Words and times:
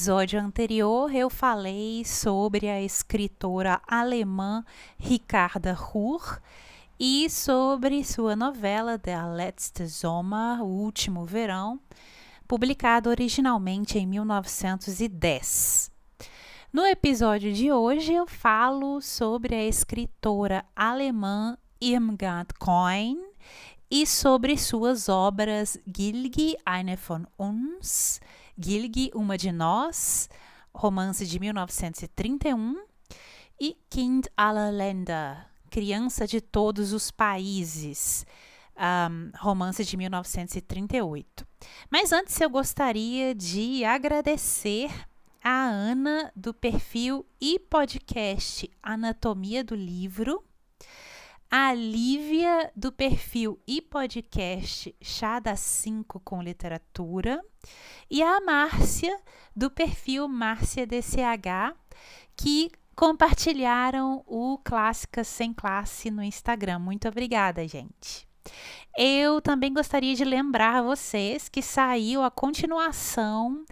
Episódio 0.00 0.40
anterior, 0.40 1.14
eu 1.14 1.28
falei 1.28 2.06
sobre 2.06 2.70
a 2.70 2.80
escritora 2.80 3.82
alemã 3.86 4.64
Ricarda 4.98 5.74
Ruhr 5.74 6.40
e 6.98 7.28
sobre 7.28 8.02
sua 8.02 8.34
novela 8.34 8.96
Der 8.96 9.30
letzte 9.30 9.86
Sommer, 9.86 10.62
O 10.62 10.68
Último 10.68 11.26
Verão, 11.26 11.78
publicada 12.48 13.10
originalmente 13.10 13.98
em 13.98 14.06
1910. 14.06 15.92
No 16.72 16.86
episódio 16.86 17.52
de 17.52 17.70
hoje, 17.70 18.14
eu 18.14 18.26
falo 18.26 19.02
sobre 19.02 19.54
a 19.54 19.66
escritora 19.66 20.64
alemã 20.74 21.58
Irmgard 21.78 22.54
Coin 22.58 23.18
e 23.90 24.06
sobre 24.06 24.56
suas 24.56 25.10
obras 25.10 25.76
Gilgi, 25.86 26.56
eine 26.64 26.96
von 26.96 27.26
uns, 27.38 28.18
Gilgi, 28.62 29.10
Uma 29.14 29.38
de 29.38 29.50
Nós, 29.50 30.28
romance 30.74 31.26
de 31.26 31.40
1931, 31.40 32.76
e 33.58 33.76
Kind 33.88 34.26
Länder, 34.72 35.46
Criança 35.70 36.26
de 36.26 36.40
Todos 36.40 36.92
os 36.92 37.10
Países, 37.10 38.26
um, 38.76 39.30
romance 39.38 39.84
de 39.84 39.96
1938. 39.96 41.46
Mas 41.90 42.12
antes 42.12 42.40
eu 42.40 42.50
gostaria 42.50 43.34
de 43.34 43.84
agradecer 43.84 44.90
a 45.42 45.64
Ana 45.64 46.30
do 46.36 46.52
perfil 46.52 47.24
e 47.40 47.58
podcast 47.58 48.70
Anatomia 48.82 49.64
do 49.64 49.74
Livro, 49.74 50.44
a 51.50 51.74
Lívia 51.74 52.70
do 52.76 52.92
perfil 52.92 53.58
e 53.66 53.82
podcast 53.82 54.94
Chá 55.02 55.40
das 55.40 55.58
5 55.58 56.20
com 56.20 56.40
Literatura 56.40 57.44
e 58.08 58.22
a 58.22 58.40
Márcia 58.40 59.18
do 59.54 59.68
perfil 59.68 60.28
Márcia 60.28 60.86
DCH 60.86 61.74
que 62.36 62.70
compartilharam 62.94 64.22
o 64.28 64.58
Clássicas 64.58 65.26
Sem 65.26 65.52
Classe 65.52 66.08
no 66.08 66.22
Instagram. 66.22 66.78
Muito 66.78 67.08
obrigada, 67.08 67.66
gente. 67.66 68.28
Eu 68.96 69.40
também 69.40 69.74
gostaria 69.74 70.14
de 70.14 70.24
lembrar 70.24 70.82
vocês 70.82 71.48
que 71.48 71.62
saiu 71.62 72.22
a 72.22 72.30
continuação 72.30 73.64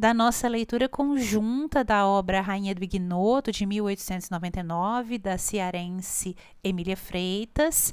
da 0.00 0.14
nossa 0.14 0.48
leitura 0.48 0.88
conjunta 0.88 1.84
da 1.84 2.06
obra 2.06 2.40
Rainha 2.40 2.74
do 2.74 2.82
Ignoto, 2.82 3.52
de 3.52 3.66
1899, 3.66 5.18
da 5.18 5.36
cearense 5.36 6.34
Emília 6.62 6.96
Freitas. 6.96 7.92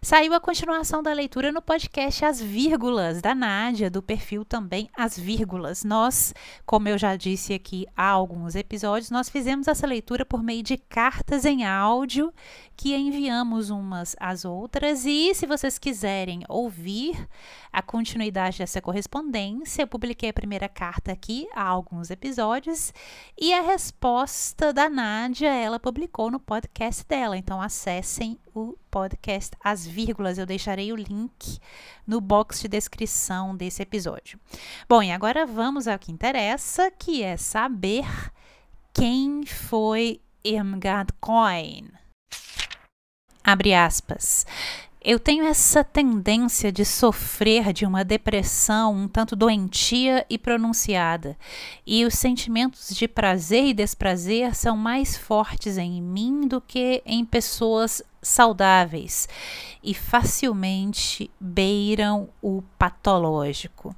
Saiu 0.00 0.32
a 0.32 0.40
continuação 0.40 1.02
da 1.02 1.12
leitura 1.12 1.50
no 1.50 1.60
podcast 1.60 2.24
As 2.24 2.40
Vírgulas, 2.40 3.20
da 3.20 3.34
Nádia, 3.34 3.90
do 3.90 4.00
perfil 4.00 4.44
também 4.44 4.88
As 4.96 5.18
Vírgulas. 5.18 5.82
Nós, 5.82 6.32
como 6.64 6.88
eu 6.88 6.96
já 6.96 7.16
disse 7.16 7.52
aqui 7.52 7.84
há 7.96 8.08
alguns 8.08 8.54
episódios, 8.54 9.10
nós 9.10 9.28
fizemos 9.28 9.66
essa 9.66 9.86
leitura 9.86 10.24
por 10.24 10.42
meio 10.42 10.62
de 10.62 10.76
cartas 10.76 11.44
em 11.44 11.64
áudio 11.64 12.32
que 12.76 12.94
enviamos 12.94 13.70
umas 13.70 14.14
às 14.20 14.44
outras. 14.44 15.04
E 15.04 15.34
se 15.34 15.46
vocês 15.46 15.78
quiserem 15.78 16.44
ouvir 16.48 17.28
a 17.72 17.82
continuidade 17.82 18.58
dessa 18.58 18.80
correspondência, 18.80 19.82
eu 19.82 19.88
publiquei 19.88 20.28
a 20.28 20.32
primeira 20.32 20.68
carta 20.68 21.10
aqui 21.10 21.48
há 21.52 21.64
alguns 21.64 22.08
episódios 22.08 22.92
e 23.36 23.52
a 23.52 23.62
resposta 23.62 24.72
da 24.72 24.88
Nádia 24.88 25.52
ela 25.52 25.80
publicou 25.80 26.30
no 26.30 26.38
podcast 26.38 27.04
dela. 27.04 27.36
Então 27.36 27.60
acessem 28.08 28.38
o 28.54 28.74
podcast 28.90 29.54
As 29.62 29.86
Vírgulas. 29.86 30.38
Eu 30.38 30.46
deixarei 30.46 30.90
o 30.90 30.96
link 30.96 31.58
no 32.06 32.22
box 32.22 32.60
de 32.60 32.68
descrição 32.68 33.54
desse 33.54 33.82
episódio. 33.82 34.40
Bom, 34.88 35.02
e 35.02 35.12
agora 35.12 35.44
vamos 35.44 35.86
ao 35.86 35.98
que 35.98 36.10
interessa, 36.10 36.90
que 36.90 37.22
é 37.22 37.36
saber 37.36 38.06
quem 38.94 39.44
foi 39.44 40.22
Irmgard 40.42 41.12
Coin. 41.20 41.90
Abre 43.44 43.74
aspas. 43.74 44.46
Eu 45.00 45.20
tenho 45.20 45.44
essa 45.44 45.84
tendência 45.84 46.72
de 46.72 46.84
sofrer 46.84 47.72
de 47.72 47.86
uma 47.86 48.04
depressão 48.04 48.92
um 48.92 49.06
tanto 49.06 49.36
doentia 49.36 50.26
e 50.28 50.36
pronunciada, 50.36 51.38
e 51.86 52.04
os 52.04 52.14
sentimentos 52.14 52.88
de 52.88 53.06
prazer 53.06 53.64
e 53.66 53.74
desprazer 53.74 54.56
são 54.56 54.76
mais 54.76 55.16
fortes 55.16 55.78
em 55.78 56.02
mim 56.02 56.48
do 56.48 56.60
que 56.60 57.00
em 57.06 57.24
pessoas 57.24 58.02
saudáveis 58.20 59.28
e 59.84 59.94
facilmente 59.94 61.30
beiram 61.38 62.28
o 62.42 62.62
patológico. 62.76 63.94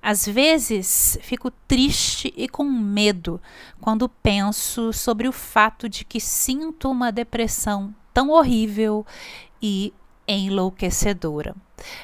Às 0.00 0.24
vezes 0.24 1.18
fico 1.20 1.50
triste 1.50 2.32
e 2.36 2.48
com 2.48 2.62
medo 2.62 3.40
quando 3.80 4.08
penso 4.08 4.92
sobre 4.92 5.26
o 5.26 5.32
fato 5.32 5.88
de 5.88 6.04
que 6.04 6.20
sinto 6.20 6.88
uma 6.88 7.10
depressão 7.10 7.92
tão 8.12 8.30
horrível 8.30 9.04
e 9.60 9.92
enlouquecedora. 10.26 11.54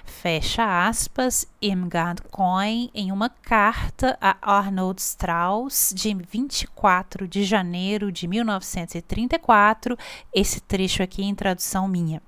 Fecha 0.05 0.87
aspas, 0.87 1.47
Irmgard 1.61 2.23
Coin 2.31 2.91
em 2.95 3.13
uma 3.13 3.29
carta 3.29 4.19
a 4.21 4.37
Arnold 4.43 5.01
Strauss 5.01 5.93
de 5.95 6.15
24 6.15 7.27
de 7.27 7.45
janeiro 7.45 8.13
de 8.13 8.27
1934, 8.27 9.97
esse 10.35 10.61
trecho 10.61 11.03
aqui 11.03 11.23
em 11.23 11.35
tradução 11.35 11.89
minha. 11.89 12.21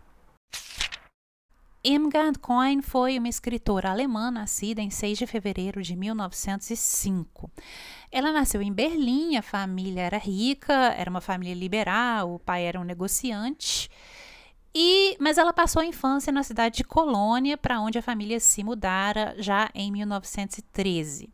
Irmgard 1.85 2.39
Coin 2.39 2.81
foi 2.81 3.19
uma 3.19 3.29
escritora 3.29 3.91
alemã 3.91 4.31
nascida 4.31 4.81
em 4.81 4.89
6 4.89 5.19
de 5.19 5.27
fevereiro 5.27 5.83
de 5.83 5.97
1905. 5.97 7.51
Ela 8.11 8.31
nasceu 8.31 8.63
em 8.63 8.73
Berlim, 8.73 9.37
a 9.37 9.43
família 9.43 10.03
era 10.03 10.17
rica, 10.17 10.73
era 10.73 11.11
uma 11.11 11.21
família 11.21 11.57
liberal, 11.57 12.35
o 12.35 12.39
pai 12.39 12.63
era 12.63 12.79
um 12.79 12.85
negociante. 12.85 13.91
E, 14.75 15.17
mas 15.21 15.37
ela 15.37 15.53
passou 15.53 15.83
a 15.83 15.87
infância 15.87 16.33
na 16.33 16.43
cidade 16.43 16.79
de 16.79 16.85
Colônia, 16.85 17.59
para 17.59 17.81
onde 17.81 17.99
a 17.99 18.03
família 18.03 18.41
se 18.41 18.65
mudara 18.65 19.35
já 19.39 19.71
em 19.75 19.93
1913. 19.93 21.29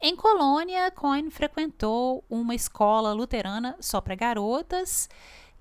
Em 0.00 0.16
Colônia, 0.16 0.90
Cohen 0.90 1.30
frequentou 1.30 2.24
uma 2.28 2.54
escola 2.54 3.12
luterana 3.12 3.76
só 3.80 4.00
para 4.00 4.16
garotas 4.16 5.08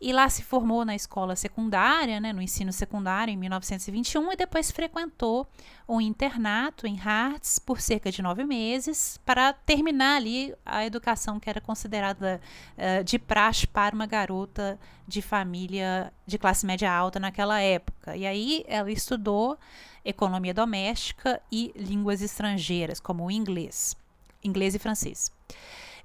e 0.01 0.11
lá 0.11 0.27
se 0.27 0.41
formou 0.41 0.83
na 0.83 0.95
escola 0.95 1.35
secundária, 1.35 2.19
né, 2.19 2.33
no 2.33 2.41
ensino 2.41 2.73
secundário, 2.73 3.31
em 3.31 3.37
1921, 3.37 4.33
e 4.33 4.35
depois 4.35 4.71
frequentou 4.71 5.47
um 5.87 6.01
internato 6.01 6.87
em 6.87 6.99
Hartz 6.99 7.59
por 7.59 7.79
cerca 7.79 8.11
de 8.11 8.19
nove 8.19 8.43
meses 8.43 9.19
para 9.23 9.53
terminar 9.53 10.15
ali 10.15 10.55
a 10.65 10.83
educação 10.83 11.39
que 11.39 11.47
era 11.47 11.61
considerada 11.61 12.41
uh, 12.77 13.03
de 13.03 13.19
praxe 13.19 13.67
para 13.67 13.93
uma 13.93 14.07
garota 14.07 14.79
de 15.07 15.21
família 15.21 16.11
de 16.25 16.39
classe 16.39 16.65
média 16.65 16.91
alta 16.91 17.19
naquela 17.19 17.61
época. 17.61 18.15
E 18.17 18.25
aí 18.25 18.65
ela 18.67 18.91
estudou 18.91 19.55
economia 20.03 20.53
doméstica 20.53 21.39
e 21.51 21.71
línguas 21.75 22.23
estrangeiras, 22.23 22.99
como 22.99 23.25
o 23.25 23.29
inglês, 23.29 23.95
inglês 24.43 24.73
e 24.73 24.79
francês. 24.79 25.31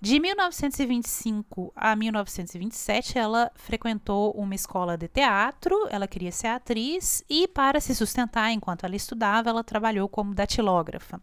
De 0.00 0.20
1925 0.20 1.72
a 1.74 1.96
1927, 1.96 3.18
ela 3.18 3.50
frequentou 3.54 4.32
uma 4.32 4.54
escola 4.54 4.96
de 4.96 5.08
teatro, 5.08 5.86
ela 5.90 6.06
queria 6.06 6.30
ser 6.30 6.48
atriz 6.48 7.24
e, 7.28 7.48
para 7.48 7.80
se 7.80 7.94
sustentar 7.94 8.52
enquanto 8.52 8.84
ela 8.84 8.94
estudava, 8.94 9.48
ela 9.48 9.64
trabalhou 9.64 10.08
como 10.08 10.34
datilógrafa. 10.34 11.20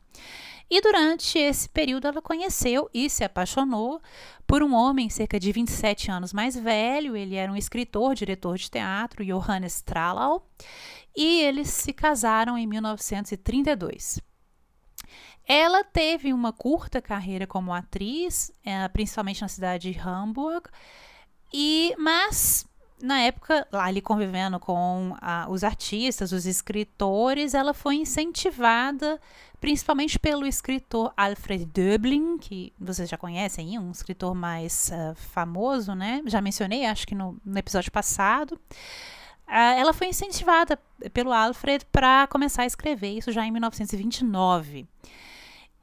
E 0.69 0.81
durante 0.81 1.37
esse 1.37 1.69
período 1.69 2.07
ela 2.07 2.21
conheceu 2.21 2.89
e 2.93 3.09
se 3.09 3.23
apaixonou 3.23 4.01
por 4.47 4.63
um 4.63 4.73
homem 4.73 5.09
cerca 5.09 5.39
de 5.39 5.51
27 5.51 6.09
anos 6.09 6.33
mais 6.33 6.55
velho. 6.55 7.15
Ele 7.15 7.35
era 7.35 7.51
um 7.51 7.55
escritor, 7.55 8.15
diretor 8.15 8.57
de 8.57 8.71
teatro, 8.71 9.23
Johannes 9.23 9.81
Trallau, 9.81 10.47
e 11.15 11.41
eles 11.41 11.69
se 11.69 11.93
casaram 11.93 12.57
em 12.57 12.65
1932. 12.65 14.19
Ela 15.47 15.83
teve 15.83 16.31
uma 16.33 16.53
curta 16.53 17.01
carreira 17.01 17.45
como 17.45 17.73
atriz, 17.73 18.51
é, 18.63 18.87
principalmente 18.87 19.41
na 19.41 19.47
cidade 19.47 19.91
de 19.91 19.99
Hamburg, 19.99 20.69
e 21.53 21.93
mas 21.97 22.65
na 23.01 23.19
época, 23.19 23.67
lá 23.69 23.83
ali 23.83 24.01
convivendo 24.01 24.57
com 24.59 25.13
ah, 25.19 25.45
os 25.49 25.63
artistas, 25.63 26.31
os 26.31 26.45
escritores, 26.45 27.53
ela 27.53 27.73
foi 27.73 27.95
incentivada 27.95 29.19
principalmente 29.59 30.19
pelo 30.19 30.45
escritor 30.45 31.13
Alfred 31.15 31.65
Döblin, 31.65 32.37
que 32.37 32.73
vocês 32.77 33.09
já 33.09 33.17
conhecem, 33.17 33.79
um 33.79 33.91
escritor 33.91 34.35
mais 34.35 34.91
uh, 34.91 35.15
famoso, 35.15 35.95
né? 35.95 36.21
Já 36.25 36.41
mencionei, 36.41 36.85
acho 36.85 37.07
que 37.07 37.15
no, 37.15 37.37
no 37.45 37.57
episódio 37.57 37.89
passado. 37.89 38.59
Uh, 39.47 39.75
ela 39.77 39.93
foi 39.93 40.07
incentivada 40.07 40.77
pelo 41.13 41.31
Alfred 41.31 41.85
para 41.91 42.27
começar 42.27 42.63
a 42.63 42.65
escrever, 42.65 43.17
isso 43.17 43.31
já 43.31 43.45
em 43.45 43.51
1929. 43.51 44.85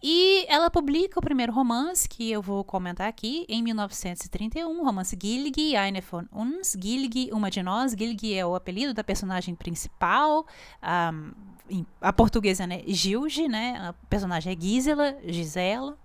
E 0.03 0.47
ela 0.49 0.71
publica 0.71 1.19
o 1.19 1.23
primeiro 1.23 1.53
romance, 1.53 2.09
que 2.09 2.31
eu 2.31 2.41
vou 2.41 2.65
comentar 2.65 3.07
aqui, 3.07 3.45
em 3.49 3.63
1931, 3.63 4.81
o 4.81 4.85
romance 4.85 5.17
Gilgi, 5.21 5.77
Eine 5.77 6.01
von 6.01 6.25
uns. 6.33 6.75
Gilgi, 6.81 7.31
uma 7.33 7.51
de 7.51 7.63
nós. 7.63 7.93
Gilgi 7.93 8.35
é 8.35 8.47
o 8.47 8.55
apelido 8.55 8.95
da 8.95 9.05
personagem 9.05 9.55
principal. 9.55 10.47
Um, 10.83 11.85
a 12.01 12.13
portuguesa 12.13 12.65
é 12.65 12.83
Gilge, 12.87 13.47
né? 13.47 13.77
A 13.79 13.93
personagem 14.09 14.53
é 14.53 14.61
Gisela, 14.61 15.17
Gisela. 15.25 15.99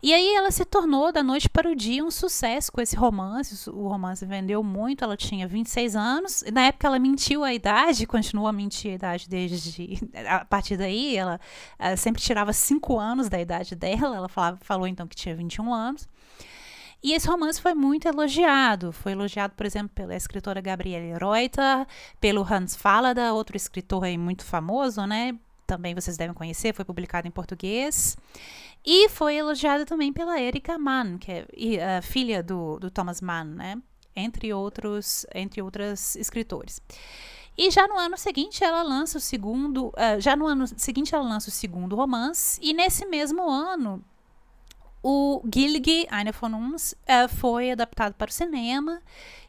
E 0.00 0.14
aí 0.14 0.34
ela 0.34 0.50
se 0.52 0.64
tornou 0.64 1.10
da 1.10 1.24
noite 1.24 1.48
para 1.48 1.68
o 1.68 1.74
dia 1.74 2.04
um 2.04 2.10
sucesso 2.10 2.70
com 2.70 2.80
esse 2.80 2.94
romance. 2.94 3.68
O 3.68 3.88
romance 3.88 4.24
vendeu 4.24 4.62
muito, 4.62 5.02
ela 5.02 5.16
tinha 5.16 5.46
26 5.48 5.96
anos. 5.96 6.44
Na 6.52 6.66
época 6.66 6.86
ela 6.86 7.00
mentiu 7.00 7.42
a 7.42 7.52
idade, 7.52 8.06
continua 8.06 8.50
a 8.50 8.52
mentir 8.52 8.92
a 8.92 8.94
idade 8.94 9.28
desde 9.28 9.98
a 10.28 10.44
partir 10.44 10.76
daí, 10.76 11.16
ela, 11.16 11.40
ela 11.78 11.96
sempre 11.96 12.22
tirava 12.22 12.52
5 12.52 12.96
anos 12.96 13.28
da 13.28 13.40
idade 13.40 13.74
dela. 13.74 14.16
Ela 14.16 14.28
falava, 14.28 14.58
falou 14.60 14.86
então 14.86 15.06
que 15.08 15.16
tinha 15.16 15.34
21 15.34 15.74
anos. 15.74 16.08
E 17.02 17.12
esse 17.12 17.28
romance 17.28 17.60
foi 17.60 17.74
muito 17.74 18.06
elogiado. 18.06 18.92
Foi 18.92 19.12
elogiado, 19.12 19.54
por 19.56 19.66
exemplo, 19.66 19.90
pela 19.94 20.14
escritora 20.14 20.60
Gabriele 20.60 21.12
Reuter, 21.18 21.86
pelo 22.20 22.42
Hans 22.42 22.76
Fallada, 22.76 23.32
outro 23.34 23.56
escritor 23.56 24.04
aí 24.04 24.18
muito 24.18 24.44
famoso, 24.44 25.04
né? 25.06 25.36
Também 25.66 25.94
vocês 25.94 26.16
devem 26.16 26.34
conhecer, 26.34 26.72
foi 26.74 26.84
publicado 26.84 27.28
em 27.28 27.30
português. 27.30 28.16
E 28.90 29.06
foi 29.10 29.36
elogiada 29.36 29.84
também 29.84 30.14
pela 30.14 30.40
Erika 30.40 30.78
Mann, 30.78 31.18
que 31.18 31.30
é 31.30 31.98
a 31.98 32.00
filha 32.00 32.42
do, 32.42 32.78
do 32.78 32.90
Thomas 32.90 33.20
Mann, 33.20 33.44
né? 33.44 33.82
Entre 34.16 34.50
outros, 34.54 35.26
entre 35.34 35.60
outras 35.60 36.16
escritores. 36.16 36.80
E 37.54 37.70
já 37.70 37.86
no 37.86 37.98
ano 37.98 38.16
seguinte 38.16 38.64
ela 38.64 38.82
lança 38.82 39.18
o 39.18 39.20
segundo, 39.20 39.88
uh, 39.88 40.18
já 40.18 40.34
no 40.34 40.46
ano 40.46 40.66
seguinte 40.66 41.14
ela 41.14 41.22
lança 41.22 41.50
o 41.50 41.52
segundo 41.52 41.94
romance 41.94 42.58
e 42.62 42.72
nesse 42.72 43.04
mesmo 43.04 43.42
ano 43.50 44.02
o 45.02 45.42
Gilgi 45.54 46.06
Eine 46.10 46.32
von 46.32 46.54
uns 46.54 46.92
uh, 46.92 47.28
foi 47.28 47.70
adaptado 47.70 48.14
para 48.14 48.30
o 48.30 48.32
cinema 48.32 49.02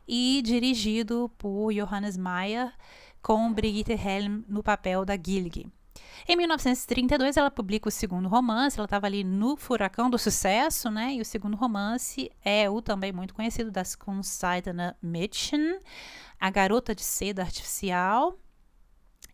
e 0.05 0.41
dirigido 0.43 1.31
por 1.37 1.73
Johannes 1.73 2.17
Meyer 2.17 2.73
com 3.21 3.53
Brigitte 3.53 3.93
Helm 3.93 4.41
no 4.49 4.61
papel 4.61 5.05
da 5.05 5.15
Gilgi. 5.15 5.71
Em 6.27 6.35
1932, 6.35 7.37
ela 7.37 7.49
publica 7.49 7.87
o 7.87 7.91
segundo 7.91 8.27
romance, 8.27 8.77
ela 8.77 8.85
estava 8.85 9.07
ali 9.07 9.23
no 9.23 9.55
furacão 9.55 10.09
do 10.09 10.17
sucesso, 10.17 10.89
né? 10.89 11.13
E 11.13 11.21
o 11.21 11.25
segundo 11.25 11.55
romance 11.55 12.31
é 12.43 12.69
o 12.69 12.81
também 12.81 13.11
muito 13.11 13.33
conhecido 13.33 13.71
das 13.71 13.95
Kunstseidene 13.95 14.93
Mädchen, 15.01 15.79
A 16.39 16.49
Garota 16.49 16.93
de 16.93 17.03
Seda 17.03 17.41
Artificial. 17.41 18.37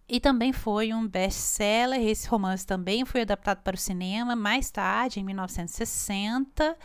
E 0.08 0.20
também 0.20 0.54
foi 0.54 0.94
um 0.94 1.08
best-seller. 1.08 2.00
Esse 2.00 2.28
romance 2.28 2.66
também 2.66 3.04
foi 3.06 3.22
adaptado 3.22 3.64
para 3.64 3.74
o 3.74 3.78
cinema 3.78 4.36
mais 4.36 4.70
tarde, 4.70 5.20
em 5.20 5.24
1960, 5.24 6.78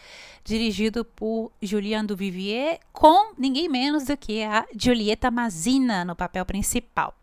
dirigido 0.42 1.04
por 1.04 1.52
Julien 1.60 2.06
Duvivier, 2.06 2.80
com 2.92 3.34
ninguém 3.36 3.68
menos 3.68 4.04
do 4.04 4.16
que 4.16 4.42
a 4.42 4.66
Giulietta 4.74 5.30
Mazina 5.30 6.02
no 6.02 6.16
papel 6.16 6.46
principal. 6.46 7.14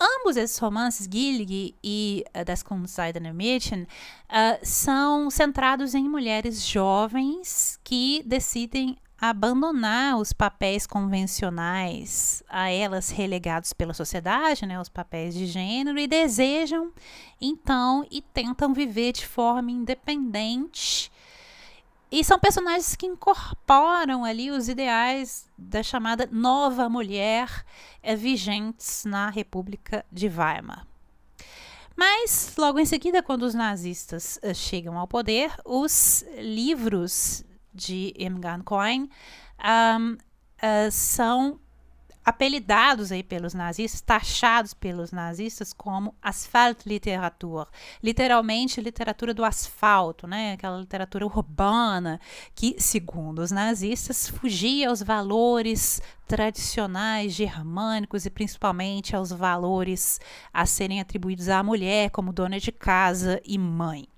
Ambos 0.00 0.36
esses 0.36 0.58
romances, 0.58 1.08
Gillig 1.10 1.74
e 1.82 2.24
uh, 2.36 2.44
Das 2.44 2.62
Kunstseidene 2.62 3.32
Mädchen, 3.32 3.82
uh, 3.82 4.58
são 4.62 5.30
centrados 5.30 5.94
em 5.94 6.08
mulheres 6.08 6.66
jovens 6.66 7.78
que 7.84 8.22
decidem 8.26 8.96
abandonar 9.20 10.18
os 10.18 10.32
papéis 10.32 10.86
convencionais 10.86 12.42
a 12.48 12.70
elas 12.70 13.08
relegados 13.08 13.72
pela 13.72 13.94
sociedade, 13.94 14.66
né, 14.66 14.78
os 14.78 14.88
papéis 14.88 15.34
de 15.34 15.46
gênero, 15.46 15.98
e 15.98 16.06
desejam 16.06 16.92
então 17.40 18.06
e 18.10 18.20
tentam 18.20 18.74
viver 18.74 19.12
de 19.12 19.26
forma 19.26 19.70
independente 19.70 21.10
e 22.14 22.22
são 22.22 22.38
personagens 22.38 22.94
que 22.94 23.06
incorporam 23.06 24.24
ali 24.24 24.48
os 24.48 24.68
ideais 24.68 25.50
da 25.58 25.82
chamada 25.82 26.28
nova 26.30 26.88
mulher 26.88 27.66
é, 28.00 28.14
vigentes 28.14 29.04
na 29.04 29.28
República 29.30 30.06
de 30.12 30.28
Weimar. 30.28 30.86
Mas, 31.96 32.54
logo 32.56 32.78
em 32.78 32.84
seguida, 32.84 33.20
quando 33.20 33.42
os 33.42 33.52
nazistas 33.52 34.38
uh, 34.44 34.54
chegam 34.54 34.96
ao 34.96 35.08
poder, 35.08 35.50
os 35.64 36.24
livros 36.38 37.44
de 37.74 38.14
Imgan 38.16 38.62
Coin 38.62 39.10
um, 39.98 40.12
uh, 40.12 40.90
são 40.92 41.58
apelidados 42.24 43.12
aí 43.12 43.22
pelos 43.22 43.52
nazistas, 43.52 44.00
taxados 44.00 44.72
pelos 44.72 45.12
nazistas 45.12 45.72
como 45.72 46.14
asfaltliteratur, 46.22 47.66
literalmente 48.02 48.80
literatura 48.80 49.34
do 49.34 49.44
asfalto, 49.44 50.26
né? 50.26 50.52
Aquela 50.52 50.78
literatura 50.78 51.26
urbana 51.26 52.20
que, 52.54 52.76
segundo 52.78 53.40
os 53.40 53.50
nazistas, 53.50 54.28
fugia 54.28 54.88
aos 54.88 55.02
valores 55.02 56.00
tradicionais 56.26 57.32
germânicos 57.32 58.24
e 58.24 58.30
principalmente 58.30 59.14
aos 59.14 59.30
valores 59.30 60.18
a 60.52 60.64
serem 60.64 61.00
atribuídos 61.00 61.48
à 61.48 61.62
mulher 61.62 62.10
como 62.10 62.32
dona 62.32 62.58
de 62.58 62.72
casa 62.72 63.40
e 63.44 63.58
mãe. 63.58 64.13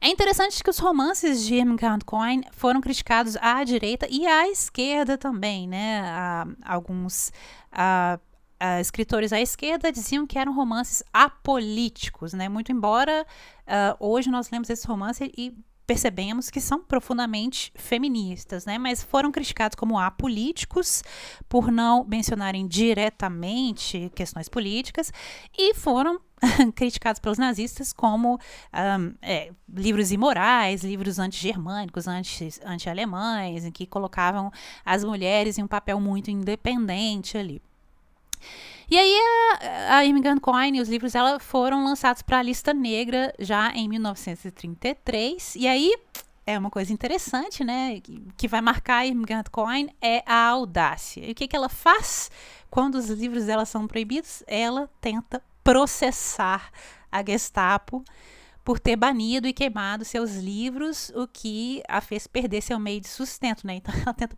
É 0.00 0.08
interessante 0.08 0.64
que 0.64 0.70
os 0.70 0.78
romances 0.78 1.44
de 1.44 1.56
Irmgard 1.56 2.04
Coin 2.06 2.40
foram 2.52 2.80
criticados 2.80 3.36
à 3.36 3.62
direita 3.62 4.06
e 4.10 4.26
à 4.26 4.48
esquerda 4.48 5.18
também, 5.18 5.68
né? 5.68 6.02
alguns 6.62 7.30
escritores 8.80 9.32
à 9.32 9.40
esquerda 9.40 9.92
diziam 9.92 10.26
que 10.26 10.38
eram 10.38 10.54
romances 10.54 11.02
apolíticos, 11.12 12.32
né? 12.32 12.48
Muito 12.48 12.72
embora 12.72 13.26
uh, 13.62 13.96
hoje 14.06 14.30
nós 14.30 14.50
lemos 14.50 14.68
esse 14.68 14.86
romance 14.86 15.32
e 15.36 15.54
percebemos 15.86 16.50
que 16.50 16.60
são 16.60 16.84
profundamente 16.84 17.72
feministas, 17.74 18.64
né? 18.64 18.78
Mas 18.78 19.02
foram 19.02 19.32
criticados 19.32 19.74
como 19.74 19.98
apolíticos 19.98 21.02
por 21.48 21.72
não 21.72 22.04
mencionarem 22.04 22.68
diretamente 22.68 24.10
questões 24.14 24.48
políticas 24.48 25.12
e 25.58 25.74
foram 25.74 26.20
criticados 26.74 27.20
pelos 27.20 27.38
nazistas 27.38 27.92
como 27.92 28.34
um, 28.34 29.14
é, 29.22 29.50
livros 29.68 30.12
imorais, 30.12 30.82
livros 30.82 31.18
anti-germânicos, 31.18 32.06
anti-alemães, 32.08 33.64
em 33.64 33.70
que 33.70 33.86
colocavam 33.86 34.50
as 34.84 35.04
mulheres 35.04 35.58
em 35.58 35.62
um 35.62 35.68
papel 35.68 36.00
muito 36.00 36.30
independente 36.30 37.36
ali. 37.36 37.60
E 38.90 38.98
aí 38.98 39.16
a, 39.62 39.98
a 39.98 40.04
Immigrant 40.04 40.40
Coin 40.40 40.76
e 40.76 40.80
os 40.80 40.88
livros 40.88 41.12
dela 41.12 41.38
foram 41.38 41.84
lançados 41.84 42.22
para 42.22 42.38
a 42.38 42.42
lista 42.42 42.74
negra 42.74 43.32
já 43.38 43.70
em 43.72 43.88
1933. 43.88 45.54
E 45.56 45.68
aí 45.68 45.94
é 46.44 46.58
uma 46.58 46.70
coisa 46.70 46.92
interessante, 46.92 47.62
né? 47.62 48.00
Que 48.36 48.48
vai 48.48 48.60
marcar 48.60 49.06
Irmgard 49.06 49.48
Coin 49.50 49.88
é 50.00 50.24
a 50.26 50.48
audácia. 50.48 51.24
E 51.24 51.30
o 51.30 51.34
que, 51.34 51.46
que 51.46 51.54
ela 51.54 51.68
faz 51.68 52.30
quando 52.68 52.96
os 52.96 53.08
livros 53.10 53.44
dela 53.44 53.64
são 53.64 53.86
proibidos? 53.86 54.42
Ela 54.48 54.90
tenta 55.00 55.40
processar 55.62 56.70
a 57.10 57.24
Gestapo 57.24 58.04
por 58.64 58.78
ter 58.78 58.94
banido 58.94 59.48
e 59.48 59.52
queimado 59.52 60.04
seus 60.04 60.36
livros, 60.36 61.10
o 61.14 61.26
que 61.26 61.82
a 61.88 62.00
fez 62.00 62.26
perder 62.26 62.60
seu 62.60 62.78
meio 62.78 63.00
de 63.00 63.08
sustento, 63.08 63.66
né? 63.66 63.74
Então 63.74 63.92
ela 64.00 64.14
tenta 64.14 64.36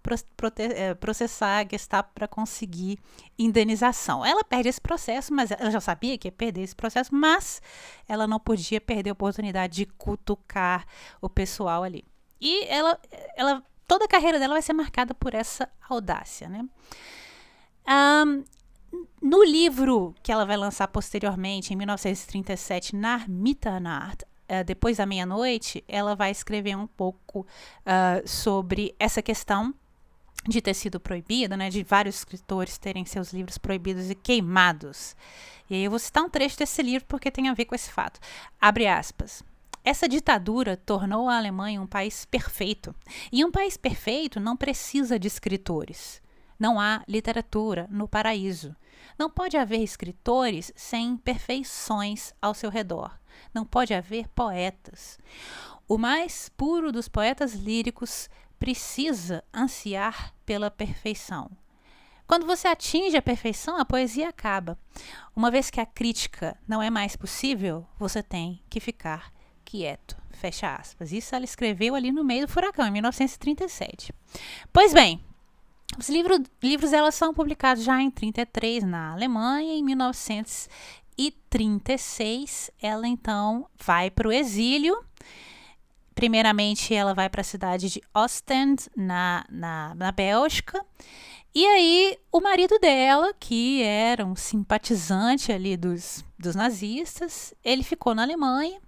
eh, 0.58 0.94
processar 0.94 1.58
a 1.58 1.68
Gestapo 1.68 2.12
para 2.14 2.28
conseguir 2.28 2.98
indenização. 3.38 4.24
Ela 4.24 4.44
perde 4.44 4.68
esse 4.68 4.80
processo, 4.80 5.34
mas 5.34 5.50
ela 5.50 5.70
já 5.70 5.80
sabia 5.80 6.16
que 6.16 6.28
ia 6.28 6.32
perder 6.32 6.62
esse 6.62 6.74
processo, 6.74 7.14
mas 7.14 7.60
ela 8.08 8.26
não 8.26 8.38
podia 8.38 8.80
perder 8.80 9.10
a 9.10 9.12
oportunidade 9.12 9.74
de 9.74 9.86
cutucar 9.86 10.86
o 11.20 11.28
pessoal 11.28 11.82
ali. 11.82 12.04
E 12.40 12.64
ela, 12.66 12.98
ela 13.36 13.62
toda 13.86 14.04
a 14.04 14.08
carreira 14.08 14.38
dela 14.38 14.54
vai 14.54 14.62
ser 14.62 14.72
marcada 14.72 15.14
por 15.14 15.34
essa 15.34 15.68
audácia, 15.88 16.48
né? 16.48 16.64
Um, 17.86 18.44
no 19.20 19.42
livro 19.44 20.14
que 20.22 20.32
ela 20.32 20.44
vai 20.44 20.56
lançar 20.56 20.88
posteriormente, 20.88 21.72
em 21.72 21.76
1937, 21.76 22.94
Nar 22.96 23.30
Mitternacht, 23.30 24.24
uh, 24.24 24.64
depois 24.64 24.98
da 24.98 25.06
meia-noite, 25.06 25.82
ela 25.88 26.14
vai 26.14 26.30
escrever 26.30 26.76
um 26.76 26.86
pouco 26.86 27.40
uh, 27.40 28.28
sobre 28.28 28.94
essa 28.98 29.22
questão 29.22 29.74
de 30.46 30.60
ter 30.60 30.74
sido 30.74 30.98
proibida, 30.98 31.56
né, 31.56 31.70
de 31.70 31.82
vários 31.82 32.16
escritores 32.16 32.76
terem 32.76 33.04
seus 33.04 33.32
livros 33.32 33.58
proibidos 33.58 34.10
e 34.10 34.14
queimados. 34.14 35.16
E 35.70 35.74
aí 35.74 35.84
eu 35.84 35.90
vou 35.90 35.98
citar 35.98 36.24
um 36.24 36.28
trecho 36.28 36.58
desse 36.58 36.82
livro 36.82 37.06
porque 37.06 37.30
tem 37.30 37.48
a 37.48 37.54
ver 37.54 37.64
com 37.64 37.74
esse 37.74 37.90
fato. 37.90 38.20
Abre 38.60 38.86
aspas. 38.86 39.42
Essa 39.84 40.08
ditadura 40.08 40.76
tornou 40.76 41.28
a 41.28 41.36
Alemanha 41.36 41.80
um 41.80 41.86
país 41.86 42.24
perfeito. 42.24 42.94
E 43.32 43.44
um 43.44 43.50
país 43.50 43.76
perfeito 43.76 44.38
não 44.38 44.56
precisa 44.56 45.18
de 45.18 45.26
escritores. 45.26 46.21
Não 46.62 46.78
há 46.78 47.02
literatura 47.08 47.88
no 47.90 48.06
paraíso. 48.06 48.76
Não 49.18 49.28
pode 49.28 49.56
haver 49.56 49.82
escritores 49.82 50.72
sem 50.76 51.16
perfeições 51.16 52.32
ao 52.40 52.54
seu 52.54 52.70
redor. 52.70 53.18
Não 53.52 53.64
pode 53.64 53.92
haver 53.92 54.28
poetas. 54.28 55.18
O 55.88 55.98
mais 55.98 56.48
puro 56.50 56.92
dos 56.92 57.08
poetas 57.08 57.54
líricos 57.54 58.30
precisa 58.60 59.42
ansiar 59.52 60.32
pela 60.46 60.70
perfeição. 60.70 61.50
Quando 62.28 62.46
você 62.46 62.68
atinge 62.68 63.16
a 63.16 63.22
perfeição, 63.22 63.76
a 63.76 63.84
poesia 63.84 64.28
acaba. 64.28 64.78
Uma 65.34 65.50
vez 65.50 65.68
que 65.68 65.80
a 65.80 65.84
crítica 65.84 66.56
não 66.68 66.80
é 66.80 66.90
mais 66.90 67.16
possível, 67.16 67.84
você 67.98 68.22
tem 68.22 68.62
que 68.70 68.78
ficar 68.78 69.32
quieto. 69.64 70.16
Fecha 70.30 70.72
aspas. 70.76 71.10
Isso 71.10 71.34
ela 71.34 71.44
escreveu 71.44 71.96
ali 71.96 72.12
no 72.12 72.22
meio 72.22 72.46
do 72.46 72.52
furacão, 72.52 72.86
em 72.86 72.92
1937. 72.92 74.14
Pois 74.72 74.94
bem, 74.94 75.20
os 75.98 76.08
livros, 76.08 76.40
livros 76.62 76.92
elas 76.92 77.14
são 77.14 77.34
publicados 77.34 77.84
já 77.84 78.00
em 78.00 78.10
33 78.10 78.84
na 78.84 79.12
Alemanha, 79.12 79.74
em 79.74 79.82
1936 79.82 82.70
ela 82.80 83.06
então 83.06 83.66
vai 83.78 84.10
para 84.10 84.28
o 84.28 84.32
exílio. 84.32 84.96
Primeiramente 86.14 86.94
ela 86.94 87.14
vai 87.14 87.28
para 87.28 87.40
a 87.40 87.44
cidade 87.44 87.88
de 87.88 88.00
Ostend, 88.14 88.88
na, 88.96 89.44
na, 89.50 89.94
na 89.94 90.12
Bélgica. 90.12 90.84
E 91.54 91.66
aí, 91.66 92.18
o 92.30 92.40
marido 92.40 92.78
dela, 92.78 93.34
que 93.38 93.82
era 93.82 94.24
um 94.24 94.34
simpatizante 94.34 95.52
ali 95.52 95.76
dos, 95.76 96.24
dos 96.38 96.54
nazistas, 96.54 97.52
ele 97.62 97.82
ficou 97.82 98.14
na 98.14 98.22
Alemanha 98.22 98.80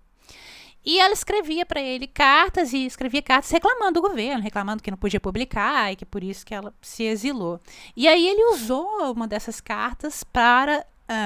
e 0.84 1.00
ela 1.00 1.14
escrevia 1.14 1.64
para 1.64 1.80
ele 1.80 2.06
cartas 2.06 2.72
e 2.72 2.84
escrevia 2.84 3.22
cartas 3.22 3.50
reclamando 3.50 4.00
do 4.00 4.02
governo, 4.02 4.42
reclamando 4.42 4.82
que 4.82 4.90
não 4.90 4.98
podia 4.98 5.20
publicar 5.20 5.92
e 5.92 5.96
que 5.96 6.04
por 6.04 6.22
isso 6.22 6.44
que 6.44 6.54
ela 6.54 6.74
se 6.82 7.04
exilou. 7.04 7.58
E 7.96 8.06
aí 8.06 8.28
ele 8.28 8.44
usou 8.52 9.12
uma 9.12 9.26
dessas 9.26 9.60
cartas 9.60 10.22
para 10.22 10.84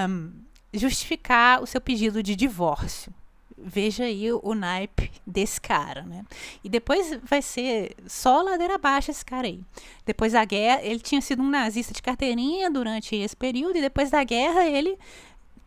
um, 0.09 0.33
justificar 0.73 1.63
o 1.63 1.67
seu 1.67 1.81
pedido 1.81 2.23
de 2.23 2.37
divórcio. 2.37 3.13
Veja 3.61 4.05
aí 4.05 4.33
o, 4.33 4.55
naipe 4.55 5.11
desse 5.27 5.61
cara, 5.61 6.03
né? 6.03 6.25
E 6.63 6.69
depois 6.69 7.19
vai 7.25 7.43
ser 7.43 7.97
só 8.07 8.41
ladeira 8.41 8.77
abaixo 8.77 9.11
esse 9.11 9.25
cara 9.25 9.49
aí. 9.49 9.61
Depois 10.07 10.33
da 10.33 10.45
guerra, 10.45 10.81
ele 10.85 11.01
tinha 11.01 11.21
sido 11.21 11.43
um 11.43 11.51
nazista 11.51 11.93
de 11.93 12.01
carteirinha 12.01 12.71
durante 12.71 13.17
esse 13.17 13.35
período 13.35 13.77
e 13.77 13.81
depois 13.81 14.11
da 14.11 14.23
guerra 14.23 14.65
ele 14.65 14.97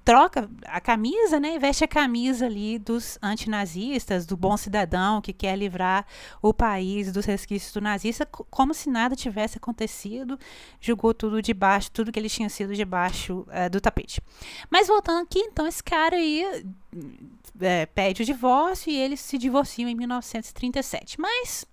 troca 0.04 0.50
a 0.66 0.82
camisa, 0.82 1.40
né, 1.40 1.56
e 1.56 1.60
veste 1.60 1.84
a 1.84 1.88
camisa 1.88 2.46
ali 2.46 2.80
dos 2.80 3.18
antinazistas, 3.22 4.26
do 4.26 4.36
bom 4.36 4.58
cidadão 4.58 5.22
que 5.22 5.34
quer 5.34 5.56
livrar 5.56 6.06
o 6.42 6.54
país 6.54 7.12
dos 7.12 7.26
resquícios 7.26 7.72
do 7.74 7.82
nazista, 7.82 8.26
como 8.26 8.74
se 8.74 8.90
nada 8.90 9.16
tivesse 9.16 9.58
acontecido, 9.58 10.40
jogou 10.80 11.14
tudo 11.14 11.42
debaixo, 11.42 11.92
tudo 11.92 12.12
que 12.12 12.20
ele 12.20 12.30
tinha 12.30 12.50
sido 12.50 12.74
debaixo 12.76 13.46
uh, 13.48 13.70
do 13.70 13.80
tapete. 13.80 14.22
Mas 14.70 14.88
voltando 14.88 15.24
aqui, 15.24 15.40
então 15.40 15.68
esse 15.68 15.84
cara 15.84 16.16
aí 16.16 16.66
é, 17.60 17.86
pede 17.86 18.24
o 18.24 18.26
divórcio 18.26 18.92
e 18.92 18.98
eles 18.98 19.20
se 19.20 19.38
divorciam 19.38 19.90
em 19.90 19.96
1937. 19.96 21.20
Mas 21.20 21.66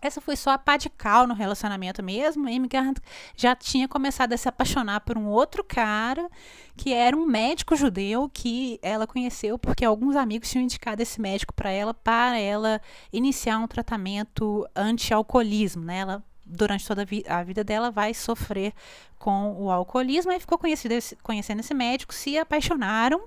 essa 0.00 0.20
foi 0.20 0.36
só 0.36 0.50
a 0.50 0.58
pá 0.58 0.76
de 0.76 0.88
cal 0.88 1.26
no 1.26 1.34
relacionamento 1.34 2.02
mesmo. 2.02 2.46
Amy 2.46 2.68
Garrett 2.68 3.00
já 3.36 3.54
tinha 3.56 3.88
começado 3.88 4.32
a 4.32 4.36
se 4.36 4.48
apaixonar 4.48 5.00
por 5.00 5.18
um 5.18 5.26
outro 5.26 5.64
cara, 5.64 6.28
que 6.76 6.92
era 6.92 7.16
um 7.16 7.26
médico 7.26 7.74
judeu 7.74 8.30
que 8.32 8.78
ela 8.80 9.06
conheceu 9.06 9.58
porque 9.58 9.84
alguns 9.84 10.14
amigos 10.14 10.50
tinham 10.50 10.62
indicado 10.62 11.02
esse 11.02 11.20
médico 11.20 11.52
para 11.52 11.70
ela, 11.70 11.92
para 11.92 12.38
ela 12.38 12.80
iniciar 13.12 13.58
um 13.58 13.66
tratamento 13.66 14.66
anti-alcoolismo. 14.74 15.84
Né? 15.84 15.98
Ela, 15.98 16.24
durante 16.46 16.86
toda 16.86 17.02
a, 17.02 17.04
vi 17.04 17.24
a, 17.28 17.42
vida 17.42 17.64
dela, 17.64 17.90
vai 17.90 18.14
sofrer 18.14 18.72
com 19.18 19.52
o 19.60 19.68
alcoolismo. 19.68 20.30
Aí 20.30 20.38
ficou 20.38 20.58
conhecido, 20.58 20.94
conhecendo 21.24 21.58
esse 21.58 21.74
médico, 21.74 22.14
se 22.14 22.38
apaixonaram. 22.38 23.20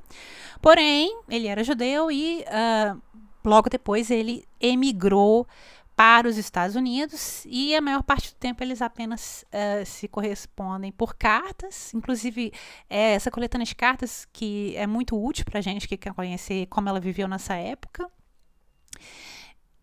Porém, 0.62 1.20
ele 1.28 1.48
era 1.48 1.66
judeu 1.66 2.10
e 2.10 2.46
uh, 2.48 3.02
logo 3.44 3.70
depois 3.70 4.10
ele 4.10 4.48
emigrou 4.60 5.46
para 5.96 6.28
os 6.28 6.38
Estados 6.38 6.76
Unidos 6.76 7.44
e 7.46 7.76
a 7.76 7.82
maior 7.82 8.04
parte 8.04 8.30
do 8.30 8.36
tempo 8.36 8.64
eles 8.64 8.82
apenas 8.82 9.46
uh, 9.48 9.86
se 9.86 10.08
correspondem 10.08 10.92
por 10.92 11.16
cartas. 11.16 11.94
Inclusive, 11.94 12.52
é 12.90 13.14
essa 13.14 13.30
coletânea 13.30 13.66
de 13.66 13.76
cartas 13.76 14.28
que 14.32 14.76
é 14.76 14.88
muito 14.88 15.22
útil 15.22 15.46
para 15.46 15.60
a 15.60 15.62
gente 15.62 15.88
que 15.88 15.98
quer 15.98 16.14
conhecer 16.14 16.66
como 16.68 16.90
ela 16.90 17.00
viveu 17.00 17.28
nessa 17.28 17.56
época. 17.56 18.10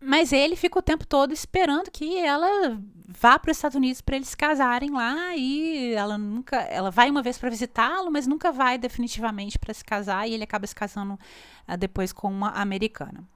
Mas 0.01 0.31
ele 0.31 0.55
fica 0.55 0.79
o 0.79 0.81
tempo 0.81 1.05
todo 1.05 1.33
esperando 1.33 1.91
que 1.91 2.17
ela 2.17 2.79
vá 3.05 3.37
para 3.37 3.51
os 3.51 3.57
Estados 3.57 3.75
Unidos 3.75 3.99
para 3.99 4.15
eles 4.15 4.33
casarem 4.33 4.91
lá 4.91 5.35
e 5.35 5.93
ela 5.93 6.17
nunca, 6.17 6.57
ela 6.57 6.89
vai 6.89 7.09
uma 7.09 7.21
vez 7.21 7.37
para 7.37 7.49
visitá-lo, 7.49 8.09
mas 8.09 8.25
nunca 8.25 8.51
vai 8.51 8.77
definitivamente 8.77 9.59
para 9.59 9.73
se 9.73 9.83
casar 9.83 10.27
e 10.27 10.33
ele 10.33 10.43
acaba 10.43 10.65
se 10.65 10.75
casando 10.75 11.19
uh, 11.67 11.77
depois 11.77 12.13
com 12.13 12.29
uma 12.31 12.51
americana. 12.51 13.27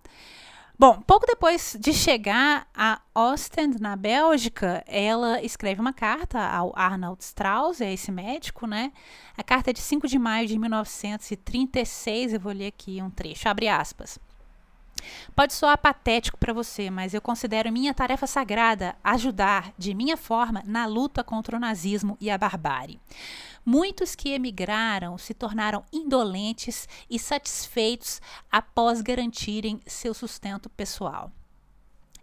Bom, 0.78 1.00
pouco 1.02 1.28
depois 1.28 1.78
de 1.80 1.94
chegar 1.94 2.68
a 2.74 3.00
Ostend, 3.14 3.80
na 3.80 3.96
Bélgica, 3.96 4.84
ela 4.88 5.40
escreve 5.44 5.80
uma 5.80 5.94
carta 5.94 6.40
ao 6.40 6.74
Arnold 6.76 7.24
Strauss, 7.24 7.80
é 7.80 7.94
esse 7.94 8.12
médico, 8.12 8.66
né? 8.66 8.92
A 9.38 9.44
carta 9.44 9.70
é 9.70 9.74
de 9.74 9.80
5 9.80 10.08
de 10.08 10.18
maio 10.18 10.48
de 10.48 10.58
1936, 10.58 12.34
eu 12.34 12.40
vou 12.40 12.52
ler 12.52 12.68
aqui 12.68 13.02
um 13.04 13.10
trecho, 13.12 13.48
abre 13.48 13.68
aspas. 13.68 14.20
Pode 15.36 15.54
soar 15.54 15.78
patético 15.78 16.38
para 16.38 16.54
você, 16.54 16.90
mas 16.90 17.14
eu 17.14 17.22
considero 17.22 17.72
minha 17.72 17.94
tarefa 17.94 18.28
sagrada 18.28 18.96
ajudar, 19.04 19.74
de 19.78 19.94
minha 19.94 20.18
forma, 20.18 20.64
na 20.66 20.86
luta 20.86 21.24
contra 21.24 21.56
o 21.56 21.60
nazismo 21.60 22.18
e 22.20 22.30
a 22.30 22.38
barbárie. 22.38 23.00
Muitos 23.66 24.16
que 24.16 24.30
emigraram 24.30 25.18
se 25.18 25.34
tornaram 25.34 25.84
indolentes 25.92 26.88
e 27.10 27.18
satisfeitos 27.18 28.22
após 28.52 29.02
garantirem 29.02 29.80
seu 29.86 30.14
sustento 30.14 30.70
pessoal. 30.70 31.32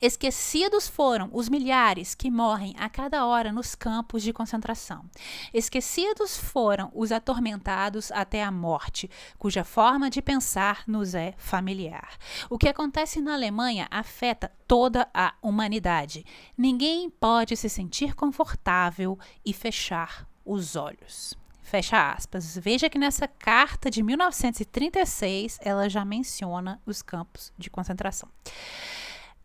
Esquecidos 0.00 0.88
foram 0.88 1.28
os 1.30 1.50
milhares 1.50 2.14
que 2.14 2.30
morrem 2.30 2.75
a 2.78 2.88
cada 2.88 3.26
hora 3.26 3.52
nos 3.52 3.75
campos 3.75 4.23
de 4.23 4.33
concentração. 4.33 5.04
Esquecidos 5.52 6.38
foram 6.38 6.90
os 6.95 7.12
atormentados 7.12 8.11
até 8.11 8.42
a 8.42 8.50
morte, 8.50 9.11
cuja 9.38 9.62
forma 9.62 10.09
de 10.09 10.23
pensar 10.23 10.85
nos 10.87 11.14
é 11.14 11.35
familiar. 11.37 12.16
O 12.49 12.57
que 12.57 12.69
acontece 12.69 13.21
na 13.21 13.35
Alemanha 13.35 13.87
afeta 13.90 14.50
toda 14.66 15.07
a 15.12 15.35
humanidade. 15.42 16.25
Ninguém 16.57 17.11
pode 17.11 17.54
se 17.54 17.69
sentir 17.69 18.14
confortável 18.14 19.19
e 19.45 19.52
fechar 19.52 20.26
os 20.47 20.76
olhos. 20.76 21.38
Fecha 21.62 22.11
aspas. 22.11 22.57
Veja 22.57 22.88
que 22.88 22.99
nessa 22.99 23.28
carta 23.28 23.90
de 23.90 24.02
1936 24.02 25.59
ela 25.61 25.90
já 25.90 26.07
menciona 26.07 26.80
os 26.87 27.02
campos 27.02 27.52
de 27.59 27.69
concentração. 27.69 28.28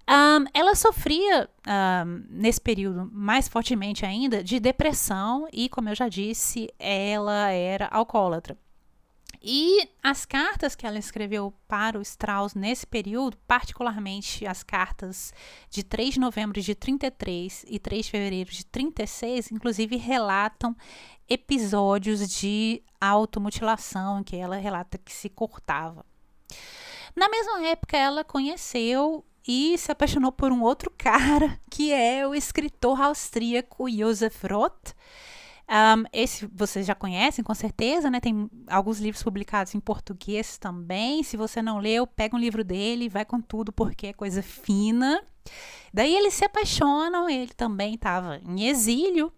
Um, 0.08 0.46
ela 0.54 0.76
sofria, 0.76 1.50
um, 1.68 2.26
nesse 2.30 2.62
período, 2.62 3.10
mais 3.12 3.48
fortemente 3.48 4.06
ainda, 4.06 4.44
de 4.44 4.60
depressão 4.60 5.48
e, 5.52 5.68
como 5.68 5.90
eu 5.90 5.96
já 5.96 6.08
disse, 6.08 6.70
ela 6.78 7.50
era 7.50 7.88
alcoólatra. 7.88 8.58
E 9.48 9.88
as 10.02 10.26
cartas 10.26 10.76
que 10.76 10.88
ela 10.88 10.98
escreveu 10.98 11.54
para 11.68 12.00
o 12.00 12.02
Strauss 12.02 12.56
nesse 12.56 12.86
período, 12.86 13.38
particularmente 13.48 14.46
as 14.46 14.64
cartas 14.64 15.32
de 15.70 15.84
3 15.84 16.16
de 16.16 16.20
novembro 16.20 16.60
de 16.60 16.74
33 16.74 17.64
e 17.68 17.78
3 17.78 18.06
de 18.06 18.12
fevereiro 18.12 18.50
de 18.50 18.66
36, 18.66 19.52
inclusive 19.52 19.98
relatam 19.98 20.76
episódios 21.30 22.28
de 22.28 22.82
automutilação, 23.00 24.20
em 24.20 24.24
que 24.24 24.36
ela 24.36 24.56
relata 24.56 24.98
que 24.98 25.14
se 25.14 25.30
cortava. 25.30 26.04
Na 27.16 27.30
mesma 27.30 27.68
época, 27.68 27.96
ela 27.96 28.24
conheceu 28.24 29.24
e 29.48 29.78
se 29.78 29.92
apaixonou 29.92 30.32
por 30.32 30.52
um 30.52 30.62
outro 30.62 30.92
cara, 30.98 31.60
que 31.70 31.92
é 31.92 32.28
o 32.28 32.34
escritor 32.34 33.02
austríaco 33.02 33.90
Josef 33.90 34.48
Roth. 34.48 34.94
Um, 35.68 36.04
esse 36.14 36.46
vocês 36.54 36.86
já 36.86 36.94
conhecem, 36.94 37.44
com 37.44 37.54
certeza, 37.54 38.10
né? 38.10 38.20
Tem 38.20 38.50
alguns 38.68 39.00
livros 39.00 39.24
publicados 39.24 39.74
em 39.74 39.80
português 39.80 40.58
também. 40.60 41.24
Se 41.24 41.36
você 41.36 41.62
não 41.62 41.80
leu, 41.80 42.06
pega 42.06 42.36
um 42.36 42.40
livro 42.40 42.64
dele, 42.64 43.10
vai 43.10 43.26
com 43.26 43.42
tudo, 43.42 43.72
porque 43.72 44.08
é 44.08 44.14
coisa 44.14 44.44
fina. 44.44 45.24
Daí 45.92 46.16
eles 46.16 46.36
se 46.36 46.46
apaixonam, 46.46 47.28
ele 47.30 47.54
também 47.54 47.96
estava 47.96 48.40
em 48.48 48.68
exílio 48.68 49.32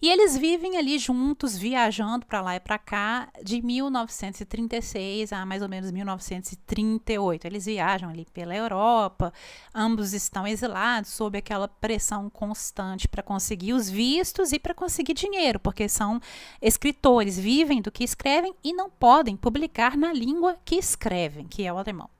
e 0.00 0.10
eles 0.10 0.36
vivem 0.36 0.76
ali 0.76 0.98
juntos, 0.98 1.56
viajando 1.56 2.26
para 2.26 2.40
lá 2.40 2.56
e 2.56 2.60
para 2.60 2.78
cá, 2.78 3.28
de 3.42 3.62
1936 3.62 5.32
a 5.32 5.46
mais 5.46 5.62
ou 5.62 5.68
menos 5.68 5.90
1938. 5.90 7.46
Eles 7.46 7.66
viajam 7.66 8.10
ali 8.10 8.26
pela 8.32 8.54
Europa, 8.54 9.32
ambos 9.74 10.12
estão 10.12 10.46
exilados 10.46 11.10
sob 11.10 11.38
aquela 11.38 11.68
pressão 11.68 12.28
constante 12.28 13.06
para 13.06 13.22
conseguir 13.22 13.72
os 13.72 13.88
vistos 13.88 14.52
e 14.52 14.58
para 14.58 14.74
conseguir 14.74 15.14
dinheiro, 15.14 15.60
porque 15.60 15.88
são 15.88 16.20
escritores, 16.60 17.38
vivem 17.38 17.80
do 17.80 17.92
que 17.92 18.04
escrevem 18.04 18.54
e 18.64 18.72
não 18.72 18.90
podem 18.90 19.36
publicar 19.36 19.96
na 19.96 20.12
língua 20.12 20.56
que 20.64 20.76
escrevem, 20.76 21.46
que 21.46 21.64
é 21.64 21.72
o 21.72 21.78
alemão. 21.78 22.10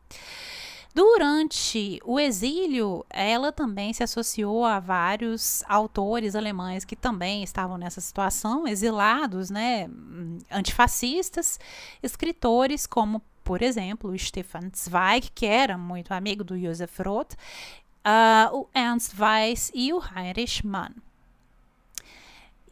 Durante 0.95 1.99
o 2.05 2.21
exílio, 2.21 3.05
ela 3.09 3.51
também 3.51 3.95
se 3.95 4.03
associou 4.03 4.65
a 4.65 4.79
vários 4.79 5.65
autores 5.67 6.37
alemães 6.37 6.85
que 6.85 6.95
também 6.95 7.43
estavam 7.43 7.79
nessa 7.79 8.01
situação, 8.01 8.69
exilados, 8.69 9.49
né, 9.49 9.89
antifascistas, 10.51 11.59
escritores 12.03 12.87
como, 12.87 13.23
por 13.43 13.63
exemplo, 13.63 14.17
Stefan 14.19 14.71
Zweig, 14.77 15.31
que 15.35 15.47
era 15.47 15.79
muito 15.79 16.13
amigo 16.13 16.45
do 16.45 16.59
Josef 16.61 17.03
Roth, 17.03 17.33
uh, 17.33 18.55
o 18.55 18.69
Ernst 18.75 19.19
Weiss 19.19 19.71
e 19.75 19.95
o 19.95 20.03
Heinrich 20.15 20.67
Mann. 20.67 20.93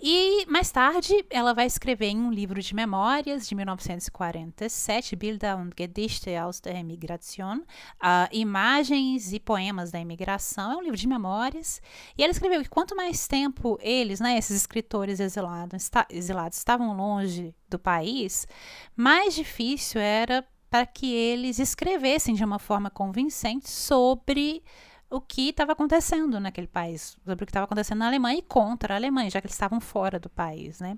E 0.03 0.47
mais 0.47 0.71
tarde, 0.71 1.27
ela 1.29 1.53
vai 1.53 1.67
escrever 1.67 2.07
em 2.07 2.19
um 2.19 2.33
livro 2.33 2.63
de 2.63 2.75
memórias 2.75 3.47
de 3.47 3.55
1947, 3.55 5.15
Bilder 5.15 5.59
und 5.59 5.75
Gedichte 5.79 6.35
aus 6.37 6.59
der 6.59 6.77
Emigration, 6.77 7.59
uh, 7.59 8.27
Imagens 8.33 9.31
e 9.35 9.39
Poemas 9.39 9.91
da 9.91 10.01
Imigração. 10.01 10.73
É 10.73 10.77
um 10.77 10.83
livro 10.83 10.97
de 10.97 11.07
memórias. 11.07 11.83
E 12.17 12.23
ela 12.23 12.31
escreveu 12.31 12.63
que 12.63 12.71
quanto 12.71 12.97
mais 12.97 13.29
tempo 13.29 13.79
eles, 13.83 14.21
né, 14.21 14.39
esses 14.39 14.57
escritores 14.57 15.21
exilados, 15.21 15.91
exilados 16.09 16.57
estavam 16.57 16.97
longe 16.97 17.55
do 17.69 17.79
país, 17.79 18.49
mais 18.97 19.35
difícil 19.35 20.01
era 20.01 20.43
para 20.71 20.87
que 20.87 21.13
eles 21.13 21.59
escrevessem 21.59 22.35
de 22.35 22.43
uma 22.43 22.59
forma 22.59 22.89
convincente 22.89 23.69
sobre 23.69 24.63
o 25.11 25.21
que 25.21 25.51
estava 25.51 25.73
acontecendo 25.73 26.39
naquele 26.39 26.69
país, 26.69 27.19
sobre 27.25 27.43
o 27.43 27.47
que 27.47 27.51
estava 27.51 27.65
acontecendo 27.65 27.99
na 27.99 28.07
Alemanha 28.07 28.39
e 28.39 28.43
contra 28.43 28.95
a 28.95 28.97
Alemanha, 28.97 29.29
já 29.29 29.41
que 29.41 29.47
eles 29.47 29.55
estavam 29.55 29.81
fora 29.81 30.19
do 30.19 30.31
país, 30.31 30.79
né? 30.79 30.97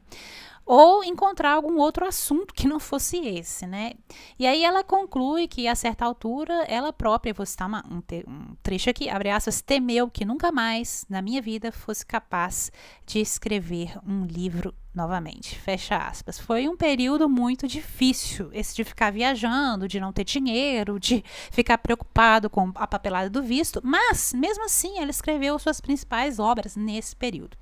Ou 0.65 1.03
encontrar 1.03 1.53
algum 1.53 1.79
outro 1.79 2.07
assunto 2.07 2.55
que 2.55 2.69
não 2.69 2.79
fosse 2.79 3.17
esse, 3.19 3.67
né? 3.67 3.95
E 4.39 4.47
aí 4.47 4.63
ela 4.65 4.85
conclui 4.85 5.49
que 5.49 5.67
a 5.67 5.75
certa 5.75 6.05
altura 6.05 6.53
ela 6.69 6.93
própria, 6.93 7.35
vou 7.35 7.47
citar 7.47 7.67
uma, 7.67 7.83
um, 7.91 8.03
um 8.31 8.55
trecho 8.63 8.91
aqui, 8.91 9.09
abre 9.09 9.31
aspas, 9.31 9.63
temeu 9.63 10.11
que 10.11 10.25
nunca 10.25 10.53
mais 10.53 11.05
na 11.09 11.23
minha 11.23 11.41
vida 11.41 11.73
fosse 11.73 12.05
capaz 12.05 12.71
de 13.07 13.19
escrever 13.19 13.99
um 14.07 14.25
livro 14.27 14.75
novamente. 14.95 15.59
Fecha 15.59 15.97
aspas. 15.97 16.39
Foi 16.39 16.69
um 16.69 16.77
período 16.77 17.29
muito 17.29 17.67
difícil, 17.67 18.51
esse 18.53 18.75
de 18.75 18.85
ficar 18.85 19.11
viajando, 19.11 19.89
de 19.89 19.99
não 19.99 20.13
ter 20.13 20.25
dinheiro, 20.25 21.01
de 21.01 21.25
ficar 21.51 21.79
preocupado 21.79 22.51
com 22.51 22.71
a 22.75 22.87
papelada 22.87 23.31
do 23.31 23.43
visto, 23.43 23.81
mas 23.83 24.33
mesmo 24.33 24.65
assim 24.65 24.99
ela 24.99 25.11
escreveu 25.11 25.59
suas 25.59 25.81
principais 25.81 26.39
obras 26.39 26.77
nesse 26.77 27.17
período. 27.17 27.57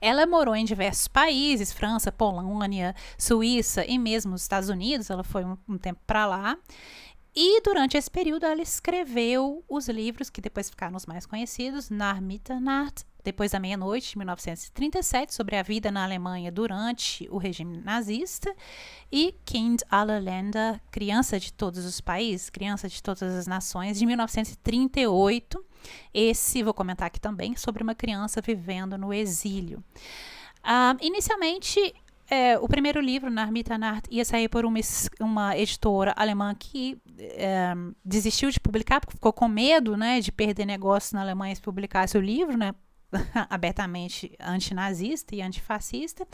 Ela 0.00 0.26
morou 0.26 0.54
em 0.54 0.64
diversos 0.66 1.08
países, 1.08 1.72
França, 1.72 2.12
Polônia, 2.12 2.94
Suíça 3.16 3.86
e 3.86 3.98
mesmo 3.98 4.34
os 4.34 4.42
Estados 4.42 4.68
Unidos. 4.68 5.08
Ela 5.08 5.24
foi 5.24 5.44
um, 5.44 5.56
um 5.66 5.78
tempo 5.78 6.00
para 6.06 6.26
lá. 6.26 6.58
E 7.34 7.60
durante 7.62 7.96
esse 7.96 8.10
período 8.10 8.44
ela 8.44 8.60
escreveu 8.60 9.64
os 9.68 9.88
livros 9.88 10.28
que 10.28 10.40
depois 10.40 10.68
ficaram 10.68 10.96
os 10.96 11.06
mais 11.06 11.24
conhecidos, 11.26 11.90
Nach 11.90 12.20
Mitternacht, 12.20 13.04
depois 13.24 13.52
da 13.52 13.58
meia-noite, 13.58 14.10
de 14.10 14.18
1937, 14.18 15.34
sobre 15.34 15.56
a 15.56 15.62
vida 15.62 15.90
na 15.90 16.04
Alemanha 16.04 16.52
durante 16.52 17.26
o 17.30 17.38
regime 17.38 17.78
nazista, 17.78 18.54
e 19.10 19.34
Kind 19.44 19.80
aller 19.90 20.20
Länder, 20.20 20.80
Criança 20.90 21.40
de 21.40 21.52
Todos 21.52 21.84
os 21.86 22.00
Países, 22.00 22.50
Criança 22.50 22.86
de 22.86 23.02
Todas 23.02 23.22
as 23.22 23.46
Nações, 23.46 23.98
de 23.98 24.04
1938. 24.04 25.64
Esse 26.12 26.62
vou 26.62 26.74
comentar 26.74 27.06
aqui 27.06 27.18
também 27.18 27.56
sobre 27.56 27.82
uma 27.82 27.94
criança 27.94 28.42
vivendo 28.42 28.98
no 28.98 29.12
exílio. 29.12 29.82
Uh, 30.62 30.96
inicialmente, 31.00 31.94
é, 32.28 32.58
o 32.58 32.66
primeiro 32.68 33.00
livro, 33.00 33.30
Narmita 33.30 33.76
Nart, 33.76 34.06
ia 34.10 34.24
sair 34.24 34.48
por 34.48 34.64
uma, 34.64 34.80
uma 35.20 35.56
editora 35.56 36.12
alemã 36.16 36.54
que 36.54 36.98
é, 37.18 37.74
desistiu 38.04 38.50
de 38.50 38.58
publicar, 38.58 39.00
porque 39.00 39.14
ficou 39.14 39.32
com 39.32 39.46
medo 39.46 39.96
né, 39.96 40.20
de 40.20 40.32
perder 40.32 40.66
negócio 40.66 41.14
na 41.14 41.22
Alemanha 41.22 41.54
se 41.54 41.60
publicasse 41.60 42.16
o 42.16 42.20
livro, 42.20 42.56
né, 42.56 42.74
abertamente 43.50 44.36
antinazista 44.40 45.34
e 45.34 45.42
antifascista. 45.42 46.26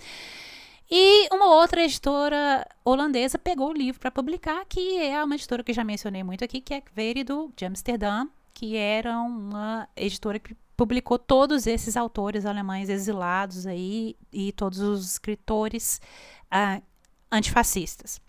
E 0.91 1.29
uma 1.33 1.55
outra 1.55 1.85
editora 1.85 2.67
holandesa 2.85 3.39
pegou 3.39 3.69
o 3.71 3.73
livro 3.73 4.01
para 4.01 4.11
publicar, 4.11 4.65
que 4.65 4.99
é 4.99 5.23
uma 5.23 5.37
editora 5.37 5.63
que 5.63 5.73
já 5.73 5.85
mencionei 5.85 6.25
muito 6.25 6.45
aqui, 6.45 6.61
que 6.61 6.75
é 6.75 6.83
Verido, 6.93 7.53
de 7.55 7.65
Amsterdã, 7.65 8.27
que 8.53 8.77
era 8.77 9.21
uma 9.21 9.89
editora 9.95 10.41
que 10.41 10.57
publicou 10.77 11.19
todos 11.19 11.67
esses 11.67 11.97
autores 11.97 12.45
alemães 12.45 12.89
exilados 12.89 13.67
aí 13.67 14.17
e 14.33 14.51
todos 14.51 14.81
os 14.81 15.13
escritores 15.13 16.01
uh, 16.47 16.83
antifascistas. 17.31 18.21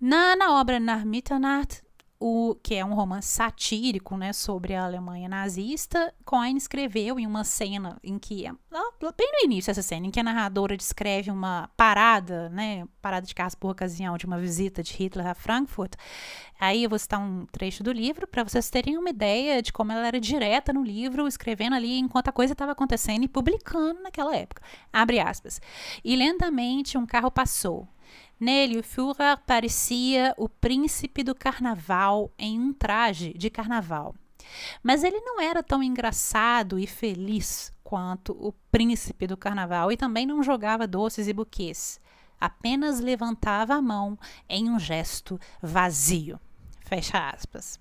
Na, 0.00 0.36
na 0.36 0.58
obra 0.58 0.78
Nachmittagnacht, 0.80 1.82
o 2.20 2.56
que 2.62 2.74
é 2.74 2.84
um 2.84 2.94
romance 2.94 3.28
satírico, 3.28 4.16
né, 4.16 4.32
sobre 4.32 4.74
a 4.74 4.84
Alemanha 4.84 5.28
nazista. 5.28 6.12
Cohen 6.24 6.56
escreveu 6.56 7.18
em 7.18 7.26
uma 7.26 7.44
cena 7.44 7.98
em 8.02 8.18
que, 8.18 8.42
bem 8.42 9.32
no 9.32 9.44
início 9.44 9.70
essa 9.70 9.82
cena, 9.82 10.06
em 10.06 10.10
que 10.10 10.18
a 10.18 10.24
narradora 10.24 10.76
descreve 10.76 11.30
uma 11.30 11.70
parada, 11.76 12.48
né, 12.48 12.86
parada 13.00 13.26
de 13.26 13.34
carros 13.34 13.54
por 13.54 13.70
ocasião 13.70 14.16
de 14.18 14.26
uma 14.26 14.38
visita 14.38 14.82
de 14.82 14.92
Hitler 14.94 15.28
a 15.28 15.34
Frankfurt. 15.34 15.92
Aí 16.58 16.82
eu 16.82 16.90
vou 16.90 16.98
citar 16.98 17.20
um 17.20 17.46
trecho 17.46 17.84
do 17.84 17.92
livro 17.92 18.26
para 18.26 18.42
vocês 18.42 18.68
terem 18.68 18.98
uma 18.98 19.10
ideia 19.10 19.62
de 19.62 19.72
como 19.72 19.92
ela 19.92 20.06
era 20.06 20.20
direta 20.20 20.72
no 20.72 20.82
livro, 20.82 21.28
escrevendo 21.28 21.76
ali 21.76 21.98
enquanto 21.98 22.28
a 22.28 22.32
coisa 22.32 22.52
estava 22.52 22.72
acontecendo 22.72 23.22
e 23.22 23.28
publicando 23.28 24.02
naquela 24.02 24.34
época. 24.34 24.60
Abre 24.92 25.20
aspas. 25.20 25.60
E 26.04 26.16
lentamente 26.16 26.98
um 26.98 27.06
carro 27.06 27.30
passou. 27.30 27.86
Nele, 28.38 28.78
o 28.78 28.82
Führer 28.82 29.38
parecia 29.46 30.34
o 30.36 30.48
príncipe 30.48 31.22
do 31.22 31.34
carnaval 31.34 32.30
em 32.38 32.58
um 32.60 32.72
traje 32.72 33.32
de 33.34 33.50
carnaval. 33.50 34.14
Mas 34.82 35.02
ele 35.02 35.20
não 35.20 35.40
era 35.40 35.62
tão 35.62 35.82
engraçado 35.82 36.78
e 36.78 36.86
feliz 36.86 37.72
quanto 37.82 38.32
o 38.32 38.52
príncipe 38.70 39.26
do 39.26 39.36
carnaval 39.36 39.90
e 39.90 39.96
também 39.96 40.26
não 40.26 40.42
jogava 40.42 40.86
doces 40.86 41.26
e 41.26 41.32
buquês. 41.32 42.00
Apenas 42.40 43.00
levantava 43.00 43.74
a 43.74 43.82
mão 43.82 44.18
em 44.48 44.70
um 44.70 44.78
gesto 44.78 45.40
vazio. 45.60 46.38
Fecha 46.86 47.30
aspas. 47.30 47.80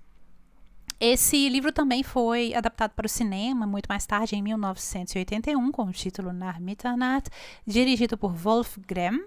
Esse 1.00 1.48
livro 1.48 1.72
também 1.72 2.02
foi 2.02 2.56
adaptado 2.56 2.94
para 2.94 3.06
o 3.06 3.10
cinema 3.10 3.68
muito 3.68 3.86
mais 3.88 4.08
tarde, 4.08 4.36
em 4.36 4.42
1981, 4.42 5.72
com 5.72 5.84
o 5.84 5.92
título 5.92 6.34
Nach 6.34 6.60
Mitternacht, 6.60 7.30
dirigido 7.68 8.18
por 8.18 8.34
Wolf 8.34 8.78
Grimm. 8.80 9.20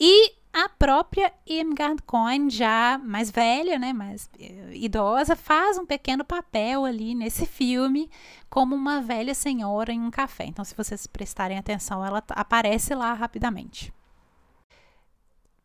E 0.00 0.32
a 0.52 0.68
própria 0.68 1.32
Irmgard 1.46 2.02
Cohen, 2.02 2.50
já 2.50 2.98
mais 2.98 3.30
velha, 3.30 3.78
né, 3.78 3.92
mais 3.92 4.28
eh, 4.38 4.72
idosa, 4.74 5.34
faz 5.34 5.78
um 5.78 5.86
pequeno 5.86 6.24
papel 6.24 6.84
ali 6.84 7.14
nesse 7.14 7.46
filme 7.46 8.10
como 8.50 8.74
uma 8.74 9.00
velha 9.00 9.34
senhora 9.34 9.92
em 9.92 10.00
um 10.00 10.10
café. 10.10 10.44
Então, 10.44 10.64
se 10.64 10.74
vocês 10.74 11.06
prestarem 11.06 11.56
atenção, 11.56 12.04
ela 12.04 12.22
aparece 12.30 12.94
lá 12.94 13.14
rapidamente. 13.14 13.92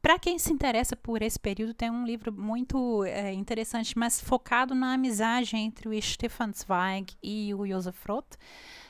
Para 0.02 0.18
quem 0.18 0.40
se 0.40 0.54
interessa 0.54 0.96
por 0.96 1.22
esse 1.22 1.38
período, 1.38 1.74
tem 1.74 1.92
um 1.92 2.06
livro 2.06 2.32
muito 2.32 3.04
é, 3.04 3.34
interessante, 3.34 3.98
mas 3.98 4.22
focado 4.22 4.74
na 4.74 4.94
amizade 4.94 5.58
entre 5.58 5.90
o 5.90 6.02
Stefan 6.02 6.54
Zweig 6.54 7.14
e 7.22 7.54
o 7.54 7.68
Josef 7.68 8.00
Roth. 8.08 8.38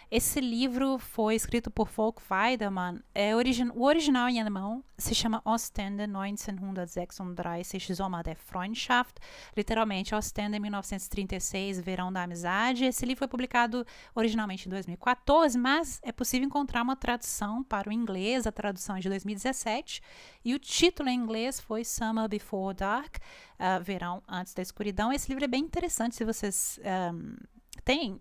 Esse 0.09 0.39
livro 0.39 0.97
foi 0.97 1.35
escrito 1.35 1.69
por 1.69 1.89
Volk 1.89 2.21
Weidemann. 2.31 3.01
É 3.13 3.35
origin 3.35 3.69
o 3.75 3.83
original 3.83 4.29
em 4.29 4.39
alemão 4.39 4.81
se 4.97 5.13
chama 5.13 5.41
Ostende 5.43 6.07
1936 6.07 7.97
Sommer 7.97 8.23
der 8.23 8.37
Freundschaft, 8.37 9.19
literalmente 9.55 10.15
Ostende 10.15 10.59
1936 10.59 11.81
Verão 11.81 12.11
da 12.11 12.23
Amizade. 12.23 12.85
Esse 12.85 13.05
livro 13.05 13.19
foi 13.19 13.27
publicado 13.27 13.85
originalmente 14.15 14.67
em 14.67 14.69
2014, 14.69 15.57
mas 15.57 15.99
é 16.01 16.13
possível 16.13 16.47
encontrar 16.47 16.83
uma 16.83 16.95
tradução 16.95 17.61
para 17.61 17.89
o 17.89 17.91
inglês, 17.91 18.47
a 18.47 18.51
tradução 18.51 18.95
é 18.95 19.01
de 19.01 19.09
2017, 19.09 20.01
e 20.43 20.55
o 20.55 20.59
título 20.59 21.09
em 21.09 21.19
inglês 21.19 21.59
foi 21.59 21.83
Summer 21.83 22.29
Before 22.29 22.73
Dark, 22.73 23.17
uh, 23.17 23.83
Verão 23.83 24.23
Antes 24.25 24.53
da 24.53 24.61
Escuridão. 24.61 25.11
Esse 25.11 25.27
livro 25.27 25.43
é 25.43 25.49
bem 25.49 25.65
interessante 25.65 26.15
se 26.15 26.23
vocês 26.23 26.79
um, 27.13 27.35
têm 27.83 28.17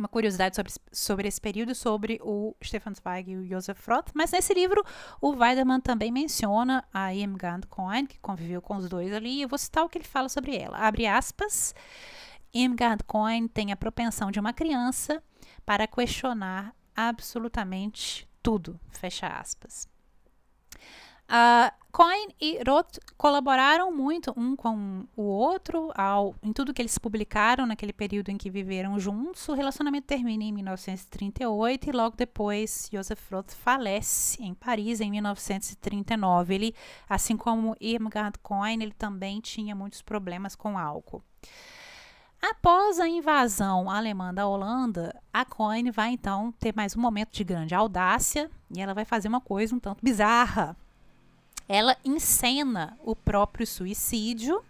uma 0.00 0.08
curiosidade 0.08 0.56
sobre, 0.56 0.72
sobre 0.90 1.28
esse 1.28 1.40
período, 1.40 1.74
sobre 1.74 2.18
o 2.22 2.56
Stefan 2.64 2.94
Zweig 2.94 3.30
e 3.30 3.36
o 3.36 3.46
Josef 3.46 3.88
Roth, 3.88 4.10
mas 4.14 4.32
nesse 4.32 4.52
livro 4.54 4.82
o 5.20 5.30
Weidemann 5.32 5.80
também 5.80 6.10
menciona 6.10 6.84
a 6.92 7.14
Irmgard 7.14 7.66
Cohen, 7.66 8.06
que 8.06 8.18
conviveu 8.18 8.60
com 8.60 8.76
os 8.76 8.88
dois 8.88 9.12
ali, 9.12 9.38
e 9.38 9.42
eu 9.42 9.48
vou 9.48 9.58
citar 9.58 9.84
o 9.84 9.88
que 9.88 9.98
ele 9.98 10.04
fala 10.04 10.28
sobre 10.28 10.56
ela. 10.56 10.78
Abre 10.78 11.06
aspas, 11.06 11.74
Irmgard 12.52 13.04
Cohen 13.04 13.46
tem 13.46 13.70
a 13.70 13.76
propensão 13.76 14.30
de 14.30 14.40
uma 14.40 14.52
criança 14.52 15.22
para 15.64 15.86
questionar 15.86 16.74
absolutamente 16.96 18.28
tudo, 18.42 18.80
fecha 18.90 19.26
aspas. 19.28 19.86
Uh, 21.30 21.70
Coin 21.92 22.28
e 22.40 22.60
Roth 22.66 22.98
colaboraram 23.16 23.92
muito 23.92 24.32
um 24.36 24.56
com 24.56 25.04
o 25.16 25.22
outro 25.22 25.92
ao, 25.94 26.34
em 26.42 26.52
tudo 26.52 26.74
que 26.74 26.82
eles 26.82 26.98
publicaram 26.98 27.66
naquele 27.66 27.92
período 27.92 28.30
em 28.30 28.36
que 28.36 28.50
viveram 28.50 28.98
juntos. 28.98 29.48
O 29.48 29.54
relacionamento 29.54 30.08
termina 30.08 30.42
em 30.42 30.52
1938 30.52 31.88
e 31.88 31.92
logo 31.92 32.16
depois 32.16 32.88
Joseph 32.92 33.20
Roth 33.30 33.52
falece 33.52 34.42
em 34.42 34.54
Paris 34.54 35.00
em 35.00 35.10
1939. 35.10 36.54
Ele, 36.54 36.74
assim 37.08 37.36
como 37.36 37.76
Irmgard 37.80 38.38
Coin, 38.40 38.82
ele 38.82 38.92
também 38.92 39.40
tinha 39.40 39.74
muitos 39.74 40.02
problemas 40.02 40.56
com 40.56 40.76
álcool. 40.76 41.22
Após 42.42 42.98
a 42.98 43.08
invasão 43.08 43.90
alemã 43.90 44.32
da 44.32 44.46
Holanda, 44.46 45.14
a 45.32 45.44
Coin 45.44 45.90
vai 45.90 46.10
então 46.12 46.52
ter 46.52 46.74
mais 46.74 46.96
um 46.96 47.00
momento 47.00 47.32
de 47.32 47.44
grande 47.44 47.74
audácia 47.74 48.50
e 48.74 48.80
ela 48.80 48.94
vai 48.94 49.04
fazer 49.04 49.28
uma 49.28 49.40
coisa 49.40 49.74
um 49.74 49.78
tanto 49.78 50.04
bizarra 50.04 50.76
ela 51.72 51.96
encena 52.04 52.98
o 53.00 53.14
próprio 53.14 53.64
suicídio 53.64 54.60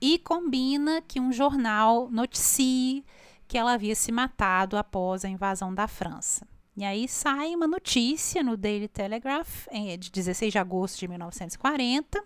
e 0.00 0.18
combina 0.18 1.00
que 1.00 1.20
um 1.20 1.32
jornal 1.32 2.10
noticie 2.10 3.04
que 3.46 3.56
ela 3.56 3.74
havia 3.74 3.94
se 3.94 4.10
matado 4.10 4.76
após 4.76 5.24
a 5.24 5.28
invasão 5.28 5.72
da 5.72 5.86
França. 5.86 6.44
E 6.76 6.84
aí 6.84 7.06
sai 7.06 7.54
uma 7.54 7.68
notícia 7.68 8.42
no 8.42 8.56
Daily 8.56 8.88
Telegraph, 8.88 9.68
de 10.00 10.10
16 10.10 10.50
de 10.50 10.58
agosto 10.58 10.98
de 10.98 11.06
1940, 11.06 12.20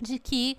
de 0.00 0.20
que 0.20 0.56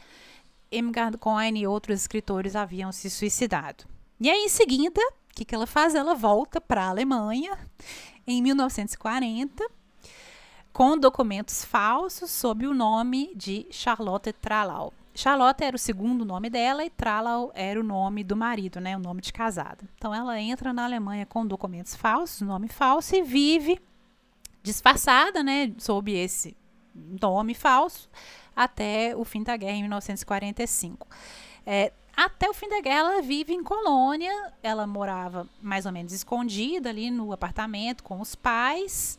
Emgard 0.70 1.18
Cohen 1.20 1.58
e 1.58 1.66
outros 1.66 2.02
escritores 2.02 2.54
haviam 2.54 2.92
se 2.92 3.10
suicidado. 3.10 3.86
E 4.20 4.30
aí, 4.30 4.44
em 4.44 4.50
seguida, 4.50 5.00
o 5.00 5.36
que, 5.36 5.46
que 5.46 5.56
ela 5.56 5.66
faz? 5.66 5.96
Ela 5.96 6.16
volta 6.16 6.60
para 6.60 6.84
a 6.84 6.90
Alemanha 6.90 7.58
em 8.28 8.42
1940 8.42 9.81
com 10.74 10.98
documentos 10.98 11.66
falsos 11.66 12.32
sob 12.32 12.66
o 12.66 12.74
nome 12.74 13.32
de 13.36 13.68
Charlotte 13.72 14.32
Tralau. 14.34 14.94
Charlotte 15.14 15.64
era 15.64 15.76
o 15.76 15.80
segundo 15.80 16.24
nome 16.24 16.50
dela 16.50 16.86
e 16.86 16.90
Tralau 16.90 17.52
era 17.54 17.80
o 17.80 17.84
nome 17.84 18.24
do 18.24 18.36
marido, 18.36 18.80
né, 18.80 18.96
o 18.96 19.00
nome 19.00 19.22
de 19.22 19.34
casada. 19.34 19.84
Então 19.98 20.16
ela 20.16 20.40
entra 20.40 20.72
na 20.72 20.86
Alemanha 20.86 21.26
com 21.26 21.46
documentos 21.46 21.96
falsos, 21.96 22.42
nome 22.42 22.70
falso 22.70 23.16
e 23.16 23.22
vive 23.22 23.80
disfarçada, 24.64 25.44
né, 25.44 25.74
sob 25.78 26.12
esse 26.12 26.56
nome 26.96 27.54
falso 27.54 28.10
até 28.56 29.14
o 29.16 29.26
fim 29.26 29.44
da 29.44 29.58
guerra 29.58 29.78
em 29.78 29.82
1945. 29.82 31.08
É, 31.66 31.92
até 32.16 32.50
o 32.50 32.54
fim 32.54 32.70
da 32.70 32.82
guerra, 32.82 33.00
ela 33.00 33.22
vive 33.22 33.54
em 33.54 33.64
colônia. 33.64 34.54
Ela 34.62 34.86
morava 34.86 35.48
mais 35.62 35.86
ou 35.86 35.92
menos 35.92 36.14
escondida 36.14 36.90
ali 36.90 37.10
no 37.10 37.32
apartamento 37.32 38.04
com 38.04 38.20
os 38.20 38.36
pais. 38.36 39.18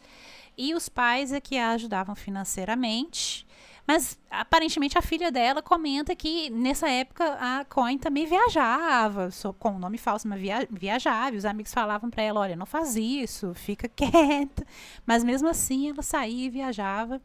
E 0.56 0.74
os 0.74 0.88
pais 0.88 1.32
é 1.32 1.40
que 1.40 1.56
a 1.56 1.70
ajudavam 1.70 2.14
financeiramente. 2.14 3.46
Mas 3.86 4.18
aparentemente 4.30 4.96
a 4.96 5.02
filha 5.02 5.30
dela 5.32 5.60
comenta 5.60 6.14
que 6.14 6.48
nessa 6.50 6.88
época 6.88 7.36
a 7.40 7.64
Coin 7.64 7.98
também 7.98 8.26
viajava, 8.26 9.28
com 9.58 9.70
o 9.70 9.78
nome 9.78 9.98
falso, 9.98 10.28
mas 10.28 10.40
via, 10.40 10.68
viajava. 10.70 11.34
E 11.34 11.38
os 11.38 11.44
amigos 11.44 11.74
falavam 11.74 12.08
para 12.08 12.22
ela: 12.22 12.40
olha, 12.40 12.56
não 12.56 12.66
faz 12.66 12.94
isso, 12.96 13.52
fica 13.54 13.88
quieta. 13.90 14.64
Mas 15.04 15.24
mesmo 15.24 15.48
assim 15.48 15.90
ela 15.90 16.02
saía 16.02 16.46
e 16.46 16.50
viajava 16.50 17.20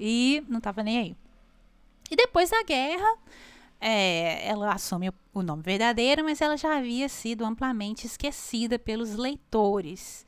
e 0.00 0.42
não 0.48 0.58
estava 0.58 0.82
nem 0.82 0.98
aí. 0.98 1.16
E 2.10 2.16
depois 2.16 2.48
da 2.48 2.62
guerra, 2.62 3.18
é, 3.80 4.48
ela 4.48 4.72
assume 4.72 5.10
o 5.34 5.42
nome 5.42 5.62
verdadeiro, 5.62 6.24
mas 6.24 6.40
ela 6.40 6.56
já 6.56 6.78
havia 6.78 7.08
sido 7.08 7.44
amplamente 7.44 8.06
esquecida 8.06 8.78
pelos 8.78 9.14
leitores. 9.14 10.26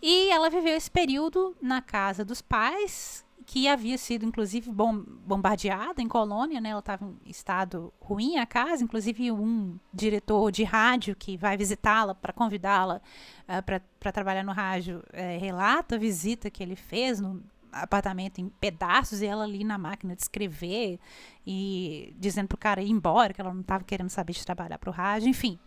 E 0.00 0.30
ela 0.30 0.50
viveu 0.50 0.76
esse 0.76 0.90
período 0.90 1.56
na 1.60 1.80
casa 1.80 2.24
dos 2.24 2.42
pais, 2.42 3.24
que 3.46 3.68
havia 3.68 3.96
sido 3.96 4.24
inclusive 4.24 4.70
bom, 4.70 4.98
bombardeada 4.98 6.02
em 6.02 6.08
colônia, 6.08 6.60
né? 6.60 6.70
Ela 6.70 6.80
estava 6.80 7.04
em 7.04 7.30
estado 7.30 7.92
ruim 8.00 8.38
a 8.38 8.44
casa, 8.44 8.82
inclusive 8.82 9.30
um 9.30 9.78
diretor 9.94 10.50
de 10.50 10.64
rádio 10.64 11.14
que 11.14 11.36
vai 11.36 11.56
visitá-la 11.56 12.14
para 12.14 12.32
convidá-la 12.32 13.00
uh, 13.48 13.80
para 14.00 14.12
trabalhar 14.12 14.42
no 14.42 14.52
rádio 14.52 14.98
uh, 14.98 15.40
relata 15.40 15.94
a 15.94 15.98
visita 15.98 16.50
que 16.50 16.62
ele 16.62 16.74
fez 16.74 17.20
no 17.20 17.42
apartamento 17.70 18.40
em 18.40 18.48
pedaços 18.48 19.20
e 19.20 19.26
ela 19.26 19.44
ali 19.44 19.62
na 19.62 19.78
máquina 19.78 20.16
de 20.16 20.22
escrever 20.22 20.98
e 21.46 22.14
dizendo 22.18 22.48
pro 22.48 22.58
cara 22.58 22.82
ir 22.82 22.90
embora, 22.90 23.32
que 23.32 23.40
ela 23.40 23.52
não 23.52 23.60
estava 23.60 23.84
querendo 23.84 24.10
saber 24.10 24.32
de 24.32 24.44
trabalhar 24.44 24.78
para 24.78 24.90
o 24.90 24.92
rádio, 24.92 25.28
enfim. 25.28 25.58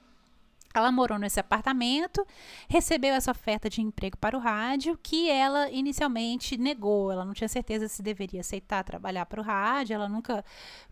Ela 0.80 0.92
morou 0.92 1.20
nesse 1.20 1.40
apartamento, 1.40 2.26
recebeu 2.68 3.14
essa 3.14 3.32
oferta 3.32 3.70
de 3.70 3.82
emprego 3.82 4.18
para 4.18 4.36
o 4.36 4.40
rádio, 4.40 4.98
que 5.02 5.30
ela 5.30 5.70
inicialmente 5.70 6.58
negou. 6.58 7.12
Ela 7.12 7.24
não 7.24 7.34
tinha 7.34 7.48
certeza 7.48 7.88
se 7.88 8.02
deveria 8.02 8.42
aceitar 8.42 8.84
trabalhar 8.84 9.26
para 9.26 9.40
o 9.40 9.44
rádio. 9.44 9.94
Ela 9.94 10.10
nunca 10.10 10.44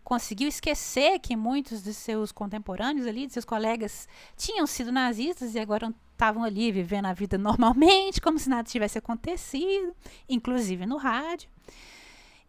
conseguiu 0.04 0.48
esquecer 0.48 1.18
que 1.18 1.34
muitos 1.34 1.82
de 1.82 1.92
seus 1.92 2.32
contemporâneos 2.32 3.06
ali, 3.06 3.26
de 3.26 3.32
seus 3.32 3.44
colegas, 3.44 4.08
tinham 4.36 4.66
sido 4.66 4.92
nazistas 4.92 5.54
e 5.54 5.58
agora 5.58 5.92
estavam 6.12 6.42
ali 6.42 6.72
vivendo 6.72 7.06
a 7.06 7.12
vida 7.12 7.38
normalmente, 7.38 8.20
como 8.20 8.38
se 8.38 8.48
nada 8.48 8.68
tivesse 8.68 8.98
acontecido, 8.98 9.94
inclusive 10.28 10.84
no 10.84 10.96
rádio. 10.96 11.48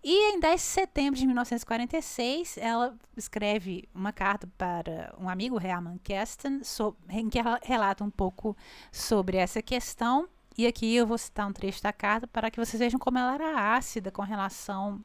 E 0.03 0.33
em 0.33 0.39
10 0.39 0.61
de 0.61 0.67
setembro 0.67 1.19
de 1.19 1.25
1946, 1.25 2.57
ela 2.57 2.95
escreve 3.17 3.87
uma 3.93 4.13
carta 4.13 4.47
para 4.57 5.13
um 5.19 5.27
amigo, 5.27 5.59
Herman 5.59 5.97
Kesten, 5.97 6.61
em 7.09 7.29
que 7.29 7.37
ela 7.37 7.59
relata 7.61 8.03
um 8.03 8.09
pouco 8.09 8.55
sobre 8.91 9.37
essa 9.37 9.61
questão. 9.61 10.29
E 10.57 10.65
aqui 10.65 10.95
eu 10.95 11.05
vou 11.05 11.17
citar 11.17 11.47
um 11.47 11.53
trecho 11.53 11.83
da 11.83 11.91
carta 11.91 12.27
para 12.27 12.49
que 12.49 12.59
vocês 12.59 12.79
vejam 12.79 12.99
como 12.99 13.17
ela 13.17 13.33
era 13.33 13.75
ácida 13.75 14.09
com 14.09 14.21
relação 14.21 15.03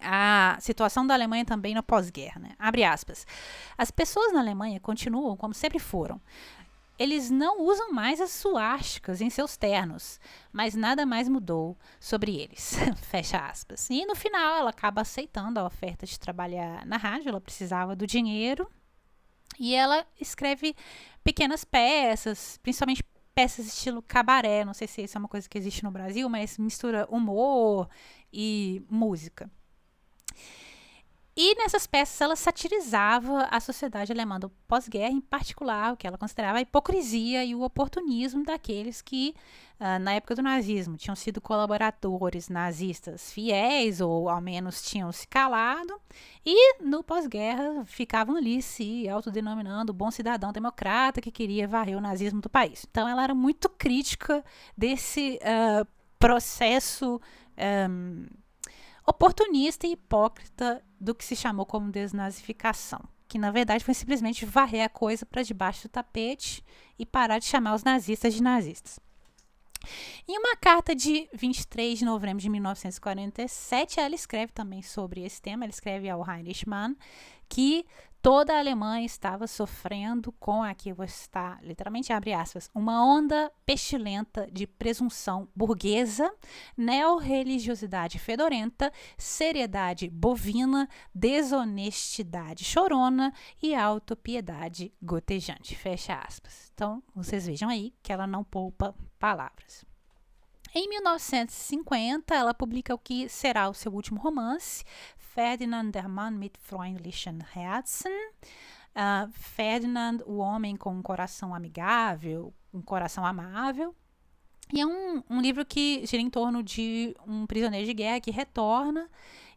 à 0.00 0.56
situação 0.60 1.06
da 1.06 1.14
Alemanha 1.14 1.44
também 1.44 1.74
no 1.74 1.82
pós-guerra. 1.82 2.40
Né? 2.40 2.50
Abre 2.58 2.82
aspas. 2.82 3.24
As 3.78 3.92
pessoas 3.92 4.32
na 4.32 4.40
Alemanha 4.40 4.80
continuam 4.80 5.36
como 5.36 5.54
sempre 5.54 5.78
foram 5.78 6.20
eles 7.00 7.30
não 7.30 7.62
usam 7.62 7.90
mais 7.94 8.20
as 8.20 8.30
suásticas 8.30 9.22
em 9.22 9.30
seus 9.30 9.56
ternos, 9.56 10.20
mas 10.52 10.74
nada 10.74 11.06
mais 11.06 11.30
mudou 11.30 11.74
sobre 11.98 12.36
eles. 12.36 12.74
Fecha 13.08 13.38
aspas. 13.38 13.88
E 13.88 14.04
no 14.04 14.14
final 14.14 14.58
ela 14.58 14.68
acaba 14.68 15.00
aceitando 15.00 15.58
a 15.58 15.64
oferta 15.64 16.04
de 16.04 16.20
trabalhar 16.20 16.84
na 16.84 16.98
rádio, 16.98 17.30
ela 17.30 17.40
precisava 17.40 17.96
do 17.96 18.06
dinheiro. 18.06 18.70
E 19.58 19.74
ela 19.74 20.06
escreve 20.20 20.76
pequenas 21.24 21.64
peças, 21.64 22.58
principalmente 22.62 23.02
peças 23.34 23.66
estilo 23.66 24.02
cabaré. 24.02 24.62
Não 24.62 24.74
sei 24.74 24.86
se 24.86 25.02
isso 25.02 25.16
é 25.16 25.20
uma 25.20 25.28
coisa 25.28 25.48
que 25.48 25.56
existe 25.56 25.82
no 25.82 25.90
Brasil, 25.90 26.28
mas 26.28 26.58
mistura 26.58 27.06
humor 27.10 27.88
e 28.30 28.84
música. 28.90 29.50
E 31.36 31.54
nessas 31.54 31.86
peças 31.86 32.20
ela 32.20 32.34
satirizava 32.34 33.44
a 33.50 33.60
sociedade 33.60 34.10
alemã 34.10 34.38
do 34.38 34.50
pós-guerra, 34.66 35.12
em 35.12 35.20
particular 35.20 35.92
o 35.92 35.96
que 35.96 36.06
ela 36.06 36.18
considerava 36.18 36.58
a 36.58 36.60
hipocrisia 36.60 37.44
e 37.44 37.54
o 37.54 37.62
oportunismo 37.62 38.44
daqueles 38.44 39.00
que, 39.00 39.34
uh, 39.78 39.98
na 40.00 40.14
época 40.14 40.34
do 40.34 40.42
nazismo, 40.42 40.96
tinham 40.96 41.14
sido 41.14 41.40
colaboradores 41.40 42.48
nazistas 42.48 43.32
fiéis 43.32 44.00
ou 44.00 44.28
ao 44.28 44.40
menos 44.40 44.82
tinham 44.82 45.12
se 45.12 45.26
calado, 45.28 46.00
e 46.44 46.82
no 46.82 47.02
pós-guerra 47.04 47.84
ficavam 47.84 48.36
ali 48.36 48.60
se 48.60 49.08
autodenominando 49.08 49.92
bom 49.92 50.10
cidadão 50.10 50.52
democrata 50.52 51.20
que 51.20 51.30
queria 51.30 51.68
varrer 51.68 51.96
o 51.96 52.00
nazismo 52.00 52.40
do 52.40 52.50
país. 52.50 52.84
Então 52.90 53.08
ela 53.08 53.22
era 53.22 53.34
muito 53.34 53.68
crítica 53.68 54.44
desse 54.76 55.38
uh, 55.42 55.86
processo. 56.18 57.20
Um, 57.88 58.26
oportunista 59.06 59.86
e 59.86 59.92
hipócrita 59.92 60.82
do 61.00 61.14
que 61.14 61.24
se 61.24 61.34
chamou 61.34 61.64
como 61.64 61.90
desnazificação. 61.90 63.00
que 63.26 63.38
na 63.38 63.52
verdade 63.52 63.84
foi 63.84 63.94
simplesmente 63.94 64.44
varrer 64.44 64.84
a 64.84 64.88
coisa 64.88 65.24
para 65.24 65.44
debaixo 65.44 65.86
do 65.86 65.88
tapete 65.88 66.64
e 66.98 67.06
parar 67.06 67.38
de 67.38 67.44
chamar 67.44 67.76
os 67.76 67.84
nazistas 67.84 68.34
de 68.34 68.42
nazistas. 68.42 68.98
Em 70.28 70.36
uma 70.36 70.56
carta 70.56 70.94
de 70.94 71.28
23 71.32 72.00
de 72.00 72.04
novembro 72.04 72.42
de 72.42 72.48
1947, 72.48 74.00
ela 74.00 74.14
escreve 74.14 74.52
também 74.52 74.82
sobre 74.82 75.22
esse 75.22 75.40
tema. 75.40 75.64
Ela 75.64 75.70
escreve 75.70 76.08
ao 76.08 76.28
Heinrich 76.28 76.68
Mann 76.68 76.96
que 77.48 77.86
toda 78.22 78.54
a 78.54 78.58
Alemanha 78.58 79.04
estava 79.04 79.46
sofrendo 79.46 80.32
com, 80.32 80.62
aqui 80.62 80.92
vou 80.92 81.04
estar 81.04 81.62
literalmente 81.62 82.12
abre 82.12 82.32
aspas, 82.32 82.70
uma 82.74 83.04
onda 83.04 83.50
pestilenta 83.64 84.48
de 84.50 84.66
presunção 84.66 85.48
burguesa, 85.54 86.32
neorreligiosidade 86.76 88.18
fedorenta, 88.18 88.92
seriedade 89.16 90.08
bovina, 90.08 90.88
desonestidade 91.14 92.64
chorona 92.64 93.32
e 93.62 93.74
autopiedade 93.74 94.92
gotejante. 95.00 95.74
Fecha 95.74 96.14
aspas. 96.14 96.70
Então, 96.74 97.02
vocês 97.14 97.46
vejam 97.46 97.68
aí 97.68 97.94
que 98.02 98.12
ela 98.12 98.26
não 98.26 98.44
poupa 98.44 98.94
palavras. 99.18 99.84
Em 100.72 100.88
1950, 100.88 102.32
ela 102.32 102.54
publica 102.54 102.94
o 102.94 102.98
que 102.98 103.28
será 103.28 103.68
o 103.68 103.74
seu 103.74 103.92
último 103.92 104.20
romance, 104.20 104.84
Ferdinand 105.34 105.92
der 105.92 106.08
Mann 106.08 106.38
mit 106.38 106.58
freundlichen 106.58 107.44
Herzen. 107.54 108.12
Uh, 108.94 109.30
Ferdinand, 109.32 110.22
o 110.26 110.38
homem 110.38 110.76
com 110.76 110.92
um 110.92 111.02
coração 111.02 111.54
amigável, 111.54 112.52
um 112.74 112.82
coração 112.82 113.24
amável. 113.24 113.94
E 114.72 114.80
é 114.80 114.86
um, 114.86 115.22
um 115.28 115.40
livro 115.40 115.64
que 115.64 116.04
gira 116.06 116.22
em 116.22 116.30
torno 116.30 116.62
de 116.62 117.14
um 117.26 117.46
prisioneiro 117.46 117.86
de 117.86 117.94
guerra 117.94 118.20
que 118.20 118.30
retorna 118.30 119.08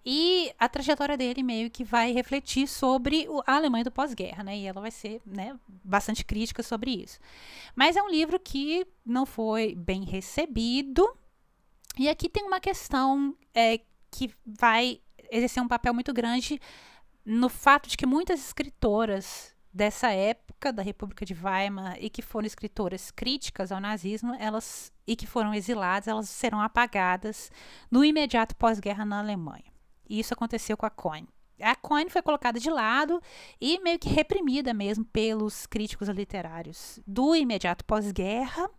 e 0.06 0.54
a 0.60 0.68
trajetória 0.68 1.16
dele 1.16 1.42
meio 1.42 1.70
que 1.70 1.84
vai 1.84 2.12
refletir 2.12 2.68
sobre 2.68 3.28
a 3.46 3.56
Alemanha 3.56 3.86
do 3.86 3.92
pós-guerra, 3.92 4.44
né? 4.44 4.58
E 4.58 4.66
ela 4.66 4.82
vai 4.82 4.92
ser 4.92 5.22
né, 5.26 5.58
bastante 5.84 6.26
crítica 6.26 6.62
sobre 6.62 6.92
isso. 6.92 7.20
Mas 7.76 7.96
é 7.96 8.02
um 8.02 8.10
livro 8.10 8.40
que 8.40 8.86
não 9.06 9.26
foi 9.26 9.76
bem 9.76 10.04
recebido. 10.04 11.10
E 11.98 12.10
aqui 12.10 12.28
tem 12.28 12.44
uma 12.44 12.60
questão 12.60 13.36
é, 13.54 13.80
que 14.12 14.30
vai 14.46 15.00
exercer 15.34 15.62
um 15.62 15.68
papel 15.68 15.94
muito 15.94 16.14
grande 16.14 16.60
no 17.26 17.50
fato 17.50 17.90
de 17.90 17.98
que 17.98 18.06
muitas 18.06 18.40
escritoras 18.40 19.54
dessa 19.74 20.12
época 20.12 20.72
da 20.72 20.84
República 20.84 21.26
de 21.26 21.34
Weimar 21.34 21.98
e 22.00 22.10
que 22.10 22.22
foram 22.22 22.46
escritoras 22.46 23.10
críticas 23.10 23.72
ao 23.72 23.82
nazismo, 23.82 24.36
elas 24.40 24.94
e 25.08 25.16
que 25.16 25.26
foram 25.26 25.54
exiladas, 25.54 26.08
elas 26.08 26.30
serão 26.30 26.62
apagadas 26.62 27.52
no 27.90 28.06
imediato 28.06 28.56
pós-guerra 28.56 29.04
na 29.04 29.20
Alemanha. 29.20 29.74
E 30.08 30.20
isso 30.20 30.34
aconteceu 30.34 30.78
com 30.78 30.86
a 30.86 30.90
Coin. 30.90 31.26
A 31.60 31.76
Coin 31.76 32.10
foi 32.10 32.22
colocada 32.22 32.60
de 32.60 32.70
lado 32.70 33.22
e 33.60 33.80
meio 33.80 33.98
que 33.98 34.10
reprimida 34.10 34.74
mesmo 34.74 35.06
pelos 35.06 35.66
críticos 35.66 36.08
literários 36.10 37.00
do 37.08 37.36
imediato 37.36 37.84
pós-guerra. 37.86 38.70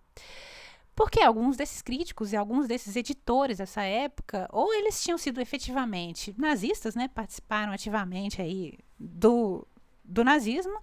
Porque 0.94 1.20
alguns 1.20 1.56
desses 1.56 1.82
críticos 1.82 2.32
e 2.32 2.36
alguns 2.36 2.68
desses 2.68 2.94
editores 2.94 3.58
dessa 3.58 3.82
época, 3.82 4.48
ou 4.52 4.72
eles 4.72 5.02
tinham 5.02 5.18
sido 5.18 5.40
efetivamente 5.40 6.34
nazistas, 6.38 6.94
né, 6.94 7.08
participaram 7.08 7.72
ativamente 7.72 8.40
aí 8.40 8.78
do, 8.98 9.66
do 10.04 10.22
nazismo, 10.22 10.78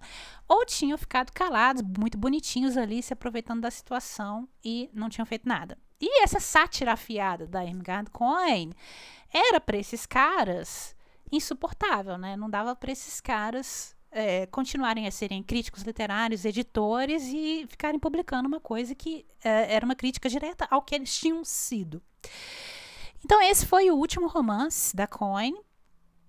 ou 0.46 0.66
tinham 0.66 0.98
ficado 0.98 1.32
calados, 1.32 1.82
muito 1.98 2.18
bonitinhos 2.18 2.76
ali, 2.76 3.02
se 3.02 3.12
aproveitando 3.12 3.62
da 3.62 3.70
situação 3.70 4.46
e 4.62 4.90
não 4.92 5.08
tinham 5.08 5.24
feito 5.24 5.48
nada. 5.48 5.78
E 5.98 6.22
essa 6.24 6.40
sátira 6.40 6.92
afiada 6.92 7.46
da 7.46 7.64
Irmgard 7.64 8.10
Cohen 8.10 8.72
era 9.32 9.60
para 9.60 9.78
esses 9.78 10.04
caras 10.04 10.94
insuportável, 11.30 12.18
né? 12.18 12.36
Não 12.36 12.50
dava 12.50 12.76
para 12.76 12.92
esses 12.92 13.20
caras 13.20 13.96
é, 14.12 14.46
continuarem 14.46 15.06
a 15.06 15.10
serem 15.10 15.42
críticos 15.42 15.82
literários, 15.82 16.44
editores 16.44 17.24
e 17.24 17.66
ficarem 17.66 17.98
publicando 17.98 18.46
uma 18.46 18.60
coisa 18.60 18.94
que 18.94 19.26
é, 19.42 19.74
era 19.74 19.84
uma 19.84 19.96
crítica 19.96 20.28
direta 20.28 20.68
ao 20.70 20.82
que 20.82 20.94
eles 20.94 21.18
tinham 21.18 21.44
sido. 21.44 22.02
Então, 23.24 23.40
esse 23.40 23.64
foi 23.66 23.90
o 23.90 23.96
último 23.96 24.28
romance 24.28 24.94
da 24.94 25.06
Cohen, 25.06 25.54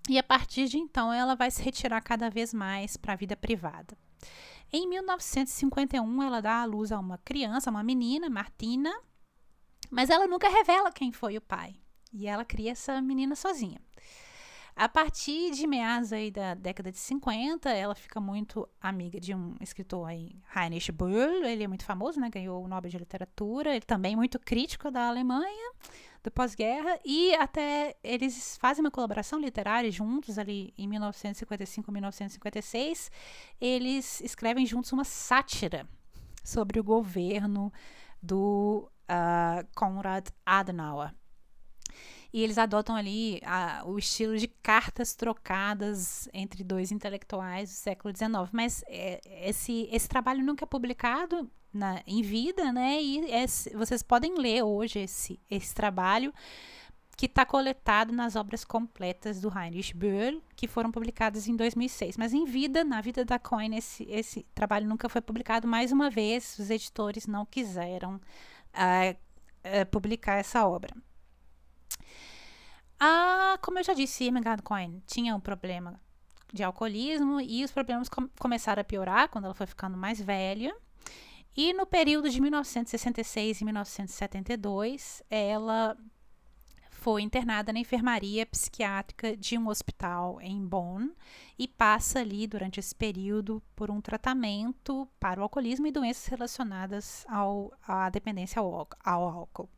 e 0.08 0.18
a 0.18 0.22
partir 0.22 0.68
de 0.68 0.78
então 0.78 1.12
ela 1.12 1.34
vai 1.34 1.50
se 1.50 1.62
retirar 1.62 2.00
cada 2.00 2.30
vez 2.30 2.52
mais 2.52 2.96
para 2.96 3.12
a 3.12 3.16
vida 3.16 3.36
privada. 3.36 3.96
Em 4.72 4.88
1951, 4.88 6.22
ela 6.22 6.40
dá 6.40 6.62
à 6.62 6.64
luz 6.64 6.90
a 6.90 6.98
uma 6.98 7.18
criança, 7.18 7.70
uma 7.70 7.82
menina, 7.82 8.28
Martina, 8.28 8.92
mas 9.90 10.10
ela 10.10 10.26
nunca 10.26 10.48
revela 10.48 10.90
quem 10.90 11.12
foi 11.12 11.36
o 11.36 11.40
pai. 11.40 11.76
E 12.12 12.26
ela 12.26 12.44
cria 12.44 12.72
essa 12.72 13.00
menina 13.00 13.34
sozinha. 13.34 13.80
A 14.76 14.88
partir 14.88 15.52
de 15.52 15.68
meados 15.68 16.12
aí 16.12 16.32
da 16.32 16.54
década 16.54 16.90
de 16.90 16.98
50, 16.98 17.70
ela 17.70 17.94
fica 17.94 18.20
muito 18.20 18.68
amiga 18.80 19.20
de 19.20 19.32
um 19.32 19.54
escritor 19.60 20.08
aí, 20.08 20.34
Heinrich 20.54 20.90
Böll. 20.90 21.44
Ele 21.44 21.62
é 21.62 21.68
muito 21.68 21.84
famoso, 21.84 22.18
né? 22.18 22.28
Ganhou 22.28 22.64
o 22.64 22.66
Nobel 22.66 22.90
de 22.90 22.98
Literatura. 22.98 23.70
Ele 23.70 23.84
também 23.84 24.14
é 24.14 24.16
muito 24.16 24.36
crítico 24.40 24.90
da 24.90 25.06
Alemanha, 25.06 25.72
do 26.24 26.30
pós-guerra. 26.30 26.98
E 27.04 27.32
até 27.36 27.94
eles 28.02 28.58
fazem 28.58 28.84
uma 28.84 28.90
colaboração 28.90 29.38
literária 29.38 29.92
juntos 29.92 30.40
ali 30.40 30.74
em 30.76 30.88
1955, 30.88 31.92
1956. 31.92 33.12
Eles 33.60 34.20
escrevem 34.22 34.66
juntos 34.66 34.90
uma 34.92 35.04
sátira 35.04 35.88
sobre 36.42 36.80
o 36.80 36.84
governo 36.84 37.72
do 38.20 38.90
uh, 39.08 39.64
Konrad 39.76 40.26
Adenauer. 40.44 41.14
E 42.34 42.42
eles 42.42 42.58
adotam 42.58 42.96
ali 42.96 43.40
a, 43.44 43.84
o 43.86 43.96
estilo 43.96 44.36
de 44.36 44.48
cartas 44.48 45.14
trocadas 45.14 46.28
entre 46.34 46.64
dois 46.64 46.90
intelectuais 46.90 47.70
do 47.70 47.74
século 47.74 48.12
XIX. 48.12 48.50
Mas 48.50 48.82
é, 48.88 49.20
esse, 49.48 49.88
esse 49.92 50.08
trabalho 50.08 50.42
nunca 50.42 50.64
é 50.64 50.66
publicado 50.66 51.48
na, 51.72 52.02
em 52.04 52.22
vida, 52.22 52.72
né? 52.72 53.00
E 53.00 53.30
é, 53.30 53.46
vocês 53.76 54.02
podem 54.02 54.34
ler 54.36 54.64
hoje 54.64 54.98
esse, 54.98 55.38
esse 55.48 55.72
trabalho 55.72 56.34
que 57.16 57.26
está 57.26 57.46
coletado 57.46 58.12
nas 58.12 58.34
obras 58.34 58.64
completas 58.64 59.40
do 59.40 59.48
Heinrich 59.56 59.94
Böll, 59.96 60.42
que 60.56 60.66
foram 60.66 60.90
publicadas 60.90 61.46
em 61.46 61.54
2006. 61.54 62.16
Mas 62.16 62.34
em 62.34 62.44
vida, 62.44 62.82
na 62.82 63.00
vida 63.00 63.24
da 63.24 63.38
Coin, 63.38 63.76
esse, 63.76 64.02
esse 64.10 64.44
trabalho 64.52 64.88
nunca 64.88 65.08
foi 65.08 65.20
publicado. 65.20 65.68
Mais 65.68 65.92
uma 65.92 66.10
vez, 66.10 66.58
os 66.58 66.68
editores 66.68 67.28
não 67.28 67.46
quiseram 67.46 68.16
uh, 68.16 69.12
uh, 69.12 69.86
publicar 69.92 70.34
essa 70.38 70.66
obra. 70.66 70.92
Ah, 73.06 73.58
como 73.60 73.78
eu 73.78 73.84
já 73.84 73.92
disse, 73.92 74.24
Irmgard 74.24 74.62
Cohen 74.62 75.02
tinha 75.06 75.36
um 75.36 75.40
problema 75.40 76.00
de 76.50 76.62
alcoolismo 76.64 77.38
e 77.38 77.62
os 77.62 77.70
problemas 77.70 78.08
com 78.08 78.26
começaram 78.38 78.80
a 78.80 78.84
piorar 78.84 79.28
quando 79.28 79.44
ela 79.44 79.52
foi 79.52 79.66
ficando 79.66 79.94
mais 79.94 80.18
velha. 80.18 80.74
E 81.54 81.74
no 81.74 81.84
período 81.84 82.30
de 82.30 82.40
1966 82.40 83.60
e 83.60 83.64
1972, 83.66 85.22
ela 85.28 85.94
foi 86.92 87.20
internada 87.20 87.74
na 87.74 87.78
enfermaria 87.78 88.46
psiquiátrica 88.46 89.36
de 89.36 89.58
um 89.58 89.68
hospital 89.68 90.40
em 90.40 90.66
Bonn 90.66 91.10
e 91.58 91.68
passa 91.68 92.20
ali 92.20 92.46
durante 92.46 92.80
esse 92.80 92.94
período 92.94 93.62
por 93.76 93.90
um 93.90 94.00
tratamento 94.00 95.06
para 95.20 95.40
o 95.40 95.42
alcoolismo 95.42 95.86
e 95.86 95.92
doenças 95.92 96.24
relacionadas 96.24 97.26
ao, 97.28 97.70
à 97.86 98.08
dependência 98.08 98.60
ao, 98.60 98.88
ao 99.04 99.28
álcool. 99.28 99.68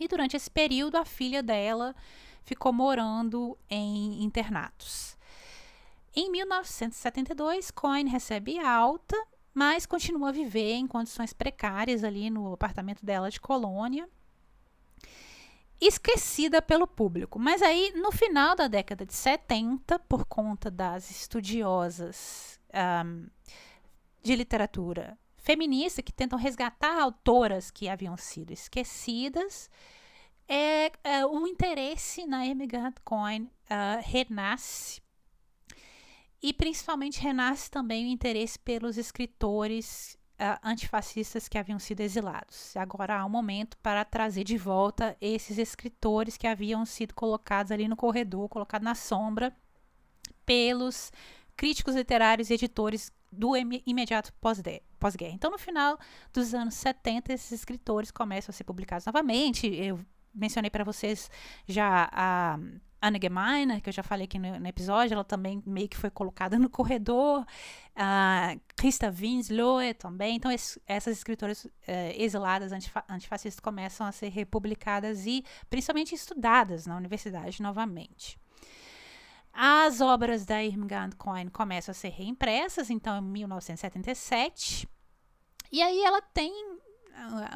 E 0.00 0.06
durante 0.06 0.36
esse 0.36 0.50
período, 0.50 0.96
a 0.96 1.04
filha 1.04 1.42
dela 1.42 1.94
ficou 2.48 2.72
morando 2.72 3.58
em 3.68 4.24
internatos. 4.24 5.16
Em 6.16 6.30
1972, 6.30 7.70
Cohen 7.70 8.08
recebe 8.08 8.58
alta, 8.58 9.16
mas 9.52 9.84
continua 9.84 10.30
a 10.30 10.32
viver 10.32 10.72
em 10.72 10.86
condições 10.86 11.34
precárias 11.34 12.02
ali 12.02 12.30
no 12.30 12.52
apartamento 12.52 13.04
dela 13.04 13.30
de 13.30 13.38
colônia, 13.38 14.08
esquecida 15.78 16.62
pelo 16.62 16.86
público. 16.86 17.38
Mas 17.38 17.60
aí, 17.60 17.92
no 17.94 18.10
final 18.10 18.56
da 18.56 18.66
década 18.66 19.04
de 19.04 19.14
70, 19.14 19.98
por 20.00 20.24
conta 20.24 20.70
das 20.70 21.10
estudiosas 21.10 22.58
um, 23.04 23.26
de 24.22 24.34
literatura 24.34 25.18
feminista 25.36 26.02
que 26.02 26.12
tentam 26.12 26.38
resgatar 26.38 26.98
autoras 26.98 27.70
que 27.70 27.88
haviam 27.88 28.16
sido 28.16 28.52
esquecidas, 28.52 29.70
é, 30.48 30.90
é 31.04 31.26
o 31.26 31.46
interesse 31.46 32.26
na 32.26 32.46
Emigrant 32.46 32.96
Coin 33.04 33.42
uh, 33.42 34.00
renasce 34.02 35.00
e 36.42 36.52
principalmente 36.52 37.20
renasce 37.20 37.70
também 37.70 38.06
o 38.06 38.08
interesse 38.08 38.58
pelos 38.58 38.96
escritores 38.96 40.16
uh, 40.40 40.58
antifascistas 40.62 41.48
que 41.48 41.58
haviam 41.58 41.78
sido 41.78 42.00
exilados. 42.00 42.76
Agora 42.76 43.18
há 43.18 43.26
um 43.26 43.28
momento 43.28 43.76
para 43.78 44.04
trazer 44.04 44.44
de 44.44 44.56
volta 44.56 45.16
esses 45.20 45.58
escritores 45.58 46.36
que 46.36 46.46
haviam 46.46 46.84
sido 46.86 47.14
colocados 47.14 47.72
ali 47.72 47.88
no 47.88 47.96
corredor, 47.96 48.48
colocados 48.48 48.84
na 48.84 48.94
sombra 48.94 49.54
pelos 50.46 51.12
críticos 51.56 51.94
literários 51.94 52.50
e 52.50 52.54
editores 52.54 53.12
do 53.30 53.54
imediato 53.56 54.32
pós-guerra. 54.40 54.80
Pós 54.98 55.14
então, 55.20 55.50
no 55.50 55.58
final 55.58 55.98
dos 56.32 56.54
anos 56.54 56.74
70, 56.74 57.32
esses 57.32 57.52
escritores 57.52 58.10
começam 58.10 58.50
a 58.50 58.54
ser 58.54 58.64
publicados 58.64 59.04
novamente. 59.06 59.66
Eu 59.66 60.00
mencionei 60.38 60.70
para 60.70 60.84
vocês 60.84 61.30
já 61.66 62.08
a 62.12 62.58
Anne 63.00 63.18
Gemeiner, 63.22 63.80
que 63.80 63.88
eu 63.88 63.92
já 63.92 64.02
falei 64.02 64.24
aqui 64.24 64.38
no, 64.38 64.58
no, 64.58 64.66
episódio, 64.66 65.14
ela 65.14 65.24
também 65.24 65.62
meio 65.64 65.88
que 65.88 65.96
foi 65.96 66.10
colocada 66.10 66.58
no 66.58 66.68
corredor. 66.68 67.46
Uh, 67.94 68.60
Christa 68.76 69.10
Winslow 69.10 69.78
também. 69.98 70.36
Então, 70.36 70.50
esse, 70.50 70.80
essas 70.86 71.16
escritoras 71.16 71.64
uh, 71.64 71.70
exiladas 72.16 72.72
antifa 72.72 73.04
antifascistas 73.08 73.60
começam 73.60 74.06
a 74.06 74.12
ser 74.12 74.28
republicadas 74.28 75.26
e 75.26 75.44
principalmente 75.70 76.14
estudadas 76.14 76.86
na 76.86 76.96
universidade 76.96 77.62
novamente. 77.62 78.38
As 79.52 80.00
obras 80.00 80.44
da 80.44 80.62
Irmgard 80.62 81.16
Cohen 81.16 81.48
começam 81.48 81.92
a 81.92 81.94
ser 81.94 82.10
reimpressas, 82.10 82.90
então, 82.90 83.18
em 83.18 83.22
1977. 83.22 84.88
E 85.70 85.82
aí 85.82 86.02
ela 86.02 86.22
tem 86.22 86.77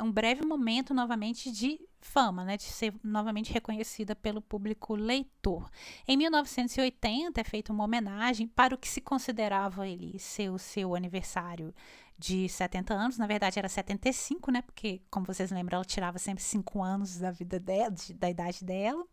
um 0.03 0.11
breve 0.11 0.45
momento 0.45 0.93
novamente 0.93 1.51
de 1.51 1.81
fama, 2.01 2.45
né, 2.45 2.57
de 2.57 2.65
ser 2.65 2.93
novamente 3.03 3.53
reconhecida 3.53 4.15
pelo 4.15 4.43
público 4.43 4.95
leitor. 4.95 5.71
Em 6.07 6.17
1980 6.17 7.41
é 7.41 7.45
feita 7.45 7.73
uma 7.73 7.85
homenagem 7.85 8.47
para 8.49 8.75
o 8.75 8.79
que 8.79 8.89
se 8.89 9.01
considerava 9.01 9.87
ele 9.87 10.19
ser 10.19 10.51
o 10.51 10.59
seu 10.59 10.95
aniversário 10.95 11.73
de 12.19 12.49
70 12.49 12.95
anos, 12.95 13.19
na 13.19 13.27
verdade 13.27 13.59
era 13.59 13.69
75, 13.69 14.51
né, 14.51 14.63
porque 14.63 15.01
como 15.11 15.27
vocês 15.27 15.51
lembram, 15.51 15.77
ela 15.77 15.85
tirava 15.85 16.19
sempre 16.19 16.43
5 16.43 16.83
anos 16.83 17.19
da 17.19 17.31
vida 17.31 17.59
dela, 17.59 17.91
de, 17.91 18.15
da 18.15 18.29
idade 18.29 18.65
dela. 18.65 19.05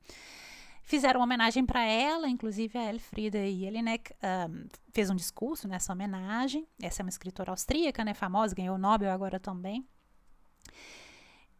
Fizeram 0.84 1.20
uma 1.20 1.26
homenagem 1.26 1.66
para 1.66 1.84
ela, 1.84 2.28
inclusive 2.28 2.78
a 2.78 2.92
Elfrieda 2.92 3.38
Jelinek 3.38 4.12
um, 4.50 4.68
fez 4.92 5.10
um 5.12 5.16
discurso 5.16 5.68
nessa 5.68 5.94
homenagem. 5.94 6.68
Essa 6.82 7.02
é 7.02 7.04
uma 7.04 7.10
escritora 7.10 7.52
austríaca, 7.52 8.04
né, 8.04 8.16
famosa, 8.16 8.56
ganhou 8.56 8.76
o 8.76 8.80
Nobel 8.80 9.12
agora 9.12 9.40
também. 9.40 9.88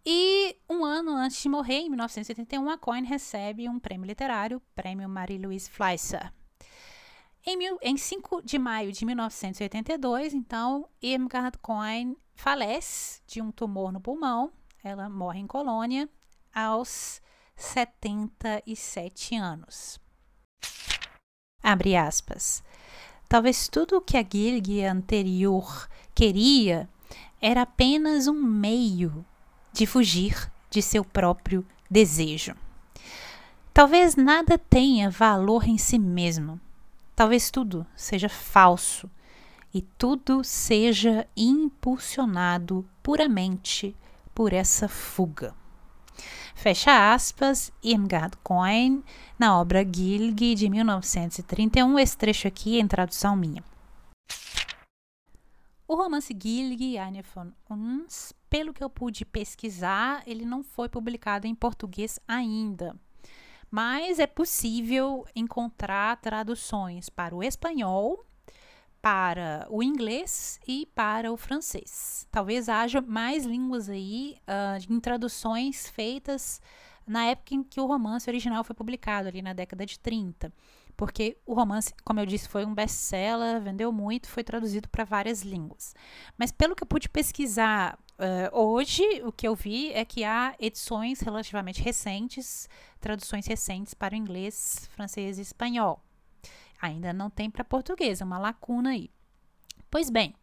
E 0.06 0.56
um 0.70 0.84
ano 0.84 1.12
antes 1.12 1.42
de 1.42 1.50
morrer, 1.50 1.80
em 1.80 1.90
1981, 1.90 2.70
a 2.70 2.78
Cohen 2.78 3.04
recebe 3.04 3.68
um 3.68 3.80
prêmio 3.80 4.08
literário, 4.08 4.62
Prêmio 4.74 5.08
Marie-Louise 5.10 5.70
Fleischer. 5.70 6.34
Em, 7.46 7.58
mil, 7.58 7.78
em 7.82 7.98
5 7.98 8.42
de 8.42 8.58
maio 8.58 8.92
de 8.92 9.06
1982, 9.06 10.34
então, 10.34 10.88
Irmgard 11.02 11.58
Cohen 11.60 12.16
falece 12.34 13.22
de 13.28 13.42
um 13.42 13.52
tumor 13.52 13.92
no 13.92 14.02
pulmão. 14.02 14.52
Ela 14.84 15.10
morre 15.10 15.40
em 15.40 15.48
Colônia 15.48 16.10
aos 16.54 17.22
77 17.56 19.36
anos. 19.36 20.00
Abre 21.62 21.96
aspas. 21.96 22.64
Talvez 23.28 23.68
tudo 23.68 23.98
o 23.98 24.02
que 24.02 24.18
a 24.18 24.24
Gilg 24.24 24.84
anterior 24.86 25.88
queria 26.16 26.90
era 27.42 27.62
apenas 27.62 28.28
um 28.28 28.42
meio 28.42 29.26
de 29.72 29.86
fugir 29.86 30.52
de 30.70 30.82
seu 30.82 31.04
próprio 31.04 31.66
desejo. 31.90 32.56
Talvez 33.74 34.16
nada 34.16 34.58
tenha 34.58 35.10
valor 35.10 35.68
em 35.68 35.78
si 35.78 35.98
mesmo. 35.98 36.60
Talvez 37.16 37.50
tudo 37.50 37.86
seja 37.96 38.30
falso 38.30 39.10
e 39.74 39.82
tudo 39.82 40.44
seja 40.44 41.28
impulsionado 41.36 42.86
puramente 43.04 43.96
por 44.34 44.54
essa 44.54 44.88
fuga. 44.88 45.54
Fecha 46.56 47.14
aspas, 47.14 47.72
Irmgard 47.82 48.36
Cohen, 48.44 49.02
na 49.38 49.58
obra 49.58 49.82
Gilg 49.82 50.56
de 50.56 50.70
1931, 50.70 51.98
esse 52.00 52.18
trecho 52.18 52.48
aqui 52.48 52.78
é 52.78 52.82
em 52.82 52.88
tradução 52.88 53.36
minha. 53.36 53.64
O 55.90 55.96
romance 55.96 56.32
Gilg, 56.40 57.00
Eine 57.00 57.24
von 57.24 57.52
uns, 57.68 58.32
pelo 58.48 58.76
que 58.76 58.84
eu 58.84 58.92
pude 58.92 59.26
pesquisar, 59.26 60.22
ele 60.28 60.46
não 60.46 60.62
foi 60.62 60.88
publicado 60.88 61.48
em 61.48 61.56
português 61.56 62.20
ainda. 62.28 62.96
Mas 63.72 64.20
é 64.20 64.28
possível 64.28 65.26
encontrar 65.36 66.18
traduções 66.18 67.10
para 67.10 67.36
o 67.36 67.42
espanhol, 67.42 68.24
para 69.02 69.66
o 69.68 69.82
inglês 69.82 70.60
e 70.68 70.86
para 70.94 71.34
o 71.34 71.38
francês. 71.38 72.28
Talvez 72.30 72.70
haja 72.70 73.02
mais 73.02 73.44
línguas 73.44 73.90
aí 73.90 74.38
uh, 74.42 74.94
em 74.94 75.00
traduções 75.00 75.90
feitas 75.90 76.62
na 77.08 77.26
época 77.26 77.56
em 77.56 77.64
que 77.64 77.82
o 77.82 77.88
romance 77.88 78.30
original 78.30 78.64
foi 78.64 78.76
publicado, 78.76 79.28
ali 79.28 79.42
na 79.42 79.54
década 79.54 79.88
de 79.88 80.00
30 80.00 80.54
porque 81.00 81.38
o 81.46 81.54
romance, 81.54 81.96
como 82.04 82.20
eu 82.20 82.26
disse, 82.26 82.50
foi 82.50 82.66
um 82.66 82.76
best-seller, 82.76 83.62
vendeu 83.62 83.90
muito, 83.90 84.28
foi 84.28 84.44
traduzido 84.44 84.90
para 84.90 85.06
várias 85.06 85.44
línguas. 85.44 85.96
Mas 86.38 86.52
pelo 86.52 86.76
que 86.76 86.84
eu 86.84 86.88
pude 86.88 87.08
pesquisar 87.08 87.98
uh, 88.18 88.60
hoje, 88.60 89.02
o 89.24 89.32
que 89.32 89.48
eu 89.48 89.56
vi 89.56 89.94
é 89.94 90.04
que 90.04 90.26
há 90.26 90.54
edições 90.60 91.22
relativamente 91.22 91.82
recentes, 91.82 92.68
traduções 93.00 93.48
recentes 93.48 93.94
para 93.94 94.14
o 94.14 94.18
inglês, 94.18 94.90
francês 94.92 95.40
e 95.40 95.42
espanhol. 95.42 96.04
Ainda 96.82 97.14
não 97.14 97.30
tem 97.30 97.50
para 97.50 97.64
português, 97.64 98.20
é 98.20 98.26
uma 98.26 98.38
lacuna 98.38 98.90
aí. 98.90 99.10
Pois 99.90 100.10
bem, 100.10 100.36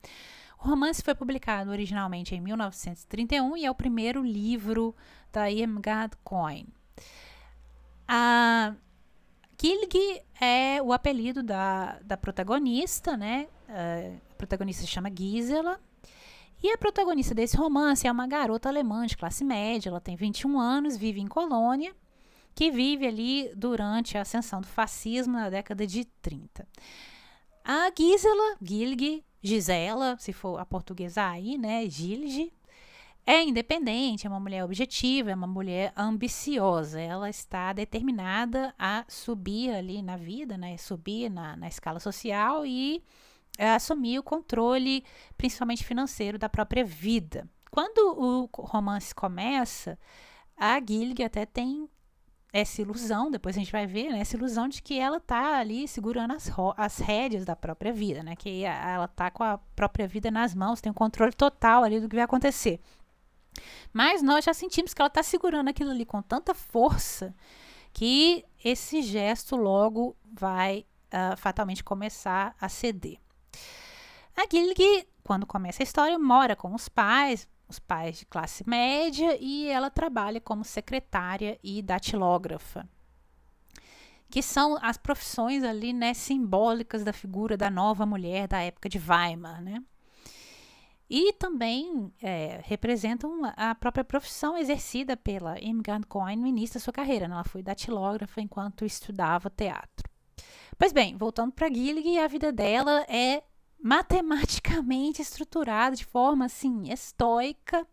o 0.58 0.68
romance 0.68 1.02
foi 1.02 1.14
publicado 1.14 1.70
originalmente 1.70 2.34
em 2.34 2.40
1931 2.40 3.58
e 3.58 3.66
é 3.66 3.70
o 3.70 3.74
primeiro 3.74 4.24
livro 4.24 4.96
da 5.30 5.50
Irmgard 5.50 6.16
Cohen. 6.24 6.66
A 8.08 8.74
Kilg 9.56 10.22
é 10.40 10.82
o 10.82 10.92
apelido 10.92 11.42
da, 11.42 11.98
da 12.04 12.16
protagonista, 12.16 13.16
né? 13.16 13.48
Uh, 13.68 14.20
a 14.30 14.34
protagonista 14.34 14.82
se 14.82 14.88
chama 14.88 15.10
Gisela. 15.10 15.80
E 16.62 16.70
a 16.70 16.78
protagonista 16.78 17.34
desse 17.34 17.56
romance 17.56 18.06
é 18.06 18.12
uma 18.12 18.26
garota 18.26 18.68
alemã 18.68 19.06
de 19.06 19.16
classe 19.16 19.44
média, 19.44 19.90
ela 19.90 20.00
tem 20.00 20.16
21 20.16 20.58
anos, 20.58 20.96
vive 20.96 21.20
em 21.20 21.26
Colônia, 21.26 21.94
que 22.54 22.70
vive 22.70 23.06
ali 23.06 23.52
durante 23.54 24.16
a 24.16 24.22
ascensão 24.22 24.62
do 24.62 24.66
fascismo 24.66 25.34
na 25.34 25.50
década 25.50 25.86
de 25.86 26.04
30. 26.22 26.66
A 27.62 27.90
Gisela, 27.96 28.56
Gilg, 28.62 29.22
Gisela, 29.42 30.16
se 30.18 30.32
for 30.32 30.58
a 30.58 30.64
portuguesa 30.64 31.28
aí, 31.28 31.58
né, 31.58 31.88
Gilge, 31.88 32.52
é 33.26 33.42
independente, 33.42 34.24
é 34.24 34.30
uma 34.30 34.38
mulher 34.38 34.64
objetiva, 34.64 35.32
é 35.32 35.34
uma 35.34 35.48
mulher 35.48 35.92
ambiciosa. 35.96 37.00
Ela 37.00 37.28
está 37.28 37.72
determinada 37.72 38.72
a 38.78 39.04
subir 39.08 39.74
ali 39.74 40.00
na 40.00 40.16
vida, 40.16 40.56
né? 40.56 40.76
Subir 40.76 41.28
na, 41.28 41.56
na 41.56 41.66
escala 41.66 41.98
social 41.98 42.64
e 42.64 43.02
é, 43.58 43.70
assumir 43.70 44.20
o 44.20 44.22
controle, 44.22 45.04
principalmente 45.36 45.84
financeiro, 45.84 46.38
da 46.38 46.48
própria 46.48 46.84
vida. 46.84 47.48
Quando 47.68 47.98
o 47.98 48.48
romance 48.62 49.12
começa, 49.12 49.98
a 50.56 50.78
Gilg 50.78 51.20
até 51.24 51.44
tem 51.44 51.88
essa 52.52 52.80
ilusão, 52.80 53.28
depois 53.30 53.56
a 53.56 53.58
gente 53.58 53.72
vai 53.72 53.86
ver, 53.86 54.08
né, 54.10 54.20
essa 54.20 54.36
ilusão 54.36 54.68
de 54.68 54.80
que 54.80 54.98
ela 54.98 55.18
está 55.18 55.58
ali 55.58 55.86
segurando 55.88 56.32
as, 56.32 56.50
as 56.76 56.98
rédeas 56.98 57.44
da 57.44 57.54
própria 57.54 57.92
vida, 57.92 58.22
né, 58.22 58.34
que 58.36 58.64
ela 58.64 59.04
está 59.04 59.30
com 59.30 59.42
a 59.42 59.58
própria 59.74 60.06
vida 60.06 60.30
nas 60.30 60.54
mãos, 60.54 60.80
tem 60.80 60.90
o 60.90 60.92
um 60.92 60.94
controle 60.94 61.32
total 61.32 61.84
ali 61.84 62.00
do 62.00 62.08
que 62.08 62.14
vai 62.14 62.24
acontecer. 62.24 62.80
Mas 63.96 64.20
nós 64.20 64.44
já 64.44 64.52
sentimos 64.52 64.92
que 64.92 65.00
ela 65.00 65.08
está 65.08 65.22
segurando 65.22 65.68
aquilo 65.68 65.90
ali 65.90 66.04
com 66.04 66.20
tanta 66.20 66.52
força 66.52 67.34
que 67.94 68.44
esse 68.62 69.00
gesto 69.00 69.56
logo 69.56 70.14
vai 70.30 70.84
uh, 71.06 71.34
fatalmente 71.38 71.82
começar 71.82 72.54
a 72.60 72.68
ceder. 72.68 73.16
A 74.36 74.42
Gilg, 74.52 75.08
quando 75.24 75.46
começa 75.46 75.82
a 75.82 75.84
história, 75.84 76.18
mora 76.18 76.54
com 76.54 76.74
os 76.74 76.90
pais, 76.90 77.48
os 77.66 77.78
pais 77.78 78.18
de 78.18 78.26
classe 78.26 78.68
média, 78.68 79.34
e 79.40 79.66
ela 79.66 79.88
trabalha 79.88 80.42
como 80.42 80.62
secretária 80.62 81.58
e 81.64 81.80
datilógrafa, 81.80 82.86
que 84.28 84.42
são 84.42 84.76
as 84.82 84.98
profissões 84.98 85.64
ali, 85.64 85.94
né, 85.94 86.12
simbólicas 86.12 87.02
da 87.02 87.14
figura 87.14 87.56
da 87.56 87.70
nova 87.70 88.04
mulher 88.04 88.46
da 88.46 88.60
época 88.60 88.90
de 88.90 88.98
Weimar, 88.98 89.62
né? 89.62 89.82
E 91.08 91.32
também 91.34 92.12
é, 92.20 92.60
representam 92.64 93.40
a 93.56 93.74
própria 93.74 94.04
profissão 94.04 94.58
exercida 94.58 95.16
pela 95.16 95.58
Irmgard 95.60 96.06
Cohen 96.06 96.36
no 96.36 96.46
início 96.46 96.74
da 96.74 96.80
sua 96.80 96.92
carreira. 96.92 97.28
Né? 97.28 97.34
Ela 97.34 97.44
foi 97.44 97.62
datilógrafa 97.62 98.40
enquanto 98.40 98.84
estudava 98.84 99.48
teatro. 99.48 100.08
Pois 100.78 100.92
bem, 100.92 101.16
voltando 101.16 101.52
para 101.52 101.72
Gillig, 101.72 102.18
a 102.18 102.26
vida 102.26 102.52
dela 102.52 103.06
é 103.08 103.42
matematicamente 103.80 105.22
estruturada 105.22 105.94
de 105.94 106.04
forma 106.04 106.46
assim 106.46 106.92
estoica 106.92 107.86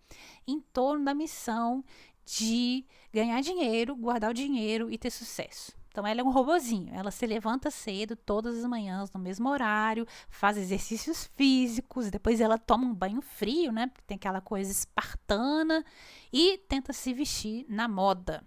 em 0.47 0.59
torno 0.59 1.05
da 1.05 1.14
missão 1.14 1.84
de 2.26 2.86
ganhar 3.14 3.41
dinheiro, 3.41 3.95
guardar 3.95 4.32
o 4.32 4.34
dinheiro 4.34 4.89
e 4.89 4.97
ter 4.97 5.11
sucesso. 5.11 5.72
Então 5.93 6.07
ela 6.07 6.21
é 6.21 6.23
um 6.23 6.31
robozinho. 6.31 6.91
Ela 6.91 7.11
se 7.11 7.23
levanta 7.27 7.69
cedo 7.69 8.15
todas 8.15 8.57
as 8.57 8.65
manhãs 8.65 9.11
no 9.11 9.19
mesmo 9.19 9.47
horário, 9.47 10.07
faz 10.27 10.57
exercícios 10.57 11.29
físicos, 11.35 12.09
depois 12.09 12.41
ela 12.41 12.57
toma 12.57 12.87
um 12.87 12.93
banho 12.95 13.21
frio, 13.21 13.71
né? 13.71 13.85
Porque 13.85 14.01
tem 14.07 14.15
aquela 14.15 14.41
coisa 14.41 14.71
espartana 14.71 15.85
e 16.31 16.57
tenta 16.67 16.91
se 16.93 17.13
vestir 17.13 17.63
na 17.69 17.87
moda. 17.87 18.43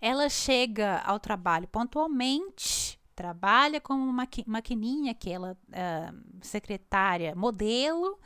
Ela 0.00 0.28
chega 0.28 0.98
ao 1.02 1.20
trabalho 1.20 1.68
pontualmente, 1.68 2.98
trabalha 3.14 3.80
como 3.80 4.02
uma 4.02 4.26
maquininha, 4.48 5.12
aquela 5.12 5.52
uh, 5.52 6.20
secretária 6.40 7.36
modelo, 7.36 8.18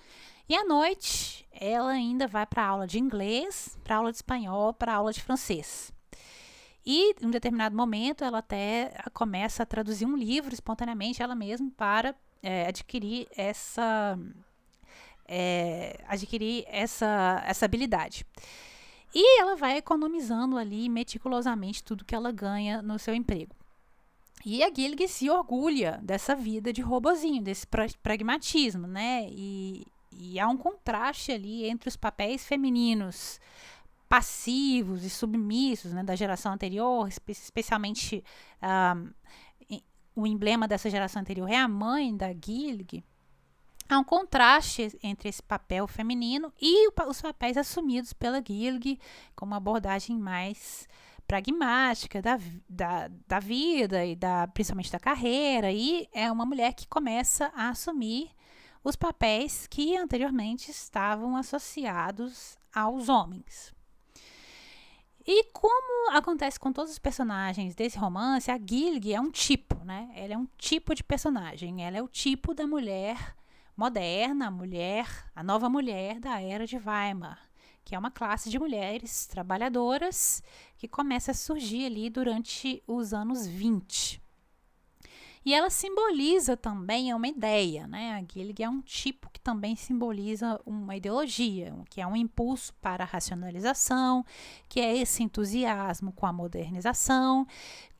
e 0.48 0.56
à 0.56 0.64
noite 0.64 1.46
ela 1.50 1.90
ainda 1.90 2.26
vai 2.26 2.46
para 2.46 2.64
aula 2.64 2.86
de 2.86 2.98
inglês, 2.98 3.78
para 3.84 3.96
aula 3.96 4.10
de 4.10 4.16
espanhol, 4.16 4.72
para 4.72 4.94
aula 4.94 5.12
de 5.12 5.22
francês. 5.22 5.94
E 6.86 7.16
em 7.20 7.26
um 7.26 7.30
determinado 7.30 7.76
momento 7.76 8.22
ela 8.22 8.38
até 8.38 8.92
começa 9.12 9.64
a 9.64 9.66
traduzir 9.66 10.06
um 10.06 10.16
livro 10.16 10.54
espontaneamente 10.54 11.20
ela 11.20 11.34
mesma 11.34 11.68
para 11.76 12.14
é, 12.40 12.68
adquirir 12.68 13.26
essa 13.36 14.16
é, 15.26 15.98
adquirir 16.06 16.64
essa, 16.68 17.42
essa 17.44 17.64
habilidade. 17.64 18.24
E 19.12 19.40
ela 19.40 19.56
vai 19.56 19.78
economizando 19.78 20.56
ali 20.56 20.88
meticulosamente 20.88 21.82
tudo 21.82 22.04
que 22.04 22.14
ela 22.14 22.30
ganha 22.30 22.80
no 22.82 22.98
seu 22.98 23.14
emprego. 23.14 23.54
E 24.44 24.62
a 24.62 24.72
Gilg 24.72 25.08
se 25.08 25.28
orgulha 25.28 25.98
dessa 26.02 26.36
vida 26.36 26.72
de 26.72 26.82
robozinho, 26.82 27.42
desse 27.42 27.66
pra 27.66 27.86
pragmatismo, 28.02 28.86
né? 28.86 29.26
E, 29.30 29.84
e 30.12 30.38
há 30.38 30.46
um 30.46 30.56
contraste 30.56 31.32
ali 31.32 31.64
entre 31.64 31.88
os 31.88 31.96
papéis 31.96 32.44
femininos 32.44 33.40
passivos 34.08 35.04
e 35.04 35.10
submissos 35.10 35.92
né, 35.92 36.02
da 36.02 36.14
geração 36.14 36.52
anterior, 36.52 37.08
especialmente 37.28 38.22
um, 38.62 39.10
o 40.16 40.26
emblema 40.26 40.66
dessa 40.66 40.88
geração 40.88 41.20
anterior 41.20 41.48
é 41.48 41.56
a 41.56 41.68
mãe 41.68 42.16
da 42.16 42.28
Gilg. 42.32 43.04
Há 43.88 43.98
um 43.98 44.04
contraste 44.04 44.98
entre 45.02 45.28
esse 45.28 45.42
papel 45.42 45.86
feminino 45.86 46.52
e 46.60 46.88
os 47.06 47.20
papéis 47.20 47.56
assumidos 47.56 48.12
pela 48.12 48.42
Gilg, 48.42 48.98
com 49.36 49.44
uma 49.44 49.58
abordagem 49.58 50.18
mais 50.18 50.88
pragmática 51.28 52.22
da, 52.22 52.38
da, 52.68 53.08
da 53.28 53.38
vida 53.38 54.04
e 54.04 54.16
da, 54.16 54.48
principalmente 54.48 54.90
da 54.90 54.98
carreira. 54.98 55.70
E 55.70 56.08
é 56.12 56.32
uma 56.32 56.46
mulher 56.46 56.72
que 56.72 56.88
começa 56.88 57.52
a 57.54 57.68
assumir 57.68 58.30
os 58.82 58.96
papéis 58.96 59.66
que 59.66 59.96
anteriormente 59.96 60.70
estavam 60.70 61.36
associados 61.36 62.56
aos 62.74 63.08
homens. 63.08 63.75
E 65.26 65.42
como 65.52 66.12
acontece 66.12 66.58
com 66.58 66.72
todos 66.72 66.92
os 66.92 67.00
personagens 67.00 67.74
desse 67.74 67.98
romance, 67.98 68.48
a 68.48 68.56
Gilg 68.56 69.12
é 69.12 69.20
um 69.20 69.30
tipo, 69.30 69.74
né? 69.84 70.08
Ela 70.14 70.34
é 70.34 70.38
um 70.38 70.46
tipo 70.56 70.94
de 70.94 71.02
personagem. 71.02 71.84
Ela 71.84 71.98
é 71.98 72.02
o 72.02 72.06
tipo 72.06 72.54
da 72.54 72.64
mulher 72.64 73.34
moderna, 73.76 74.46
a 74.46 74.50
mulher, 74.50 75.06
a 75.34 75.42
nova 75.42 75.68
mulher 75.68 76.20
da 76.20 76.40
era 76.40 76.64
de 76.64 76.76
Weimar, 76.76 77.40
que 77.84 77.94
é 77.94 77.98
uma 77.98 78.10
classe 78.10 78.48
de 78.48 78.58
mulheres 78.58 79.26
trabalhadoras 79.26 80.42
que 80.76 80.86
começa 80.86 81.32
a 81.32 81.34
surgir 81.34 81.86
ali 81.86 82.08
durante 82.08 82.80
os 82.86 83.12
anos 83.12 83.48
20. 83.48 84.22
E 85.46 85.54
ela 85.54 85.70
simboliza 85.70 86.56
também 86.56 87.14
uma 87.14 87.28
ideia, 87.28 87.86
né? 87.86 88.14
A 88.14 88.32
Gillig 88.32 88.64
é 88.64 88.68
um 88.68 88.80
tipo 88.80 89.30
que 89.30 89.38
também 89.38 89.76
simboliza 89.76 90.60
uma 90.66 90.96
ideologia, 90.96 91.72
que 91.88 92.00
é 92.00 92.06
um 92.06 92.16
impulso 92.16 92.74
para 92.80 93.04
a 93.04 93.06
racionalização, 93.06 94.24
que 94.68 94.80
é 94.80 94.96
esse 94.96 95.22
entusiasmo 95.22 96.10
com 96.10 96.26
a 96.26 96.32
modernização, 96.32 97.46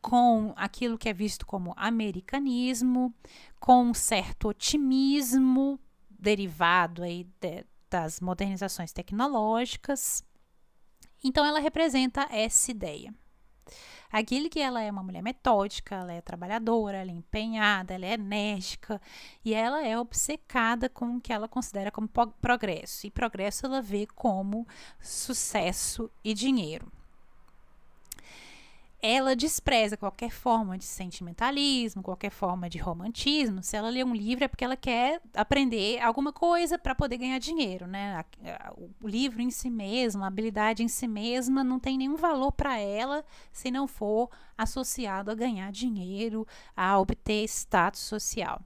com 0.03 0.53
aquilo 0.57 0.99
que 0.99 1.09
é 1.09 1.13
visto 1.13 1.47
como 1.47 1.73
americanismo, 1.77 3.15
com 3.61 3.85
um 3.85 3.95
certo 3.95 4.49
otimismo 4.49 5.79
derivado 6.11 7.05
aí 7.05 7.29
de, 7.41 7.65
das 7.89 8.19
modernizações 8.19 8.93
tecnológicas. 8.93 10.25
Então 11.23 11.47
ela 11.47 11.61
representa 11.61 12.27
essa 12.29 12.73
ideia. 12.73 13.15
A 14.17 14.23
Gillig, 14.23 14.59
ela 14.59 14.81
é 14.81 14.91
uma 14.91 15.03
mulher 15.03 15.23
metódica, 15.23 15.97
ela 15.97 16.11
é 16.11 16.23
trabalhadora, 16.23 16.97
ela 16.97 17.11
é 17.11 17.15
empenhada, 17.15 17.93
ela 17.93 18.07
é 18.07 18.15
enérgica 18.15 18.99
e 19.45 19.53
ela 19.53 19.87
é 19.87 19.99
obcecada 19.99 20.89
com 20.89 21.17
o 21.17 21.21
que 21.21 21.31
ela 21.31 21.47
considera 21.47 21.91
como 21.91 22.09
progresso. 22.41 23.07
E 23.07 23.11
progresso 23.11 23.67
ela 23.67 23.83
vê 23.83 24.07
como 24.07 24.67
sucesso 25.03 26.11
e 26.25 26.33
dinheiro 26.33 26.91
ela 29.07 29.37
despreza 29.37 29.97
qualquer 29.97 30.31
forma 30.31 30.77
de 30.77 30.85
sentimentalismo, 30.85 32.03
qualquer 32.03 32.31
forma 32.31 32.69
de 32.69 32.79
romantismo. 32.79 33.63
Se 33.63 33.77
ela 33.77 33.89
lê 33.89 34.03
um 34.03 34.13
livro 34.13 34.45
é 34.45 34.49
porque 34.49 34.65
ela 34.65 34.77
quer 34.77 35.21
aprender 35.33 36.01
alguma 36.01 36.33
coisa 36.33 36.77
para 36.77 36.95
poder 36.95 37.19
ganhar 37.19 37.39
dinheiro, 37.39 37.87
né? 37.87 38.25
O 39.01 39.07
livro 39.07 39.41
em 39.41 39.51
si 39.51 39.71
mesmo, 39.71 40.25
a 40.25 40.27
habilidade 40.27 40.83
em 40.83 40.89
si 40.89 41.07
mesma 41.07 41.63
não 41.63 41.79
tem 41.79 41.97
nenhum 41.97 42.17
valor 42.17 42.51
para 42.51 42.79
ela 42.79 43.25
se 43.53 43.71
não 43.71 43.87
for 43.87 44.29
associado 44.59 45.31
a 45.31 45.35
ganhar 45.35 45.71
dinheiro, 45.71 46.45
a 46.77 46.99
obter 46.99 47.45
status 47.45 48.01
social. 48.01 48.61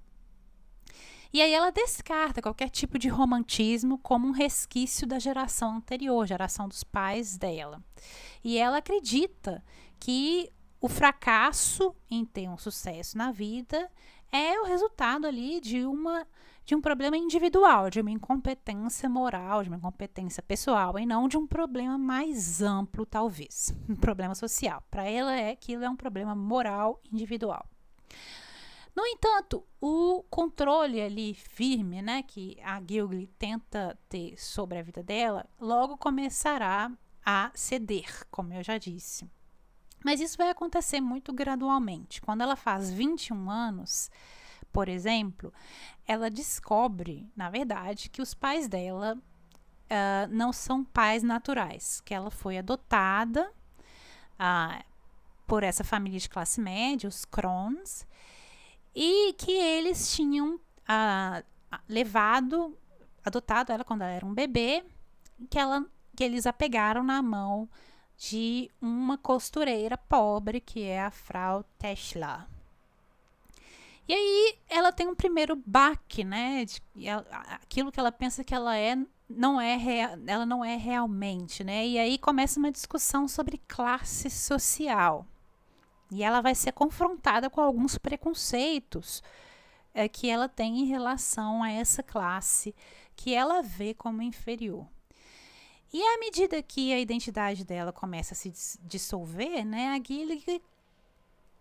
E 1.32 1.40
aí 1.40 1.52
ela 1.52 1.70
descarta 1.70 2.42
qualquer 2.42 2.70
tipo 2.70 2.98
de 2.98 3.08
romantismo 3.08 3.98
como 3.98 4.26
um 4.26 4.32
resquício 4.32 5.06
da 5.06 5.18
geração 5.18 5.76
anterior, 5.76 6.26
geração 6.26 6.66
dos 6.66 6.82
pais 6.82 7.36
dela. 7.36 7.80
E 8.42 8.58
ela 8.58 8.78
acredita 8.78 9.62
que 10.00 10.50
o 10.80 10.88
fracasso 10.88 11.94
em 12.10 12.24
ter 12.24 12.48
um 12.48 12.56
sucesso 12.56 13.16
na 13.16 13.30
vida 13.30 13.90
é 14.32 14.58
o 14.60 14.64
resultado 14.64 15.26
ali 15.26 15.60
de 15.60 15.84
uma 15.84 16.26
de 16.64 16.74
um 16.74 16.80
problema 16.80 17.16
individual, 17.16 17.90
de 17.90 18.00
uma 18.00 18.12
incompetência 18.12 19.08
moral, 19.08 19.64
de 19.64 19.68
uma 19.68 19.78
incompetência 19.78 20.40
pessoal, 20.40 20.96
e 20.98 21.04
não 21.04 21.26
de 21.26 21.36
um 21.36 21.44
problema 21.44 21.98
mais 21.98 22.62
amplo, 22.62 23.04
talvez, 23.04 23.74
um 23.88 23.96
problema 23.96 24.36
social. 24.36 24.80
Para 24.88 25.04
ela 25.04 25.34
é 25.34 25.50
aquilo 25.50 25.82
é 25.82 25.90
um 25.90 25.96
problema 25.96 26.32
moral 26.32 27.00
individual. 27.12 27.66
No 28.94 29.04
entanto, 29.04 29.66
o 29.80 30.22
controle 30.30 31.00
ali 31.00 31.34
firme, 31.34 32.02
né, 32.02 32.22
que 32.22 32.56
a 32.62 32.80
Gilgly 32.80 33.26
tenta 33.38 33.98
ter 34.08 34.40
sobre 34.40 34.78
a 34.78 34.82
vida 34.82 35.02
dela, 35.02 35.46
logo 35.60 35.96
começará 35.96 36.92
a 37.24 37.50
ceder, 37.54 38.26
como 38.30 38.52
eu 38.52 38.62
já 38.62 38.78
disse. 38.78 39.28
Mas 40.04 40.20
isso 40.20 40.36
vai 40.36 40.50
acontecer 40.50 41.00
muito 41.00 41.32
gradualmente. 41.32 42.20
Quando 42.20 42.40
ela 42.42 42.56
faz 42.56 42.90
21 42.90 43.50
anos, 43.50 44.10
por 44.72 44.88
exemplo, 44.88 45.52
ela 46.06 46.30
descobre, 46.30 47.28
na 47.36 47.50
verdade, 47.50 48.08
que 48.08 48.22
os 48.22 48.34
pais 48.34 48.68
dela 48.68 49.16
uh, 49.16 50.28
não 50.30 50.52
são 50.52 50.84
pais 50.84 51.22
naturais, 51.22 52.00
que 52.00 52.14
ela 52.14 52.30
foi 52.30 52.58
adotada 52.58 53.50
uh, 54.34 54.84
por 55.46 55.62
essa 55.62 55.84
família 55.84 56.18
de 56.18 56.28
classe 56.28 56.60
média, 56.60 57.08
os 57.08 57.24
Crons, 57.24 58.06
e 58.94 59.32
que 59.34 59.52
eles 59.52 60.14
tinham 60.14 60.54
uh, 60.54 61.44
levado, 61.88 62.76
adotado 63.24 63.72
ela 63.72 63.84
quando 63.84 64.02
ela 64.02 64.12
era 64.12 64.26
um 64.26 64.34
bebê, 64.34 64.84
que, 65.48 65.58
ela, 65.58 65.84
que 66.16 66.22
eles 66.22 66.46
a 66.46 66.52
pegaram 66.52 67.02
na 67.02 67.20
mão 67.20 67.68
de 68.20 68.70
uma 68.82 69.16
costureira 69.16 69.96
pobre 69.96 70.60
que 70.60 70.82
é 70.82 71.00
a 71.00 71.10
Frau 71.10 71.64
Tesla. 71.78 72.46
E 74.06 74.12
aí 74.12 74.58
ela 74.68 74.92
tem 74.92 75.08
um 75.08 75.14
primeiro 75.14 75.56
baque, 75.56 76.22
né? 76.22 76.66
De, 76.66 76.82
ela, 77.08 77.24
aquilo 77.62 77.90
que 77.90 77.98
ela 77.98 78.12
pensa 78.12 78.44
que 78.44 78.54
ela 78.54 78.76
é 78.76 78.94
não 79.26 79.58
é 79.58 79.78
ela 80.26 80.44
não 80.44 80.62
é 80.62 80.76
realmente, 80.76 81.64
né? 81.64 81.86
E 81.86 81.98
aí 81.98 82.18
começa 82.18 82.58
uma 82.58 82.70
discussão 82.70 83.26
sobre 83.26 83.56
classe 83.66 84.28
social. 84.28 85.26
E 86.10 86.22
ela 86.22 86.42
vai 86.42 86.54
ser 86.54 86.72
confrontada 86.72 87.48
com 87.48 87.62
alguns 87.62 87.96
preconceitos 87.96 89.22
é, 89.94 90.08
que 90.08 90.28
ela 90.28 90.48
tem 90.48 90.80
em 90.80 90.84
relação 90.84 91.62
a 91.62 91.70
essa 91.70 92.02
classe 92.02 92.74
que 93.16 93.34
ela 93.34 93.62
vê 93.62 93.94
como 93.94 94.20
inferior. 94.20 94.86
E 95.92 96.02
à 96.02 96.18
medida 96.18 96.62
que 96.62 96.92
a 96.92 97.00
identidade 97.00 97.64
dela 97.64 97.92
começa 97.92 98.34
a 98.34 98.36
se 98.36 98.52
dissolver, 98.82 99.64
né, 99.64 99.88
a 99.88 100.02
Gillig 100.02 100.62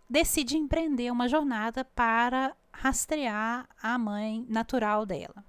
decide 0.08 0.56
empreender 0.56 1.10
uma 1.10 1.28
jornada 1.28 1.84
para 1.84 2.56
rastrear 2.72 3.68
a 3.82 3.98
mãe 3.98 4.46
natural 4.48 5.04
dela. 5.04 5.44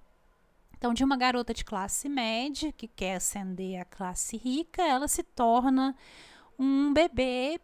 Então, 0.77 0.95
de 0.95 1.03
uma 1.03 1.15
garota 1.15 1.53
de 1.53 1.63
classe 1.63 2.09
média 2.09 2.71
que 2.71 2.87
quer 2.87 3.17
ascender 3.17 3.79
à 3.79 3.85
classe 3.85 4.35
rica, 4.35 4.81
ela 4.81 5.07
se 5.07 5.21
torna 5.21 5.95
um 6.57 6.91
bebê 6.91 7.61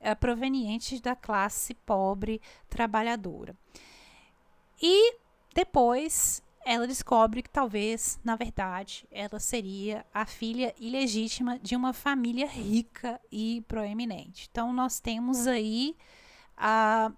é, 0.00 0.14
proveniente 0.14 1.00
da 1.00 1.14
classe 1.14 1.74
pobre 1.74 2.40
trabalhadora. 2.68 3.54
E 4.80 5.16
depois 5.54 6.42
ela 6.68 6.84
descobre 6.84 7.42
que 7.42 7.48
talvez, 7.48 8.18
na 8.24 8.34
verdade, 8.34 9.06
ela 9.12 9.38
seria 9.38 10.04
a 10.12 10.26
filha 10.26 10.74
ilegítima 10.80 11.60
de 11.60 11.76
uma 11.76 11.92
família 11.92 12.48
rica 12.48 13.20
e 13.30 13.64
proeminente. 13.68 14.48
Então, 14.50 14.72
nós 14.72 14.98
temos 14.98 15.46
aí 15.46 15.96
ah, 16.56 17.12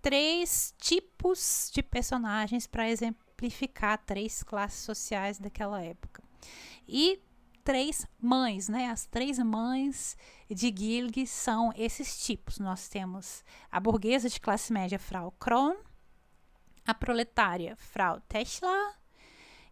três 0.00 0.72
tipos 0.78 1.72
de 1.74 1.82
personagens 1.82 2.68
para 2.68 2.88
exemplificar 2.88 3.98
três 4.06 4.44
classes 4.44 4.84
sociais 4.84 5.40
daquela 5.40 5.82
época. 5.82 6.22
E 6.86 7.20
três 7.64 8.06
mães, 8.20 8.68
né? 8.68 8.90
As 8.90 9.06
três 9.06 9.40
mães 9.40 10.16
de 10.48 10.72
Gilg 10.72 11.26
são 11.26 11.72
esses 11.76 12.24
tipos. 12.24 12.60
Nós 12.60 12.88
temos 12.88 13.42
a 13.72 13.80
burguesa 13.80 14.28
de 14.28 14.40
classe 14.40 14.72
média 14.72 15.00
Frau 15.00 15.32
Kron, 15.32 15.74
a 16.86 16.94
proletária 16.94 17.76
Frau 17.76 18.20
Tesla 18.28 18.94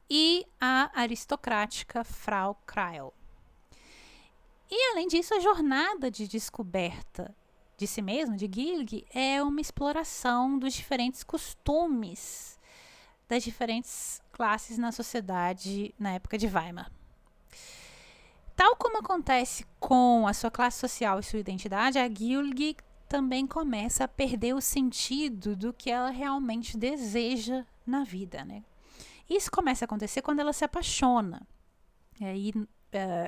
e 0.09 0.47
a 0.61 0.91
aristocrática 0.95 2.05
Frau 2.05 2.55
Kreil. 2.67 3.13
E 4.71 4.93
além 4.93 5.09
disso, 5.09 5.35
a 5.35 5.41
jornada 5.41 6.11
de 6.11 6.29
descoberta 6.29 7.35
de 7.77 7.87
si 7.87 8.03
mesmo, 8.03 8.37
de 8.37 8.49
Gilg, 8.53 9.07
é 9.13 9.43
uma 9.43 9.61
exploração 9.61 10.59
dos 10.59 10.75
diferentes 10.75 11.25
costumes 11.25 12.59
das 13.27 13.43
diferentes 13.43 14.21
classes 14.33 14.77
na 14.77 14.93
sociedade 14.93 15.95
na 15.99 16.13
época 16.13 16.37
de 16.37 16.47
Weimar. 16.47 16.91
Tal 18.55 18.77
como 18.77 18.99
acontece 18.99 19.65
com 19.79 20.27
a 20.27 20.35
sua 20.35 20.51
classe 20.51 20.79
social 20.79 21.19
e 21.19 21.23
sua 21.23 21.39
identidade, 21.39 21.99
a 21.99 22.07
Gilg 22.07 22.77
também 23.11 23.45
começa 23.45 24.05
a 24.05 24.09
perder 24.09 24.55
o 24.55 24.61
sentido 24.61 25.57
do 25.57 25.73
que 25.73 25.91
ela 25.91 26.11
realmente 26.11 26.79
deseja 26.79 27.67
na 27.85 28.05
vida, 28.05 28.45
né? 28.45 28.63
Isso 29.29 29.51
começa 29.51 29.85
a 29.85 29.87
acontecer 29.87 30.23
quando 30.23 30.39
ela 30.39 30.53
se 30.53 30.65
apaixona. 30.65 31.45
E 32.21 32.25
aí 32.25 32.51
uh, 32.51 32.67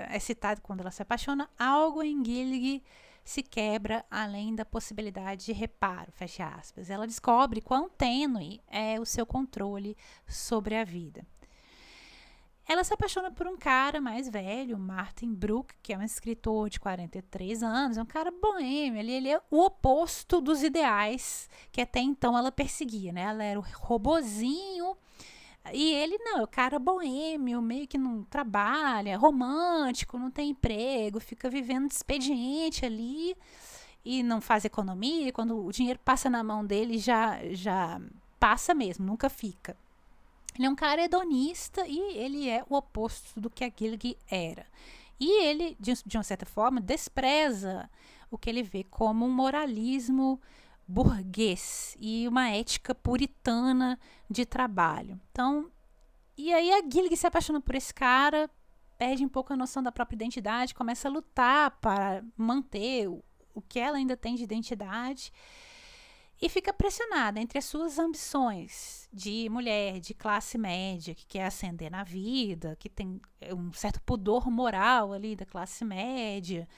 é 0.08 0.20
citado 0.20 0.60
quando 0.60 0.82
ela 0.82 0.92
se 0.92 1.02
apaixona, 1.02 1.50
algo 1.58 2.00
em 2.00 2.24
Gilg 2.24 2.80
se 3.24 3.42
quebra 3.42 4.04
além 4.08 4.54
da 4.54 4.64
possibilidade 4.64 5.46
de 5.46 5.52
reparo, 5.52 6.12
fecha 6.12 6.46
aspas. 6.46 6.88
Ela 6.88 7.04
descobre 7.04 7.60
quão 7.60 7.88
tênue 7.88 8.60
é 8.68 9.00
o 9.00 9.04
seu 9.04 9.26
controle 9.26 9.96
sobre 10.28 10.76
a 10.76 10.84
vida. 10.84 11.26
Ela 12.72 12.84
se 12.84 12.94
apaixona 12.94 13.30
por 13.30 13.46
um 13.46 13.54
cara 13.54 14.00
mais 14.00 14.30
velho, 14.30 14.78
Martin 14.78 15.34
Brook, 15.34 15.74
que 15.82 15.92
é 15.92 15.98
um 15.98 16.02
escritor 16.02 16.70
de 16.70 16.80
43 16.80 17.62
anos, 17.62 17.98
é 17.98 18.02
um 18.02 18.06
cara 18.06 18.30
boêmio, 18.30 18.98
ele, 18.98 19.12
ele 19.12 19.28
é 19.28 19.38
o 19.50 19.60
oposto 19.60 20.40
dos 20.40 20.62
ideais 20.62 21.50
que 21.70 21.82
até 21.82 22.00
então 22.00 22.36
ela 22.36 22.50
perseguia, 22.50 23.12
né? 23.12 23.24
Ela 23.24 23.44
era 23.44 23.60
o 23.60 23.64
robozinho 23.76 24.96
e 25.70 25.92
ele 25.92 26.16
não, 26.16 26.38
é 26.38 26.42
o 26.44 26.46
cara 26.46 26.78
boêmio, 26.78 27.60
meio 27.60 27.86
que 27.86 27.98
não 27.98 28.24
trabalha, 28.24 29.18
romântico, 29.18 30.18
não 30.18 30.30
tem 30.30 30.48
emprego, 30.48 31.20
fica 31.20 31.50
vivendo 31.50 31.88
de 31.88 31.94
expediente 31.94 32.86
ali 32.86 33.36
e 34.02 34.22
não 34.22 34.40
faz 34.40 34.64
economia. 34.64 35.28
E 35.28 35.32
quando 35.32 35.62
o 35.62 35.70
dinheiro 35.70 36.00
passa 36.02 36.30
na 36.30 36.42
mão 36.42 36.64
dele, 36.64 36.96
já, 36.96 37.38
já 37.50 38.00
passa 38.40 38.72
mesmo, 38.72 39.04
nunca 39.04 39.28
fica. 39.28 39.76
Ele 40.55 40.66
é 40.66 40.70
um 40.70 40.76
cara 40.76 41.03
hedonista 41.03 41.86
e 41.86 42.16
ele 42.16 42.48
é 42.48 42.64
o 42.68 42.76
oposto 42.76 43.40
do 43.40 43.48
que 43.48 43.64
a 43.64 43.72
Gilg 43.74 44.16
era. 44.30 44.66
E 45.18 45.44
ele, 45.44 45.76
de, 45.78 45.92
de 46.05 46.16
uma 46.16 46.22
certa 46.22 46.44
forma, 46.44 46.80
despreza 46.80 47.88
o 48.30 48.36
que 48.36 48.50
ele 48.50 48.62
vê 48.62 48.84
como 48.84 49.24
um 49.24 49.30
moralismo 49.30 50.40
burguês 50.86 51.96
e 51.98 52.26
uma 52.28 52.50
ética 52.50 52.94
puritana 52.94 53.98
de 54.28 54.44
trabalho. 54.44 55.20
Então, 55.30 55.70
e 56.36 56.53
aí 56.53 56.72
a 56.72 56.82
Gillig 56.82 57.16
se 57.16 57.26
apaixona 57.26 57.61
por 57.61 57.74
esse 57.74 57.94
cara, 57.94 58.50
perde 58.98 59.24
um 59.24 59.28
pouco 59.28 59.53
a 59.53 59.57
noção 59.57 59.82
da 59.82 59.92
própria 59.92 60.16
identidade, 60.16 60.74
começa 60.74 61.09
a 61.09 61.11
lutar 61.11 61.70
para 61.80 62.22
manter 62.36 63.09
o, 63.09 63.22
o 63.55 63.62
que 63.62 63.78
ela 63.78 63.96
ainda 63.96 64.16
tem 64.16 64.34
de 64.34 64.42
identidade 64.42 65.32
e 66.43 66.49
fica 66.49 66.72
pressionada 66.72 67.38
entre 67.38 67.57
as 67.57 67.64
suas 67.64 68.01
ambições 68.01 69.09
de 69.12 69.49
mulher, 69.49 70.01
de 70.01 70.12
classe 70.12 70.59
média, 70.59 71.14
que 71.14 71.24
quer 71.24 71.45
ascender 71.47 71.88
na 71.88 72.03
vida, 72.03 72.74
que 72.80 72.88
tem 72.88 73.20
um 73.57 73.72
certo 73.72 74.03
pudor 74.03 74.51
moral 74.51 75.12
ali 75.12 75.36
da 75.36 75.47
classe 75.47 75.84
média, 75.84 76.68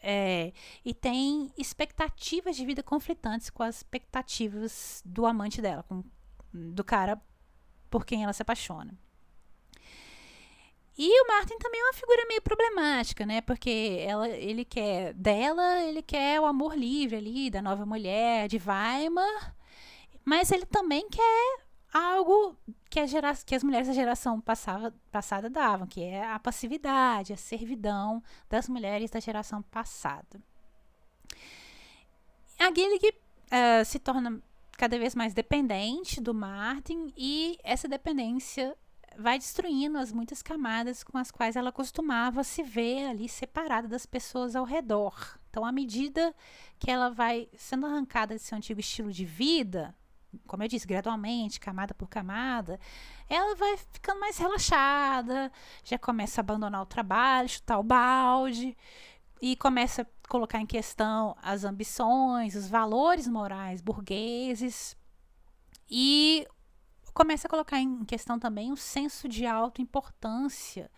é, 0.00 0.52
e 0.84 0.94
tem 0.94 1.50
expectativas 1.58 2.54
de 2.54 2.64
vida 2.64 2.84
conflitantes 2.84 3.50
com 3.50 3.64
as 3.64 3.78
expectativas 3.78 5.02
do 5.04 5.26
amante 5.26 5.60
dela, 5.60 5.82
com, 5.82 6.04
do 6.54 6.84
cara 6.84 7.20
por 7.90 8.06
quem 8.06 8.22
ela 8.22 8.32
se 8.32 8.42
apaixona. 8.42 8.96
E 11.02 11.22
o 11.22 11.26
Martin 11.28 11.56
também 11.56 11.80
é 11.80 11.84
uma 11.84 11.94
figura 11.94 12.26
meio 12.28 12.42
problemática, 12.42 13.24
né? 13.24 13.40
Porque 13.40 14.04
ela, 14.06 14.28
ele 14.28 14.66
quer 14.66 15.14
dela, 15.14 15.80
ele 15.80 16.02
quer 16.02 16.38
o 16.38 16.44
amor 16.44 16.76
livre 16.76 17.16
ali 17.16 17.48
da 17.48 17.62
nova 17.62 17.86
mulher 17.86 18.46
de 18.48 18.58
Weimar, 18.58 19.56
mas 20.22 20.52
ele 20.52 20.66
também 20.66 21.08
quer 21.08 21.64
algo 21.90 22.54
que, 22.90 23.06
gera, 23.06 23.34
que 23.34 23.54
as 23.54 23.64
mulheres 23.64 23.88
da 23.88 23.94
geração 23.94 24.42
passava, 24.42 24.94
passada 25.10 25.48
davam, 25.48 25.86
que 25.86 26.02
é 26.04 26.22
a 26.22 26.38
passividade, 26.38 27.32
a 27.32 27.36
servidão 27.38 28.22
das 28.50 28.68
mulheres 28.68 29.10
da 29.10 29.20
geração 29.20 29.62
passada. 29.62 30.38
A 32.58 32.70
Gillig 32.74 33.08
uh, 33.08 33.84
se 33.86 33.98
torna 33.98 34.38
cada 34.72 34.98
vez 34.98 35.14
mais 35.14 35.32
dependente 35.32 36.20
do 36.20 36.34
Martin 36.34 37.10
e 37.16 37.58
essa 37.64 37.88
dependência 37.88 38.76
vai 39.20 39.38
destruindo 39.38 39.98
as 39.98 40.12
muitas 40.12 40.42
camadas 40.42 41.04
com 41.04 41.18
as 41.18 41.30
quais 41.30 41.56
ela 41.56 41.70
costumava 41.70 42.42
se 42.42 42.62
ver 42.62 43.06
ali 43.08 43.28
separada 43.28 43.86
das 43.86 44.06
pessoas 44.06 44.56
ao 44.56 44.64
redor. 44.64 45.38
Então, 45.50 45.64
à 45.64 45.72
medida 45.72 46.34
que 46.78 46.90
ela 46.90 47.10
vai 47.10 47.48
sendo 47.56 47.86
arrancada 47.86 48.34
desse 48.34 48.54
antigo 48.54 48.80
estilo 48.80 49.12
de 49.12 49.24
vida, 49.24 49.94
como 50.46 50.62
eu 50.62 50.68
disse, 50.68 50.86
gradualmente, 50.86 51.60
camada 51.60 51.92
por 51.92 52.08
camada, 52.08 52.78
ela 53.28 53.54
vai 53.56 53.76
ficando 53.76 54.20
mais 54.20 54.38
relaxada, 54.38 55.50
já 55.84 55.98
começa 55.98 56.40
a 56.40 56.42
abandonar 56.42 56.82
o 56.82 56.86
trabalho, 56.86 57.48
chutar 57.48 57.78
o 57.78 57.82
balde 57.82 58.76
e 59.42 59.56
começa 59.56 60.02
a 60.02 60.28
colocar 60.28 60.60
em 60.60 60.66
questão 60.66 61.36
as 61.42 61.64
ambições, 61.64 62.54
os 62.54 62.68
valores 62.68 63.26
morais 63.26 63.80
burgueses 63.80 64.96
e 65.90 66.46
começa 67.12 67.46
a 67.46 67.50
colocar 67.50 67.78
em 67.78 68.04
questão 68.04 68.38
também 68.38 68.72
o 68.72 68.76
senso 68.76 69.28
de 69.28 69.46
autoimportância 69.46 70.90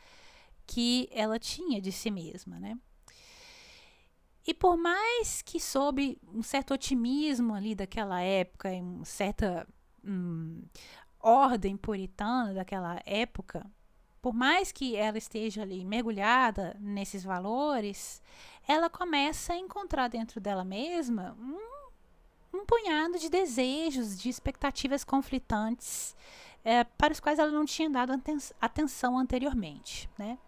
que 0.67 1.09
ela 1.13 1.39
tinha 1.39 1.81
de 1.81 1.93
si 1.93 2.11
mesma, 2.11 2.59
né? 2.59 2.79
E 4.47 4.53
por 4.53 4.77
mais 4.77 5.41
que 5.43 5.61
sob 5.61 6.19
um 6.27 6.43
certo 6.43 6.75
otimismo 6.75 7.55
ali 7.55 7.75
daquela 7.75 8.21
época, 8.21 8.71
uma 8.71 9.05
certa 9.05 9.67
hum, 10.05 10.65
ordem 11.21 11.77
puritana 11.77 12.53
daquela 12.53 13.01
época, 13.07 13.65
por 14.21 14.33
mais 14.33 14.73
que 14.73 14.97
ela 14.97 15.19
esteja 15.19 15.63
ali 15.63 15.85
mergulhada 15.85 16.77
nesses 16.81 17.23
valores, 17.23 18.21
ela 18.67 18.91
começa 18.91 19.53
a 19.53 19.59
encontrar 19.59 20.09
dentro 20.09 20.41
dela 20.41 20.65
mesma 20.65 21.37
um, 21.39 21.82
um 22.53 22.65
punhado 22.65 23.19
de 23.19 23.29
desejos, 23.29 24.19
de 24.19 24.29
expectativas 24.29 25.05
conflitantes, 25.05 26.15
é, 26.65 26.85
para 26.85 27.13
os 27.13 27.21
quais 27.21 27.39
ela 27.39 27.51
não 27.51 27.65
tinha 27.65 27.89
dado 27.89 28.13
atenção 28.61 29.19
anteriormente. 29.19 30.09
Né? 30.19 30.39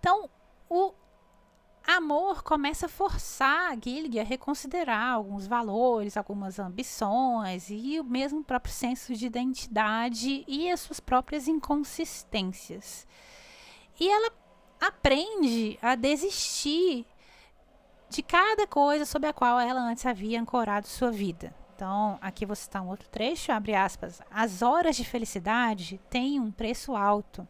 Então, 0.00 0.28
o 0.68 0.92
amor 1.86 2.42
começa 2.42 2.86
a 2.86 2.88
forçar 2.88 3.72
a 3.72 3.76
Gilg 3.76 4.18
a 4.18 4.24
reconsiderar 4.24 5.12
alguns 5.12 5.46
valores, 5.46 6.16
algumas 6.16 6.58
ambições 6.58 7.70
e 7.70 8.00
o 8.00 8.04
mesmo 8.04 8.42
próprio 8.42 8.74
senso 8.74 9.14
de 9.14 9.26
identidade 9.26 10.44
e 10.48 10.70
as 10.70 10.80
suas 10.80 10.98
próprias 10.98 11.46
inconsistências. 11.46 13.06
E 14.00 14.08
ela 14.08 14.32
aprende 14.80 15.78
a 15.80 15.94
desistir 15.94 17.06
de 18.08 18.22
cada 18.22 18.66
coisa 18.66 19.04
sobre 19.04 19.28
a 19.28 19.32
qual 19.32 19.58
ela 19.60 19.80
antes 19.80 20.06
havia 20.06 20.40
ancorado 20.40 20.86
sua 20.86 21.10
vida. 21.10 21.54
Então, 21.74 22.18
aqui 22.20 22.46
você 22.46 22.62
está 22.62 22.80
um 22.80 22.88
outro 22.88 23.08
trecho, 23.08 23.52
abre 23.52 23.74
aspas. 23.74 24.22
As 24.30 24.62
horas 24.62 24.96
de 24.96 25.04
felicidade 25.04 26.00
têm 26.08 26.40
um 26.40 26.50
preço 26.50 26.96
alto. 26.96 27.46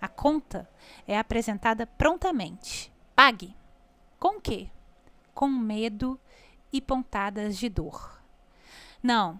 A 0.00 0.08
conta 0.08 0.68
é 1.06 1.18
apresentada 1.18 1.86
prontamente 1.86 2.92
Pague. 3.14 3.54
Com 4.18 4.40
quê? 4.40 4.70
Com 5.34 5.48
medo 5.48 6.18
e 6.72 6.80
pontadas 6.80 7.56
de 7.56 7.68
dor. 7.68 8.20
Não, 9.02 9.38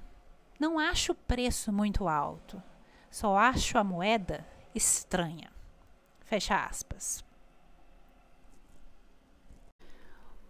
não 0.61 0.78
acho 0.78 1.12
o 1.12 1.16
preço 1.16 1.72
muito 1.72 2.07
alto. 2.07 2.62
Só 3.11 3.37
acho 3.37 3.78
a 3.78 3.85
moeda 3.85 4.47
estranha. 4.74 5.51
Fecha 6.20 6.64
aspas. 6.64 7.24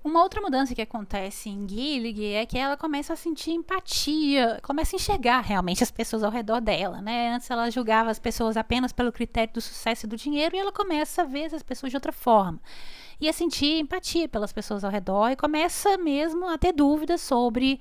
Uma 0.05 0.21
outra 0.21 0.41
mudança 0.41 0.75
que 0.75 0.83
acontece 0.83 1.49
em 1.49 1.69
Gillig 1.69 2.35
é 2.35 2.45
que 2.45 2.59
ela 2.59 2.77
começa 2.77 3.13
a 3.13 3.17
sentir 3.17 3.53
empatia, 3.53 4.59
começa 4.61 4.97
a 4.97 4.99
enxergar 4.99 5.41
realmente 5.43 5.85
as 5.85 5.93
pessoas 5.93 6.25
ao 6.25 6.31
redor 6.31 6.61
dela, 6.61 7.01
né? 7.01 7.33
Antes 7.33 7.49
ela 7.49 7.71
julgava 7.71 8.11
as 8.11 8.19
pessoas 8.19 8.57
apenas 8.57 8.93
pelo 8.93 9.13
critério 9.13 9.55
do 9.55 9.61
sucesso 9.61 10.07
e 10.07 10.09
do 10.09 10.17
dinheiro 10.17 10.57
e 10.57 10.59
ela 10.59 10.73
começa 10.73 11.23
a 11.23 11.25
ver 11.25 11.55
as 11.55 11.63
pessoas 11.63 11.91
de 11.91 11.97
outra 11.97 12.11
forma 12.11 12.61
e 13.21 13.29
a 13.29 13.33
sentir 13.33 13.79
empatia 13.79 14.29
pelas 14.29 14.53
pessoas 14.53 14.83
ao 14.83 14.91
redor 14.91 15.31
e 15.31 15.37
começa 15.37 15.97
mesmo 15.97 16.49
a 16.49 16.59
ter 16.59 16.73
dúvidas 16.73 17.21
sobre 17.21 17.81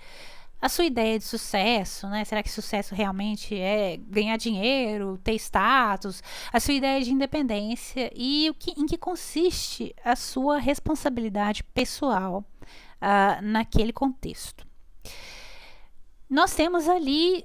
a 0.61 0.69
sua 0.69 0.85
ideia 0.85 1.17
de 1.17 1.25
sucesso, 1.25 2.07
né? 2.07 2.23
Será 2.23 2.43
que 2.43 2.51
sucesso 2.51 2.93
realmente 2.93 3.57
é 3.57 3.97
ganhar 3.97 4.37
dinheiro, 4.37 5.19
ter 5.23 5.33
status? 5.33 6.21
A 6.53 6.59
sua 6.59 6.75
ideia 6.75 7.03
de 7.03 7.11
independência 7.11 8.11
e 8.15 8.47
o 8.49 8.53
que, 8.53 8.79
em 8.79 8.85
que 8.85 8.97
consiste 8.97 9.95
a 10.05 10.15
sua 10.15 10.59
responsabilidade 10.59 11.63
pessoal 11.63 12.45
uh, 13.01 13.41
naquele 13.41 13.91
contexto. 13.91 14.63
Nós 16.29 16.53
temos 16.53 16.87
ali 16.87 17.43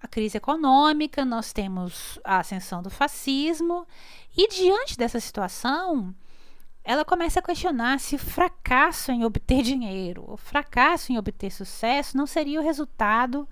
a 0.00 0.06
crise 0.06 0.36
econômica, 0.36 1.24
nós 1.24 1.52
temos 1.52 2.18
a 2.24 2.38
ascensão 2.38 2.82
do 2.82 2.90
fascismo, 2.90 3.86
e 4.36 4.48
diante 4.48 4.96
dessa 4.96 5.20
situação, 5.20 6.14
ela 6.84 7.04
começa 7.04 7.40
a 7.40 7.42
questionar 7.42 8.00
se 8.00 8.16
o 8.16 8.18
fracasso 8.18 9.12
em 9.12 9.24
obter 9.24 9.62
dinheiro, 9.62 10.24
o 10.26 10.36
fracasso 10.36 11.12
em 11.12 11.18
obter 11.18 11.50
sucesso 11.50 12.16
não 12.16 12.26
seria 12.26 12.60
o 12.60 12.64
resultado, 12.64 13.48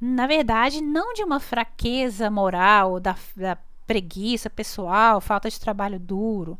na 0.00 0.26
verdade, 0.26 0.80
não 0.80 1.12
de 1.12 1.22
uma 1.22 1.40
fraqueza 1.40 2.30
moral, 2.30 2.98
da, 2.98 3.16
da 3.36 3.58
preguiça 3.86 4.48
pessoal, 4.48 5.20
falta 5.20 5.50
de 5.50 5.60
trabalho 5.60 5.98
duro. 5.98 6.58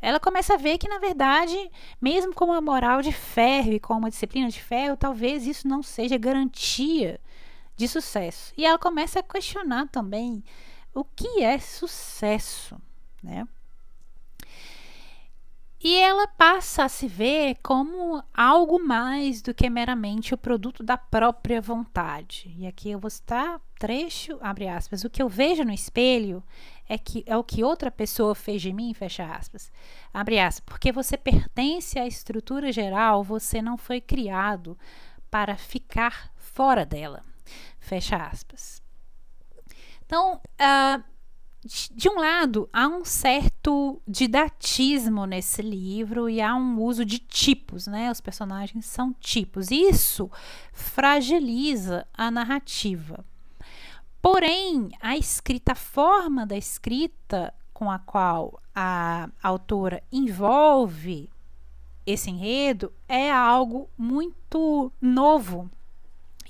Ela 0.00 0.20
começa 0.20 0.54
a 0.54 0.56
ver 0.56 0.78
que, 0.78 0.88
na 0.88 0.98
verdade, 0.98 1.70
mesmo 2.00 2.32
com 2.32 2.46
uma 2.46 2.60
moral 2.60 3.02
de 3.02 3.12
ferro 3.12 3.72
e 3.72 3.80
com 3.80 3.94
uma 3.94 4.10
disciplina 4.10 4.48
de 4.48 4.62
ferro, 4.62 4.96
talvez 4.96 5.46
isso 5.46 5.66
não 5.66 5.82
seja 5.82 6.16
garantia 6.16 7.20
de 7.76 7.88
sucesso. 7.88 8.52
E 8.56 8.64
ela 8.64 8.78
começa 8.78 9.18
a 9.20 9.22
questionar 9.22 9.88
também 9.88 10.42
o 10.94 11.04
que 11.04 11.42
é 11.42 11.58
sucesso, 11.58 12.80
né? 13.22 13.46
E 15.80 15.96
ela 15.96 16.26
passa 16.26 16.84
a 16.84 16.88
se 16.88 17.06
ver 17.06 17.56
como 17.62 18.22
algo 18.34 18.80
mais 18.84 19.40
do 19.40 19.54
que 19.54 19.70
meramente 19.70 20.34
o 20.34 20.38
produto 20.38 20.82
da 20.82 20.96
própria 20.96 21.60
vontade. 21.60 22.52
E 22.58 22.66
aqui 22.66 22.90
eu 22.90 22.98
vou 22.98 23.08
citar 23.08 23.60
trecho, 23.78 24.36
abre 24.40 24.66
aspas, 24.66 25.04
o 25.04 25.10
que 25.10 25.22
eu 25.22 25.28
vejo 25.28 25.64
no 25.64 25.72
espelho 25.72 26.42
é 26.88 26.98
que 26.98 27.22
é 27.26 27.36
o 27.36 27.44
que 27.44 27.62
outra 27.62 27.92
pessoa 27.92 28.34
fez 28.34 28.60
de 28.60 28.72
mim, 28.72 28.92
fecha 28.92 29.24
aspas. 29.24 29.70
Abre 30.12 30.40
aspas, 30.40 30.64
porque 30.66 30.90
você 30.90 31.16
pertence 31.16 31.96
à 31.96 32.06
estrutura 32.06 32.72
geral, 32.72 33.22
você 33.22 33.62
não 33.62 33.78
foi 33.78 34.00
criado 34.00 34.76
para 35.30 35.56
ficar 35.56 36.32
fora 36.36 36.84
dela. 36.84 37.24
Fecha 37.78 38.16
aspas. 38.16 38.82
Então, 40.04 40.40
uh, 40.60 41.04
de 41.64 42.08
um 42.08 42.18
lado, 42.20 42.68
há 42.72 42.86
um 42.86 43.04
certo 43.04 44.00
didatismo 44.06 45.26
nesse 45.26 45.60
livro 45.60 46.28
e 46.28 46.40
há 46.40 46.54
um 46.54 46.80
uso 46.80 47.04
de 47.04 47.18
tipos, 47.18 47.86
né? 47.86 48.10
Os 48.10 48.20
personagens 48.20 48.86
são 48.86 49.12
tipos. 49.14 49.70
Isso 49.70 50.30
fragiliza 50.72 52.06
a 52.14 52.30
narrativa. 52.30 53.24
Porém, 54.22 54.90
a 55.00 55.16
escrita, 55.16 55.72
a 55.72 55.76
forma 55.76 56.46
da 56.46 56.56
escrita 56.56 57.52
com 57.72 57.90
a 57.90 57.98
qual 57.98 58.60
a 58.74 59.28
autora 59.42 60.02
envolve 60.12 61.28
esse 62.06 62.30
enredo 62.30 62.92
é 63.06 63.30
algo 63.30 63.88
muito 63.98 64.92
novo 65.00 65.70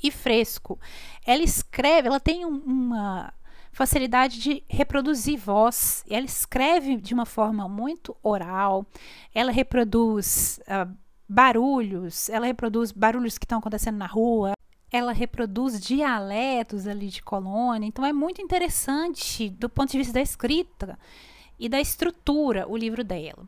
e 0.02 0.10
fresco. 0.10 0.78
Ela 1.26 1.42
escreve, 1.42 2.08
ela 2.08 2.20
tem 2.20 2.46
um, 2.46 2.56
uma 2.58 3.32
facilidade 3.72 4.40
de 4.40 4.62
reproduzir 4.68 5.38
voz. 5.38 6.04
Ela 6.08 6.26
escreve 6.26 6.96
de 6.96 7.14
uma 7.14 7.26
forma 7.26 7.68
muito 7.68 8.16
oral, 8.22 8.86
ela 9.34 9.52
reproduz 9.52 10.60
uh, 10.62 10.92
barulhos, 11.28 12.28
ela 12.28 12.46
reproduz 12.46 12.92
barulhos 12.92 13.38
que 13.38 13.44
estão 13.44 13.58
acontecendo 13.58 13.96
na 13.96 14.06
rua, 14.06 14.52
ela 14.90 15.12
reproduz 15.12 15.80
dialetos 15.80 16.86
ali 16.86 17.08
de 17.08 17.22
colônia. 17.22 17.86
Então 17.86 18.04
é 18.04 18.12
muito 18.12 18.40
interessante 18.40 19.50
do 19.50 19.68
ponto 19.68 19.92
de 19.92 19.98
vista 19.98 20.14
da 20.14 20.22
escrita 20.22 20.98
e 21.58 21.68
da 21.68 21.80
estrutura 21.80 22.66
o 22.68 22.76
livro 22.76 23.04
dela. 23.04 23.46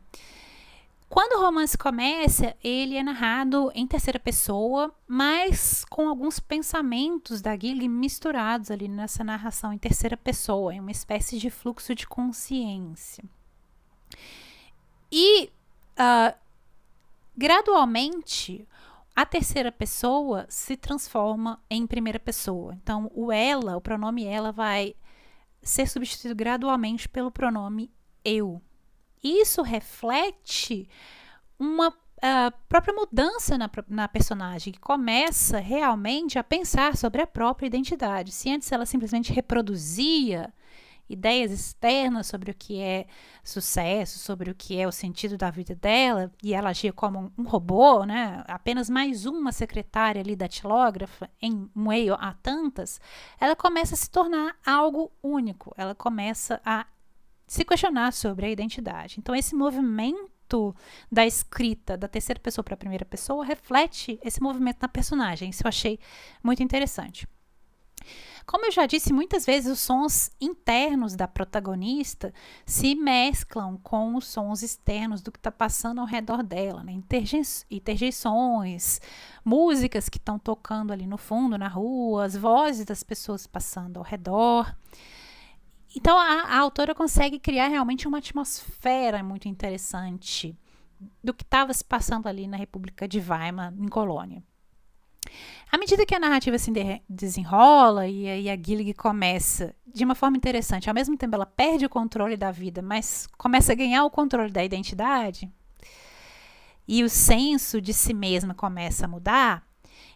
Quando 1.11 1.37
o 1.37 1.41
romance 1.41 1.77
começa, 1.77 2.55
ele 2.63 2.95
é 2.95 3.03
narrado 3.03 3.69
em 3.75 3.85
terceira 3.85 4.17
pessoa, 4.17 4.95
mas 5.05 5.83
com 5.89 6.07
alguns 6.07 6.39
pensamentos 6.39 7.41
da 7.41 7.53
Gilly 7.53 7.89
misturados 7.89 8.71
ali 8.71 8.87
nessa 8.87 9.21
narração 9.21 9.73
em 9.73 9.77
terceira 9.77 10.15
pessoa, 10.15 10.73
em 10.73 10.79
uma 10.79 10.89
espécie 10.89 11.37
de 11.37 11.49
fluxo 11.49 11.93
de 11.93 12.07
consciência. 12.07 13.25
E 15.11 15.51
uh, 15.99 16.33
gradualmente 17.35 18.65
a 19.13 19.25
terceira 19.25 19.69
pessoa 19.69 20.45
se 20.47 20.77
transforma 20.77 21.61
em 21.69 21.85
primeira 21.85 22.21
pessoa. 22.21 22.73
Então, 22.81 23.11
o 23.13 23.33
ela, 23.33 23.75
o 23.75 23.81
pronome 23.81 24.23
ela, 24.23 24.53
vai 24.53 24.95
ser 25.61 25.89
substituído 25.89 26.35
gradualmente 26.35 27.09
pelo 27.09 27.29
pronome 27.29 27.91
eu. 28.23 28.61
Isso 29.23 29.61
reflete 29.61 30.89
uma 31.59 31.93
própria 32.69 32.93
mudança 32.93 33.57
na, 33.57 33.69
na 33.87 34.07
personagem, 34.07 34.73
que 34.73 34.79
começa 34.79 35.59
realmente 35.59 36.37
a 36.37 36.43
pensar 36.43 36.95
sobre 36.95 37.21
a 37.21 37.27
própria 37.27 37.65
identidade. 37.65 38.31
Se 38.31 38.49
antes 38.51 38.71
ela 38.71 38.85
simplesmente 38.85 39.33
reproduzia 39.33 40.53
ideias 41.09 41.51
externas 41.51 42.27
sobre 42.27 42.51
o 42.51 42.53
que 42.53 42.79
é 42.79 43.05
sucesso, 43.43 44.19
sobre 44.19 44.49
o 44.49 44.55
que 44.55 44.79
é 44.79 44.87
o 44.87 44.91
sentido 44.91 45.35
da 45.35 45.49
vida 45.49 45.75
dela, 45.75 46.31
e 46.41 46.53
ela 46.53 46.69
agia 46.69 46.93
como 46.93 47.31
um, 47.37 47.43
robô, 47.43 48.05
né? 48.05 48.43
apenas 48.47 48.89
mais 48.89 49.25
uma 49.25 49.51
secretária 49.51 50.21
ali 50.21 50.35
da 50.35 50.47
tilógrafa, 50.47 51.29
em 51.41 51.69
meio 51.75 52.13
a 52.13 52.33
tantas, 52.33 53.01
ela 53.39 53.55
começa 53.55 53.93
a 53.93 53.97
se 53.97 54.09
tornar 54.09 54.55
algo 54.65 55.11
único, 55.21 55.73
ela 55.75 55.93
começa 55.93 56.61
a 56.63 56.85
se 57.51 57.65
questionar 57.65 58.13
sobre 58.13 58.45
a 58.45 58.49
identidade. 58.49 59.17
Então, 59.19 59.35
esse 59.35 59.53
movimento 59.53 60.73
da 61.11 61.25
escrita 61.25 61.97
da 61.97 62.07
terceira 62.07 62.39
pessoa 62.39 62.63
para 62.63 62.75
a 62.75 62.77
primeira 62.77 63.03
pessoa 63.03 63.43
reflete 63.43 64.17
esse 64.23 64.41
movimento 64.41 64.77
na 64.81 64.87
personagem. 64.87 65.49
Isso 65.49 65.63
eu 65.63 65.67
achei 65.67 65.99
muito 66.41 66.63
interessante. 66.63 67.27
Como 68.45 68.65
eu 68.65 68.71
já 68.71 68.85
disse, 68.85 69.11
muitas 69.11 69.45
vezes 69.45 69.69
os 69.69 69.81
sons 69.81 70.31
internos 70.39 71.13
da 71.13 71.27
protagonista 71.27 72.33
se 72.65 72.95
mesclam 72.95 73.77
com 73.83 74.15
os 74.15 74.27
sons 74.27 74.63
externos 74.63 75.21
do 75.21 75.29
que 75.29 75.37
está 75.37 75.51
passando 75.51 75.99
ao 75.99 76.07
redor 76.07 76.43
dela, 76.43 76.85
né? 76.85 76.93
interjeições, 77.69 79.01
músicas 79.43 80.07
que 80.07 80.17
estão 80.17 80.39
tocando 80.39 80.93
ali 80.93 81.05
no 81.05 81.17
fundo, 81.17 81.57
na 81.57 81.67
rua, 81.67 82.23
as 82.23 82.33
vozes 82.33 82.85
das 82.85 83.03
pessoas 83.03 83.45
passando 83.45 83.97
ao 83.97 84.03
redor. 84.03 84.73
Então 85.95 86.17
a, 86.17 86.43
a 86.43 86.57
autora 86.59 86.95
consegue 86.95 87.39
criar 87.39 87.67
realmente 87.67 88.07
uma 88.07 88.19
atmosfera 88.19 89.23
muito 89.23 89.47
interessante 89.47 90.57
do 91.23 91.33
que 91.33 91.43
estava 91.43 91.73
se 91.73 91.83
passando 91.83 92.27
ali 92.27 92.47
na 92.47 92.57
República 92.57 93.07
de 93.07 93.19
Weimar, 93.19 93.73
em 93.77 93.87
Colônia. 93.87 94.43
À 95.71 95.77
medida 95.77 96.05
que 96.05 96.13
a 96.13 96.19
narrativa 96.19 96.57
se 96.57 96.71
desenrola 97.07 98.07
e 98.07 98.49
a 98.49 98.55
Gillig 98.57 98.93
começa 98.93 99.73
de 99.87 100.03
uma 100.03 100.15
forma 100.15 100.35
interessante, 100.35 100.89
ao 100.89 100.95
mesmo 100.95 101.17
tempo 101.17 101.35
ela 101.35 101.45
perde 101.45 101.85
o 101.85 101.89
controle 101.89 102.35
da 102.35 102.51
vida, 102.51 102.81
mas 102.81 103.27
começa 103.37 103.71
a 103.71 103.75
ganhar 103.75 104.03
o 104.03 104.11
controle 104.11 104.51
da 104.51 104.63
identidade, 104.63 105.49
e 106.87 107.03
o 107.03 107.09
senso 107.09 107.79
de 107.79 107.93
si 107.93 108.13
mesma 108.13 108.53
começa 108.53 109.05
a 109.05 109.07
mudar, 109.07 109.65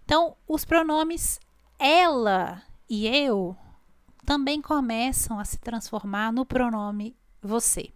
então 0.04 0.36
os 0.48 0.66
pronomes 0.66 1.40
ela 1.80 2.62
e 2.90 3.08
eu 3.08 3.56
também 4.26 4.62
começam 4.62 5.40
a 5.40 5.46
se 5.46 5.58
transformar 5.60 6.34
no 6.34 6.46
pronome 6.46 7.16
você. 7.42 7.94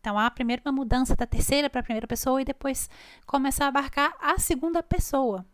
Então, 0.00 0.18
há 0.18 0.30
primeiro 0.30 0.62
uma 0.64 0.72
mudança 0.72 1.14
da 1.14 1.26
terceira 1.26 1.68
para 1.68 1.80
a 1.80 1.84
primeira 1.84 2.06
pessoa 2.06 2.40
e 2.40 2.44
depois 2.44 2.88
começa 3.26 3.64
a 3.64 3.68
abarcar 3.68 4.16
a 4.20 4.38
segunda 4.38 4.82
pessoa. 4.82 5.44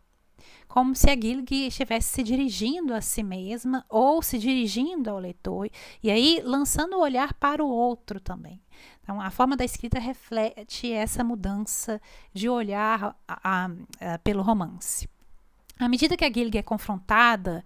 Como 0.67 0.95
se 0.95 1.09
a 1.09 1.15
Gilg 1.15 1.51
estivesse 1.51 2.09
se 2.09 2.23
dirigindo 2.23 2.93
a 2.93 3.01
si 3.01 3.23
mesma 3.23 3.85
ou 3.89 4.21
se 4.21 4.37
dirigindo 4.37 5.09
ao 5.09 5.19
leitor, 5.19 5.69
e 6.01 6.09
aí 6.09 6.41
lançando 6.43 6.95
o 6.95 7.01
olhar 7.01 7.33
para 7.33 7.63
o 7.63 7.69
outro 7.69 8.19
também. 8.19 8.61
Então, 9.01 9.19
a 9.19 9.29
forma 9.29 9.57
da 9.57 9.65
escrita 9.65 9.99
reflete 9.99 10.91
essa 10.91 11.23
mudança 11.23 12.01
de 12.33 12.47
olhar 12.47 13.15
a, 13.27 13.65
a, 13.65 13.69
a, 14.13 14.17
pelo 14.19 14.41
romance. 14.41 15.09
À 15.79 15.89
medida 15.89 16.15
que 16.15 16.25
a 16.25 16.31
Gilg 16.31 16.55
é 16.57 16.63
confrontada 16.63 17.63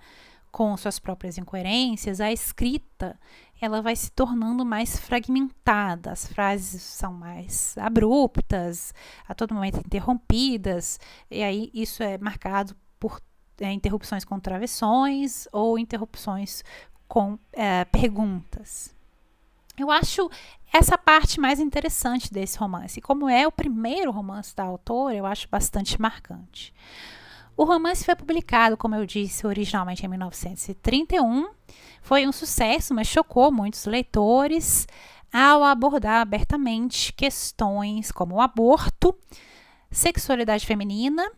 com 0.57 0.75
suas 0.75 0.97
próprias 0.97 1.37
incoerências, 1.37 2.19
a 2.19 2.31
escrita 2.31 3.15
ela 3.61 3.79
vai 3.79 3.95
se 3.95 4.11
tornando 4.11 4.65
mais 4.65 4.97
fragmentada, 4.97 6.11
as 6.11 6.25
frases 6.25 6.81
são 6.81 7.13
mais 7.13 7.77
abruptas, 7.77 8.91
a 9.27 9.35
todo 9.35 9.53
momento 9.53 9.77
interrompidas, 9.77 10.99
e 11.29 11.43
aí 11.43 11.69
isso 11.75 12.01
é 12.01 12.17
marcado 12.17 12.75
por 12.99 13.21
é, 13.61 13.71
interrupções 13.71 14.25
com 14.25 14.39
travessões 14.39 15.47
ou 15.51 15.77
interrupções 15.77 16.63
com 17.07 17.37
é, 17.53 17.85
perguntas. 17.85 18.95
Eu 19.77 19.91
acho 19.91 20.27
essa 20.73 20.97
parte 20.97 21.39
mais 21.39 21.59
interessante 21.59 22.33
desse 22.33 22.57
romance. 22.57 22.99
Como 22.99 23.29
é 23.29 23.45
o 23.45 23.51
primeiro 23.51 24.09
romance 24.09 24.55
da 24.55 24.63
autora, 24.63 25.13
eu 25.13 25.27
acho 25.27 25.47
bastante 25.49 26.01
marcante. 26.01 26.73
O 27.57 27.63
romance 27.63 28.05
foi 28.05 28.15
publicado, 28.15 28.77
como 28.77 28.93
eu 28.93 29.03
disse, 29.03 29.47
originalmente 29.47 30.05
em 30.05 30.07
1931. 30.07 31.49
Foi 32.03 32.27
um 32.27 32.31
sucesso, 32.31 32.93
mas 32.93 33.07
chocou 33.07 33.51
muitos 33.51 33.85
leitores 33.85 34.87
ao 35.33 35.63
abordar 35.63 36.21
abertamente 36.21 37.11
questões 37.13 38.11
como 38.11 38.35
o 38.35 38.41
aborto, 38.41 39.17
sexualidade 39.89 40.67
feminina, 40.67 41.31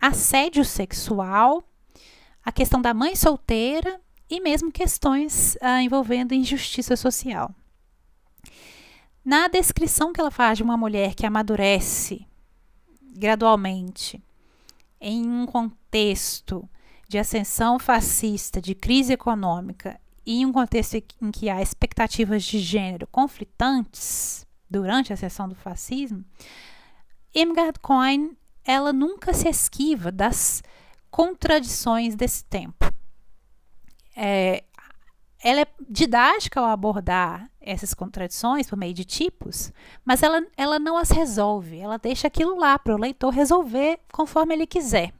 assédio 0.00 0.64
sexual, 0.64 1.62
a 2.42 2.50
questão 2.50 2.80
da 2.80 2.94
mãe 2.94 3.14
solteira 3.14 4.00
e 4.30 4.40
mesmo 4.40 4.72
questões 4.72 5.58
ah, 5.60 5.82
envolvendo 5.82 6.32
injustiça 6.32 6.96
social. 6.96 7.54
na 9.22 9.46
descrição 9.48 10.10
que 10.10 10.20
ela 10.20 10.30
faz 10.30 10.56
de 10.56 10.64
uma 10.64 10.76
mulher 10.76 11.14
que 11.14 11.26
amadurece 11.26 12.26
gradualmente 13.14 14.22
em 15.04 15.28
um 15.30 15.44
contexto 15.44 16.66
de 17.06 17.18
ascensão 17.18 17.78
fascista, 17.78 18.58
de 18.60 18.74
crise 18.74 19.12
econômica 19.12 20.00
e 20.24 20.40
em 20.40 20.46
um 20.46 20.52
contexto 20.52 20.94
em 20.94 21.30
que 21.30 21.50
há 21.50 21.60
expectativas 21.60 22.42
de 22.42 22.58
gênero 22.58 23.06
conflitantes 23.08 24.46
durante 24.68 25.12
a 25.12 25.16
sessão 25.16 25.46
do 25.46 25.54
fascismo, 25.54 26.24
Irmgard 27.34 27.78
Coin 27.80 28.34
ela 28.64 28.94
nunca 28.94 29.34
se 29.34 29.46
esquiva 29.46 30.10
das 30.10 30.62
contradições 31.10 32.14
desse 32.14 32.42
tempo. 32.44 32.90
É, 34.16 34.64
ela 35.44 35.60
é 35.60 35.66
didática 35.90 36.58
ao 36.58 36.64
abordar 36.64 37.50
essas 37.60 37.92
contradições 37.92 38.66
por 38.66 38.78
meio 38.78 38.94
de 38.94 39.04
tipos, 39.04 39.70
mas 40.02 40.22
ela, 40.22 40.42
ela 40.56 40.78
não 40.78 40.96
as 40.96 41.10
resolve, 41.10 41.78
ela 41.78 41.98
deixa 41.98 42.26
aquilo 42.26 42.58
lá 42.58 42.78
para 42.78 42.94
o 42.94 42.98
leitor 42.98 43.28
resolver 43.28 44.00
conforme 44.10 44.54
ele 44.54 44.66
quiser. 44.66 45.12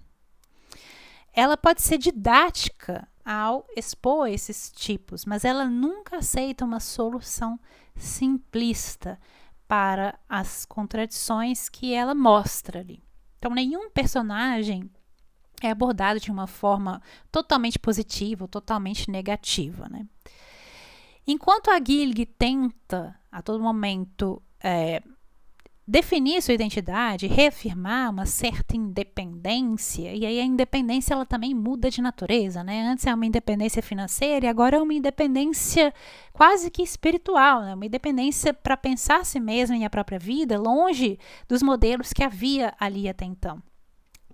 Ela 1.30 1.58
pode 1.58 1.82
ser 1.82 1.98
didática 1.98 3.06
ao 3.22 3.66
expor 3.76 4.28
esses 4.28 4.72
tipos, 4.72 5.26
mas 5.26 5.44
ela 5.44 5.66
nunca 5.66 6.16
aceita 6.16 6.64
uma 6.64 6.80
solução 6.80 7.60
simplista 7.94 9.20
para 9.68 10.18
as 10.26 10.64
contradições 10.64 11.68
que 11.68 11.92
ela 11.92 12.14
mostra 12.14 12.80
ali. 12.80 13.04
Então, 13.38 13.52
nenhum 13.52 13.90
personagem 13.90 14.90
é 15.66 15.70
abordado 15.70 16.20
de 16.20 16.30
uma 16.30 16.46
forma 16.46 17.00
totalmente 17.30 17.78
positiva 17.78 18.44
ou 18.44 18.48
totalmente 18.48 19.10
negativa. 19.10 19.88
Né? 19.88 20.06
Enquanto 21.26 21.70
a 21.70 21.78
Gilg 21.78 22.26
tenta 22.38 23.18
a 23.30 23.42
todo 23.42 23.62
momento 23.62 24.42
é, 24.62 25.02
definir 25.86 26.40
sua 26.40 26.54
identidade, 26.54 27.26
reafirmar 27.26 28.10
uma 28.10 28.24
certa 28.24 28.76
independência, 28.76 30.14
e 30.14 30.24
aí 30.24 30.40
a 30.40 30.44
independência 30.44 31.12
ela 31.12 31.26
também 31.26 31.54
muda 31.54 31.90
de 31.90 32.00
natureza, 32.00 32.64
né? 32.64 32.82
Antes 32.88 33.06
é 33.06 33.14
uma 33.14 33.26
independência 33.26 33.82
financeira 33.82 34.46
e 34.46 34.48
agora 34.48 34.76
é 34.76 34.82
uma 34.82 34.94
independência 34.94 35.92
quase 36.32 36.70
que 36.70 36.82
espiritual, 36.82 37.62
né? 37.62 37.74
Uma 37.74 37.86
independência 37.86 38.54
para 38.54 38.76
pensar 38.76 39.24
si 39.26 39.38
mesma 39.38 39.76
e 39.76 39.84
a 39.84 39.90
própria 39.90 40.18
vida, 40.18 40.58
longe 40.58 41.18
dos 41.46 41.62
modelos 41.62 42.12
que 42.12 42.24
havia 42.24 42.72
ali 42.80 43.08
até 43.08 43.26
então. 43.26 43.62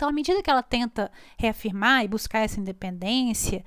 Então, 0.01 0.09
à 0.09 0.13
medida 0.13 0.43
que 0.43 0.49
ela 0.49 0.63
tenta 0.63 1.13
reafirmar 1.37 2.03
e 2.03 2.09
buscar 2.09 2.39
essa 2.39 2.59
independência 2.59 3.63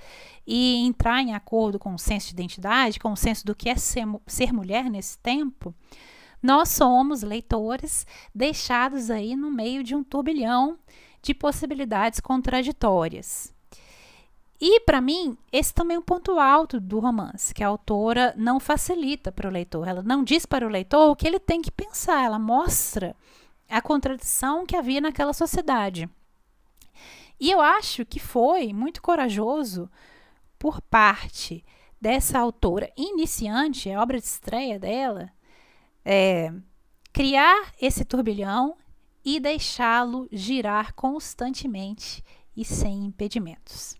e 0.47 0.84
entrar 0.84 1.21
em 1.21 1.36
acordo 1.36 1.77
com 1.77 1.93
o 1.93 1.99
senso 1.99 2.29
de 2.29 2.34
identidade, 2.34 2.99
com 2.99 3.11
o 3.11 3.15
senso 3.15 3.45
do 3.45 3.53
que 3.53 3.69
é 3.69 3.75
ser, 3.75 4.07
ser 4.25 4.51
mulher 4.51 4.89
nesse 4.89 5.15
tempo, 5.19 5.75
nós 6.41 6.69
somos 6.69 7.21
leitores 7.21 8.07
deixados 8.34 9.11
aí 9.11 9.36
no 9.36 9.51
meio 9.51 9.84
de 9.84 9.93
um 9.93 10.03
turbilhão 10.03 10.79
de 11.21 11.36
possibilidades 11.36 12.19
contraditórias. 12.19 13.53
E, 14.59 14.79
para 14.79 15.01
mim, 15.01 15.38
esse 15.51 15.71
também 15.71 15.97
é 15.97 15.99
um 15.99 16.03
ponto 16.03 16.39
alto 16.39 16.79
do 16.79 16.97
romance, 16.97 17.53
que 17.53 17.63
a 17.63 17.67
autora 17.67 18.34
não 18.36 18.59
facilita 18.59 19.31
para 19.31 19.47
o 19.47 19.51
leitor. 19.51 19.88
Ela 19.88 20.01
não 20.01 20.23
diz 20.23 20.47
para 20.47 20.65
o 20.65 20.71
leitor 20.71 21.11
o 21.11 21.15
que 21.15 21.27
ele 21.27 21.39
tem 21.39 21.61
que 21.61 21.69
pensar, 21.69 22.25
ela 22.25 22.39
mostra 22.39 23.15
a 23.69 23.79
contradição 23.79 24.65
que 24.65 24.75
havia 24.75 24.99
naquela 24.99 25.31
sociedade. 25.31 26.09
E 27.44 27.52
eu 27.52 27.60
acho 27.60 28.06
que 28.06 28.22
foi 28.22 28.72
muito 28.72 29.02
corajoso 29.02 29.91
por 30.58 30.82
parte 30.82 31.62
dessa 32.00 32.39
autora 32.39 32.89
iniciante, 32.96 33.91
a 33.91 34.02
obra 34.02 34.18
de 34.18 34.26
estreia 34.26 34.80
dela, 34.80 35.30
é, 36.06 36.54
criar 37.12 37.74
esse 37.82 38.06
turbilhão 38.06 38.78
e 39.26 39.41
deixá-lo 39.41 40.26
girar 40.32 40.94
constantemente 40.94 42.24
e 42.56 42.64
sem 42.64 43.04
impedimentos. 43.04 43.98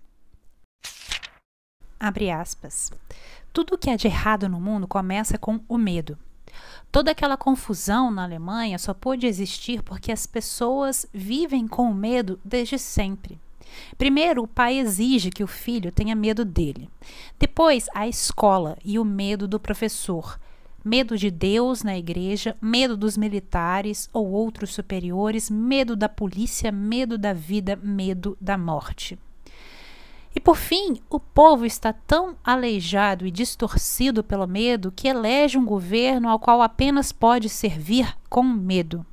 Abre 2.00 2.32
aspas. 2.32 2.94
Tudo 3.52 3.76
o 3.76 3.78
que 3.78 3.90
é 3.90 3.98
de 3.98 4.08
errado 4.08 4.48
no 4.48 4.62
mundo 4.62 4.88
começa 4.88 5.38
com 5.38 5.60
o 5.68 5.78
medo. 5.78 6.18
Toda 6.94 7.10
aquela 7.10 7.36
confusão 7.36 8.12
na 8.12 8.22
Alemanha 8.24 8.78
só 8.78 8.94
pôde 8.94 9.26
existir 9.26 9.82
porque 9.82 10.12
as 10.12 10.28
pessoas 10.28 11.08
vivem 11.12 11.68
com 11.68 11.92
medo 11.92 12.40
desde 12.46 12.78
sempre. 12.78 13.40
Primeiro, 13.98 14.44
o 14.44 14.48
pai 14.48 14.78
exige 14.78 15.32
que 15.32 15.44
o 15.44 15.48
filho 15.48 15.92
tenha 15.92 16.16
medo 16.16 16.46
dele. 16.46 16.88
Depois, 17.40 17.88
a 17.96 18.08
escola 18.08 18.78
e 18.86 19.00
o 19.00 19.04
medo 19.04 19.48
do 19.48 19.60
professor. 19.60 20.40
Medo 20.86 21.18
de 21.18 21.32
Deus 21.32 21.82
na 21.82 21.98
igreja, 21.98 22.56
medo 22.62 22.96
dos 22.96 23.18
militares 23.18 24.08
ou 24.14 24.30
outros 24.30 24.72
superiores, 24.72 25.50
medo 25.50 25.96
da 25.96 26.08
polícia, 26.08 26.72
medo 26.72 27.18
da 27.18 27.34
vida, 27.34 27.76
medo 27.76 28.38
da 28.40 28.56
morte. 28.56 29.18
E 30.36 30.40
por 30.40 30.58
fim, 30.58 31.00
o 31.10 31.20
povo 31.20 31.66
está 31.66 31.94
tão 31.94 32.36
aleijado 32.44 33.26
e 33.26 33.32
distorcido 33.32 34.24
pelo 34.24 34.48
medo 34.48 34.92
que 34.92 35.08
elege 35.08 35.58
um 35.58 35.66
governo 35.66 36.28
ao 36.28 36.40
qual 36.40 36.62
apenas 36.62 37.12
pode 37.12 37.50
servir 37.50 38.18
com 38.30 38.42
medo. 38.42 39.06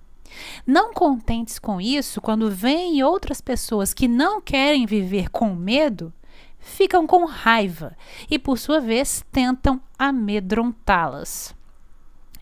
Não 0.67 0.95
contentes 0.95 1.59
com 1.59 1.81
isso, 1.81 2.21
quando 2.21 2.51
vêm 2.51 3.03
outras 3.03 3.41
pessoas 3.41 3.93
que 3.93 4.09
não 4.09 4.41
querem 4.41 4.87
viver 4.87 5.29
com 5.29 5.55
medo, 5.55 6.13
ficam 6.59 7.07
com 7.07 7.25
raiva 7.25 7.97
e, 8.31 8.39
por 8.39 8.59
sua 8.59 8.81
vez, 8.81 9.25
tentam 9.31 9.81
amedrontá-las. 9.99 11.55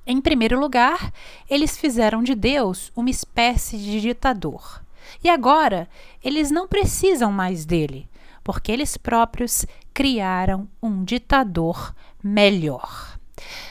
Em 0.06 0.20
primeiro 0.20 0.58
lugar, 0.58 1.12
eles 1.50 1.76
fizeram 1.76 2.22
de 2.22 2.34
Deus 2.34 2.92
uma 2.96 3.10
espécie 3.10 3.76
de 3.76 4.00
ditador. 4.00 4.82
E 5.22 5.28
agora, 5.28 5.88
eles 6.22 6.50
não 6.50 6.68
precisam 6.68 7.32
mais 7.32 7.64
dele, 7.64 8.08
porque 8.48 8.72
eles 8.72 8.96
próprios 8.96 9.66
criaram 9.92 10.66
um 10.82 11.04
ditador 11.04 11.94
melhor. 12.24 13.18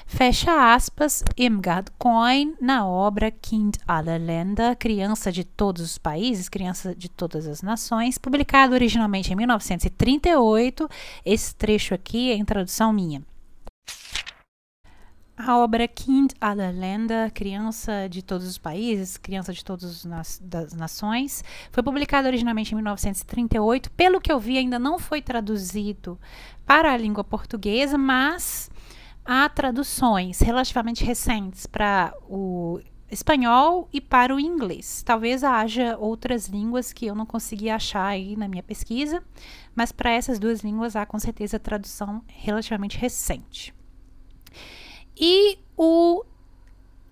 Fecha 0.06 0.72
aspas, 0.72 1.24
Imgard 1.36 1.90
Coin, 1.98 2.54
na 2.62 2.86
obra 2.88 3.32
Kind 3.32 3.78
aller 3.88 4.20
Länder, 4.20 4.78
Criança 4.78 5.32
de 5.32 5.44
Todos 5.44 5.82
os 5.82 5.98
Países, 5.98 6.48
Criança 6.48 6.94
de 6.94 7.10
Todas 7.10 7.48
as 7.48 7.64
Nações, 7.64 8.20
publicado 8.20 8.76
originalmente 8.76 9.34
em 9.34 9.36
1938. 9.36 10.88
Esse 11.26 11.56
trecho 11.56 11.96
aqui 11.96 12.30
é 12.30 12.36
em 12.36 12.46
tradução 12.46 12.94
minha. 12.94 13.24
A 15.40 15.56
obra 15.60 15.88
Kind 15.88 16.32
aller 16.42 16.74
Länder, 16.74 17.32
Criança 17.32 18.10
de 18.10 18.24
Todos 18.24 18.48
os 18.48 18.58
Países, 18.58 19.18
Criança 19.18 19.54
de 19.54 19.64
Todas 19.64 20.04
as 20.04 20.74
Nações, 20.74 21.44
foi 21.72 21.84
publicada 21.84 22.28
originalmente 22.28 22.72
em 22.72 22.76
1938. 22.76 23.92
Pelo 23.92 24.20
que 24.20 24.32
eu 24.32 24.40
vi, 24.40 24.58
ainda 24.58 24.80
não 24.80 24.98
foi 24.98 25.22
traduzido 25.22 26.20
para 26.66 26.92
a 26.92 26.98
língua 26.98 27.24
portuguesa, 27.24 28.00
mas 28.00 28.72
há 29.24 29.48
traduções 29.48 30.40
relativamente 30.40 31.06
recentes 31.06 31.68
para 31.68 32.16
o 32.28 32.82
espanhol 33.10 33.88
e 33.94 34.02
para 34.02 34.34
o 34.34 34.40
inglês. 34.40 35.04
Talvez 35.04 35.44
haja 35.44 35.96
outras 36.00 36.48
línguas 36.48 36.92
que 36.92 37.06
eu 37.06 37.14
não 37.14 37.28
consegui 37.28 37.70
achar 37.70 38.08
aí 38.08 38.36
na 38.36 38.48
minha 38.48 38.64
pesquisa, 38.64 39.22
mas 39.76 39.92
para 39.92 40.10
essas 40.10 40.40
duas 40.40 40.62
línguas 40.62 40.96
há 40.96 41.06
com 41.06 41.20
certeza 41.20 41.60
tradução 41.60 42.24
relativamente 42.26 42.98
recente. 42.98 43.77
E 45.20 45.58
o 45.76 46.24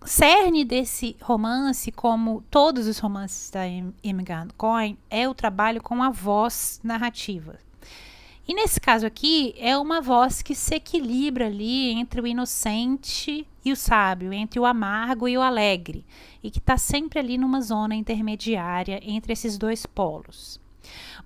cerne 0.06 0.64
desse 0.64 1.18
romance, 1.20 1.92
como 1.92 2.44
todos 2.52 2.88
os 2.88 3.00
romances 3.00 3.50
da 3.50 3.68
Imogen 3.68 4.50
Coin, 4.56 4.96
é 5.10 5.28
o 5.28 5.34
trabalho 5.34 5.82
com 5.82 6.04
a 6.04 6.12
voz 6.12 6.80
narrativa. 6.84 7.58
E 8.48 8.54
nesse 8.54 8.80
caso 8.80 9.08
aqui, 9.08 9.56
é 9.58 9.76
uma 9.76 10.02
voz 10.02 10.44
que 10.44 10.54
se 10.54 10.76
equilibra 10.76 11.48
ali 11.48 11.90
entre 11.94 12.22
o 12.22 12.28
inocente 12.28 13.48
e 13.64 13.72
o 13.72 13.76
sábio, 13.76 14.32
entre 14.32 14.60
o 14.60 14.68
amargo 14.68 15.28
e 15.28 15.36
o 15.36 15.42
alegre, 15.42 16.06
e 16.44 16.52
que 16.52 16.60
está 16.60 16.78
sempre 16.78 17.18
ali 17.18 17.40
numa 17.40 17.60
zona 17.60 17.96
intermediária 17.96 19.00
entre 19.04 19.34
esses 19.34 19.58
dois 19.58 19.88
polos. 19.88 20.60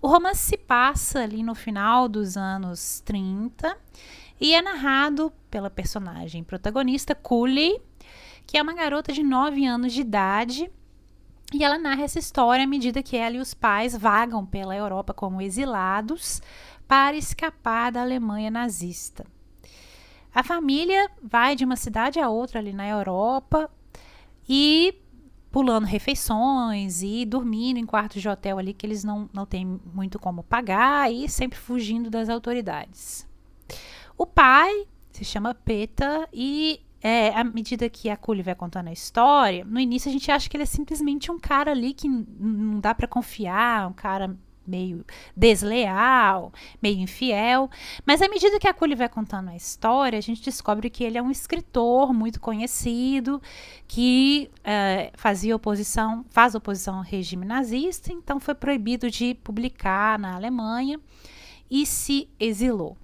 O 0.02 0.08
romance 0.08 0.48
se 0.48 0.58
passa 0.58 1.20
ali 1.20 1.44
no 1.44 1.54
final 1.54 2.08
dos 2.08 2.38
anos 2.38 3.02
30 3.02 3.78
e 4.40 4.54
é 4.54 4.62
narrado 4.62 5.32
pela 5.50 5.70
personagem 5.70 6.44
protagonista, 6.44 7.14
Cully, 7.14 7.80
que 8.46 8.58
é 8.58 8.62
uma 8.62 8.74
garota 8.74 9.12
de 9.12 9.22
9 9.22 9.66
anos 9.66 9.94
de 9.94 10.02
idade. 10.02 10.72
E 11.54 11.64
ela 11.64 11.78
narra 11.78 12.04
essa 12.04 12.20
história 12.20 12.64
à 12.64 12.68
medida 12.68 13.04
que 13.04 13.18
ela 13.18 13.36
e 13.36 13.40
os 13.40 13.54
pais 13.54 13.96
vagam 13.96 14.46
pela 14.46 14.76
Europa 14.76 15.14
como 15.14 15.42
exilados 15.42 16.42
para 16.88 17.18
escapar 17.18 17.92
da 17.92 18.02
Alemanha 18.02 18.52
nazista. 18.52 19.26
A 20.34 20.44
família 20.44 21.10
vai 21.22 21.56
de 21.56 21.66
uma 21.66 21.76
cidade 21.76 22.20
a 22.20 22.30
outra 22.30 22.60
ali 22.60 22.72
na 22.72 22.88
Europa 22.88 23.70
e 24.48 24.96
pulando 25.52 25.86
refeições 25.86 27.02
e 27.02 27.26
dormindo 27.26 27.78
em 27.78 27.86
quartos 27.86 28.22
de 28.22 28.30
hotel 28.30 28.60
ali 28.60 28.74
que 28.74 28.86
eles 28.86 29.04
não, 29.04 29.30
não 29.34 29.46
têm 29.46 29.80
muito 29.94 30.20
como 30.20 30.44
pagar 30.44 31.12
e 31.12 31.28
sempre 31.28 31.58
fugindo 31.58 32.10
das 32.10 32.30
autoridades. 32.30 33.29
O 34.20 34.26
pai 34.26 34.86
se 35.14 35.24
chama 35.24 35.56
Peta 35.56 36.28
e 36.34 36.82
é, 37.02 37.30
à 37.30 37.42
medida 37.42 37.90
que 37.90 38.10
a 38.10 38.18
Cully 38.18 38.44
vai 38.44 38.54
contando 38.54 38.90
a 38.90 38.92
história, 38.92 39.64
no 39.64 39.80
início 39.80 40.10
a 40.10 40.12
gente 40.12 40.30
acha 40.30 40.50
que 40.50 40.58
ele 40.58 40.64
é 40.64 40.66
simplesmente 40.66 41.32
um 41.32 41.40
cara 41.40 41.72
ali 41.72 41.94
que 41.94 42.10
não 42.10 42.82
dá 42.82 42.94
para 42.94 43.08
confiar, 43.08 43.88
um 43.88 43.94
cara 43.94 44.38
meio 44.68 45.06
desleal, 45.34 46.52
meio 46.84 47.00
infiel. 47.00 47.70
Mas 48.06 48.22
à 48.22 48.28
medida 48.28 48.60
que 48.60 48.68
a 48.68 48.74
Cully 48.74 48.94
vai 48.94 49.08
contando 49.08 49.52
a 49.52 49.56
história, 49.56 50.20
a 50.20 50.22
gente 50.22 50.44
descobre 50.44 50.90
que 50.90 51.02
ele 51.02 51.18
é 51.18 51.22
um 51.22 51.32
escritor 51.32 52.14
muito 52.14 52.42
conhecido, 52.42 53.42
que 53.88 54.52
uh, 54.58 55.18
fazia 55.18 55.56
oposição, 55.56 56.26
faz 56.30 56.56
oposição 56.56 56.98
ao 56.98 57.04
regime 57.04 57.46
nazista, 57.46 58.12
então 58.12 58.38
foi 58.38 58.54
proibido 58.54 59.10
de 59.10 59.34
publicar 59.36 60.20
na 60.20 60.36
Alemanha 60.36 61.00
e 61.72 61.86
se 61.86 62.28
exilou. 62.38 62.98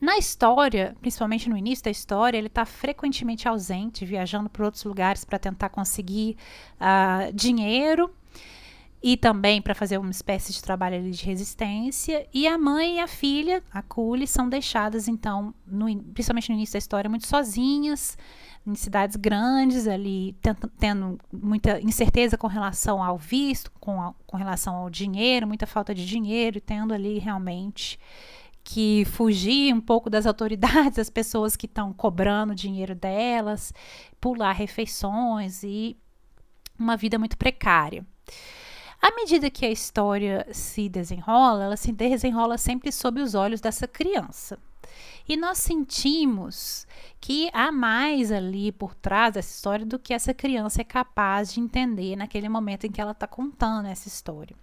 Na 0.00 0.18
história, 0.18 0.94
principalmente 1.00 1.48
no 1.48 1.56
início 1.56 1.84
da 1.84 1.90
história, 1.90 2.36
ele 2.36 2.48
está 2.48 2.66
frequentemente 2.66 3.48
ausente, 3.48 4.04
viajando 4.04 4.50
por 4.50 4.64
outros 4.64 4.84
lugares 4.84 5.24
para 5.24 5.38
tentar 5.38 5.70
conseguir 5.70 6.36
uh, 6.78 7.32
dinheiro 7.32 8.10
e 9.02 9.16
também 9.16 9.62
para 9.62 9.74
fazer 9.74 9.98
uma 9.98 10.10
espécie 10.10 10.52
de 10.52 10.62
trabalho 10.62 11.10
de 11.10 11.24
resistência. 11.24 12.26
E 12.32 12.46
a 12.46 12.58
mãe 12.58 12.96
e 12.96 13.00
a 13.00 13.06
filha, 13.06 13.62
a 13.72 13.80
Cully, 13.80 14.26
são 14.26 14.48
deixadas, 14.48 15.08
então, 15.08 15.54
no, 15.66 15.86
principalmente 16.12 16.50
no 16.50 16.56
início 16.56 16.74
da 16.74 16.78
história, 16.78 17.08
muito 17.08 17.26
sozinhas, 17.26 18.18
em 18.66 18.74
cidades 18.74 19.16
grandes, 19.16 19.86
ali 19.86 20.36
tendo 20.78 21.18
muita 21.32 21.80
incerteza 21.80 22.36
com 22.36 22.48
relação 22.48 23.02
ao 23.02 23.16
visto, 23.16 23.70
com, 23.78 24.02
a, 24.02 24.12
com 24.26 24.36
relação 24.36 24.74
ao 24.74 24.90
dinheiro, 24.90 25.46
muita 25.46 25.66
falta 25.66 25.94
de 25.94 26.04
dinheiro, 26.04 26.58
e 26.58 26.60
tendo 26.60 26.92
ali 26.92 27.18
realmente 27.18 27.98
que 28.68 29.04
fugir 29.04 29.72
um 29.72 29.80
pouco 29.80 30.10
das 30.10 30.26
autoridades, 30.26 30.96
das 30.98 31.08
pessoas 31.08 31.54
que 31.54 31.66
estão 31.66 31.92
cobrando 31.92 32.52
dinheiro 32.52 32.96
delas, 32.96 33.72
pular 34.20 34.50
refeições 34.50 35.62
e 35.62 35.96
uma 36.76 36.96
vida 36.96 37.16
muito 37.16 37.38
precária. 37.38 38.04
À 39.00 39.14
medida 39.14 39.48
que 39.50 39.64
a 39.64 39.70
história 39.70 40.44
se 40.50 40.88
desenrola, 40.88 41.62
ela 41.62 41.76
se 41.76 41.92
desenrola 41.92 42.58
sempre 42.58 42.90
sob 42.90 43.20
os 43.20 43.36
olhos 43.36 43.60
dessa 43.60 43.86
criança. 43.86 44.58
E 45.28 45.36
nós 45.36 45.58
sentimos 45.58 46.88
que 47.20 47.48
há 47.52 47.70
mais 47.70 48.32
ali 48.32 48.72
por 48.72 48.96
trás 48.96 49.34
dessa 49.34 49.54
história 49.54 49.86
do 49.86 49.96
que 49.96 50.12
essa 50.12 50.34
criança 50.34 50.80
é 50.80 50.84
capaz 50.84 51.52
de 51.54 51.60
entender 51.60 52.16
naquele 52.16 52.48
momento 52.48 52.84
em 52.84 52.90
que 52.90 53.00
ela 53.00 53.12
está 53.12 53.28
contando 53.28 53.86
essa 53.86 54.08
história. 54.08 54.56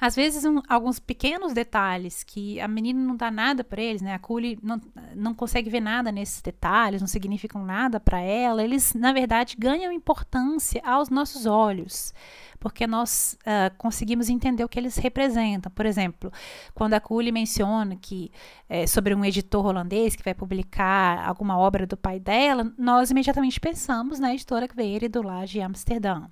Às 0.00 0.16
vezes, 0.16 0.44
um, 0.44 0.60
alguns 0.68 0.98
pequenos 0.98 1.52
detalhes 1.52 2.22
que 2.24 2.60
a 2.60 2.68
menina 2.68 3.00
não 3.00 3.16
dá 3.16 3.30
nada 3.30 3.62
para 3.62 3.82
eles, 3.82 4.00
né? 4.00 4.14
A 4.14 4.18
Cully 4.18 4.58
não, 4.62 4.80
não 5.14 5.34
consegue 5.34 5.68
ver 5.68 5.80
nada 5.80 6.10
nesses 6.10 6.40
detalhes, 6.40 7.00
não 7.00 7.08
significam 7.08 7.64
nada 7.64 8.00
para 8.00 8.20
ela. 8.20 8.62
Eles, 8.62 8.94
na 8.94 9.12
verdade, 9.12 9.56
ganham 9.58 9.92
importância 9.92 10.80
aos 10.84 11.10
nossos 11.10 11.44
olhos, 11.44 12.14
porque 12.58 12.86
nós 12.86 13.36
uh, 13.40 13.76
conseguimos 13.76 14.28
entender 14.28 14.64
o 14.64 14.68
que 14.68 14.78
eles 14.78 14.96
representam. 14.96 15.70
Por 15.70 15.84
exemplo, 15.84 16.32
quando 16.74 16.94
a 16.94 17.00
Cully 17.00 17.32
menciona 17.32 17.96
que 17.96 18.30
é, 18.68 18.86
sobre 18.86 19.14
um 19.14 19.24
editor 19.24 19.66
holandês 19.66 20.16
que 20.16 20.24
vai 20.24 20.34
publicar 20.34 21.26
alguma 21.26 21.58
obra 21.58 21.86
do 21.86 21.96
pai 21.96 22.18
dela, 22.18 22.72
nós 22.78 23.10
imediatamente 23.10 23.60
pensamos 23.60 24.18
na 24.18 24.32
editora 24.32 24.66
que 24.66 24.76
veio 24.76 24.92
do 25.08 25.22
lá 25.22 25.44
de 25.44 25.60
Amsterdã. 25.60 26.28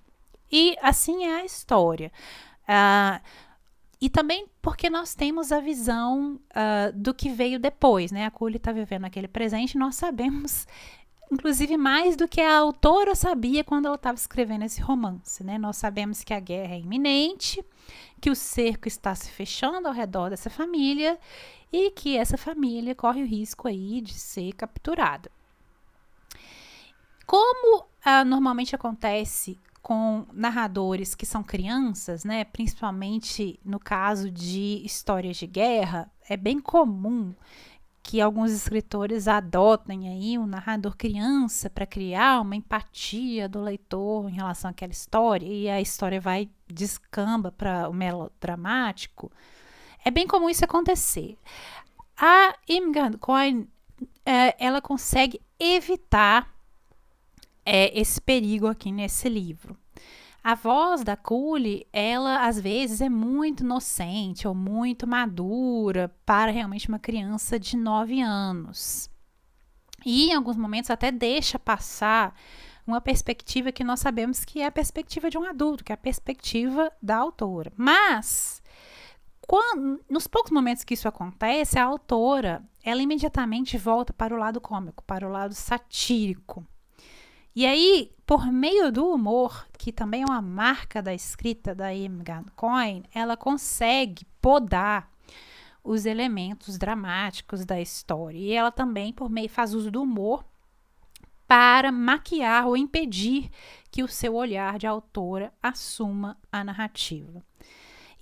E 0.50 0.76
assim 0.82 1.24
é 1.24 1.40
a 1.40 1.44
história. 1.44 2.10
Uh, 2.70 3.20
e 4.00 4.08
também 4.08 4.46
porque 4.62 4.88
nós 4.88 5.14
temos 5.14 5.50
a 5.50 5.60
visão 5.60 6.40
uh, 6.50 6.92
do 6.94 7.12
que 7.12 7.28
veio 7.28 7.58
depois, 7.58 8.12
né? 8.12 8.26
A 8.26 8.30
Cully 8.30 8.56
está 8.58 8.70
vivendo 8.70 9.04
aquele 9.06 9.26
presente, 9.26 9.76
nós 9.76 9.96
sabemos, 9.96 10.68
inclusive, 11.30 11.76
mais 11.76 12.16
do 12.16 12.28
que 12.28 12.40
a 12.40 12.56
autora 12.56 13.16
sabia 13.16 13.64
quando 13.64 13.86
ela 13.86 13.96
estava 13.96 14.16
escrevendo 14.16 14.64
esse 14.64 14.80
romance, 14.80 15.42
né? 15.42 15.58
Nós 15.58 15.76
sabemos 15.76 16.22
que 16.22 16.32
a 16.32 16.38
guerra 16.38 16.74
é 16.74 16.78
iminente, 16.78 17.62
que 18.20 18.30
o 18.30 18.36
cerco 18.36 18.86
está 18.86 19.14
se 19.14 19.30
fechando 19.30 19.88
ao 19.88 19.94
redor 19.94 20.30
dessa 20.30 20.48
família 20.48 21.18
e 21.72 21.90
que 21.90 22.16
essa 22.16 22.38
família 22.38 22.94
corre 22.94 23.22
o 23.22 23.26
risco 23.26 23.66
aí 23.66 24.00
de 24.00 24.14
ser 24.14 24.52
capturada. 24.52 25.30
Como 27.26 27.80
uh, 27.82 28.24
normalmente 28.24 28.74
acontece 28.74 29.58
com 29.82 30.26
narradores 30.32 31.14
que 31.14 31.24
são 31.24 31.42
crianças, 31.42 32.24
né, 32.24 32.44
principalmente 32.44 33.58
no 33.64 33.78
caso 33.78 34.30
de 34.30 34.82
histórias 34.84 35.36
de 35.36 35.46
guerra, 35.46 36.10
é 36.28 36.36
bem 36.36 36.60
comum 36.60 37.34
que 38.02 38.20
alguns 38.20 38.50
escritores 38.50 39.28
adotem 39.28 40.08
aí 40.08 40.38
um 40.38 40.46
narrador 40.46 40.96
criança 40.96 41.68
para 41.68 41.86
criar 41.86 42.40
uma 42.40 42.56
empatia 42.56 43.48
do 43.48 43.60
leitor 43.60 44.28
em 44.28 44.34
relação 44.34 44.70
àquela 44.70 44.92
história 44.92 45.46
e 45.46 45.68
a 45.68 45.80
história 45.80 46.20
vai 46.20 46.48
descamba 46.66 47.52
para 47.52 47.88
o 47.88 47.92
melodramático. 47.92 49.30
É 50.04 50.10
bem 50.10 50.26
comum 50.26 50.48
isso 50.48 50.64
acontecer. 50.64 51.36
A 52.16 52.54
Imgard 52.68 53.18
Coin, 53.18 53.68
é, 54.24 54.56
ela 54.58 54.80
consegue 54.80 55.40
evitar 55.58 56.52
é, 57.64 57.98
esse 57.98 58.20
perigo 58.20 58.66
aqui 58.66 58.90
nesse 58.90 59.28
livro. 59.28 59.76
A 60.42 60.54
voz 60.54 61.04
da 61.04 61.16
Cully, 61.16 61.86
ela 61.92 62.46
às 62.46 62.58
vezes 62.58 63.02
é 63.02 63.08
muito 63.10 63.62
inocente 63.62 64.48
ou 64.48 64.54
muito 64.54 65.06
madura 65.06 66.14
para 66.24 66.50
realmente 66.50 66.88
uma 66.88 66.98
criança 66.98 67.58
de 67.58 67.76
9 67.76 68.22
anos. 68.22 69.10
E 70.04 70.30
em 70.30 70.34
alguns 70.34 70.56
momentos 70.56 70.90
até 70.90 71.12
deixa 71.12 71.58
passar 71.58 72.34
uma 72.86 73.02
perspectiva 73.02 73.70
que 73.70 73.84
nós 73.84 74.00
sabemos 74.00 74.44
que 74.44 74.60
é 74.60 74.66
a 74.66 74.72
perspectiva 74.72 75.28
de 75.28 75.36
um 75.36 75.44
adulto, 75.44 75.84
que 75.84 75.92
é 75.92 75.94
a 75.94 75.98
perspectiva 75.98 76.90
da 77.02 77.16
autora. 77.16 77.70
Mas 77.76 78.62
quando, 79.46 80.00
nos 80.08 80.26
poucos 80.26 80.50
momentos 80.50 80.84
que 80.84 80.94
isso 80.94 81.06
acontece, 81.06 81.78
a 81.78 81.84
autora 81.84 82.64
ela 82.82 83.02
imediatamente 83.02 83.76
volta 83.76 84.12
para 84.12 84.34
o 84.34 84.38
lado 84.38 84.60
cômico, 84.60 85.04
para 85.04 85.28
o 85.28 85.30
lado 85.30 85.54
satírico. 85.54 86.66
E 87.54 87.66
aí, 87.66 88.12
por 88.24 88.46
meio 88.52 88.92
do 88.92 89.08
humor, 89.08 89.66
que 89.76 89.92
também 89.92 90.22
é 90.22 90.24
uma 90.24 90.40
marca 90.40 91.02
da 91.02 91.12
escrita 91.12 91.74
da 91.74 91.92
Imgan 91.92 92.44
Coin, 92.54 93.02
ela 93.12 93.36
consegue 93.36 94.24
podar 94.40 95.10
os 95.82 96.06
elementos 96.06 96.78
dramáticos 96.78 97.64
da 97.64 97.80
história. 97.80 98.38
E 98.38 98.52
ela 98.52 98.70
também, 98.70 99.12
por 99.12 99.28
meio, 99.28 99.48
faz 99.48 99.74
uso 99.74 99.90
do 99.90 100.02
humor 100.02 100.44
para 101.46 101.90
maquiar 101.90 102.68
ou 102.68 102.76
impedir 102.76 103.50
que 103.90 104.04
o 104.04 104.08
seu 104.08 104.36
olhar 104.36 104.78
de 104.78 104.86
autora 104.86 105.52
assuma 105.60 106.38
a 106.52 106.62
narrativa. 106.62 107.42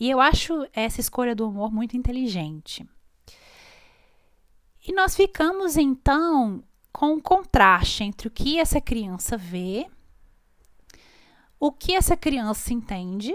E 0.00 0.08
eu 0.08 0.20
acho 0.20 0.66
essa 0.72 1.00
escolha 1.00 1.34
do 1.34 1.46
humor 1.46 1.70
muito 1.70 1.96
inteligente. 1.96 2.88
E 4.86 4.92
nós 4.94 5.14
ficamos 5.14 5.76
então 5.76 6.64
com 6.93 7.14
um 7.14 7.20
contraste 7.20 8.05
entre 8.05 8.28
o 8.28 8.30
que 8.30 8.59
essa 8.59 8.80
criança 8.80 9.36
vê, 9.36 9.86
o 11.61 11.72
que 11.72 11.95
essa 11.95 12.16
criança 12.16 12.72
entende 12.72 13.34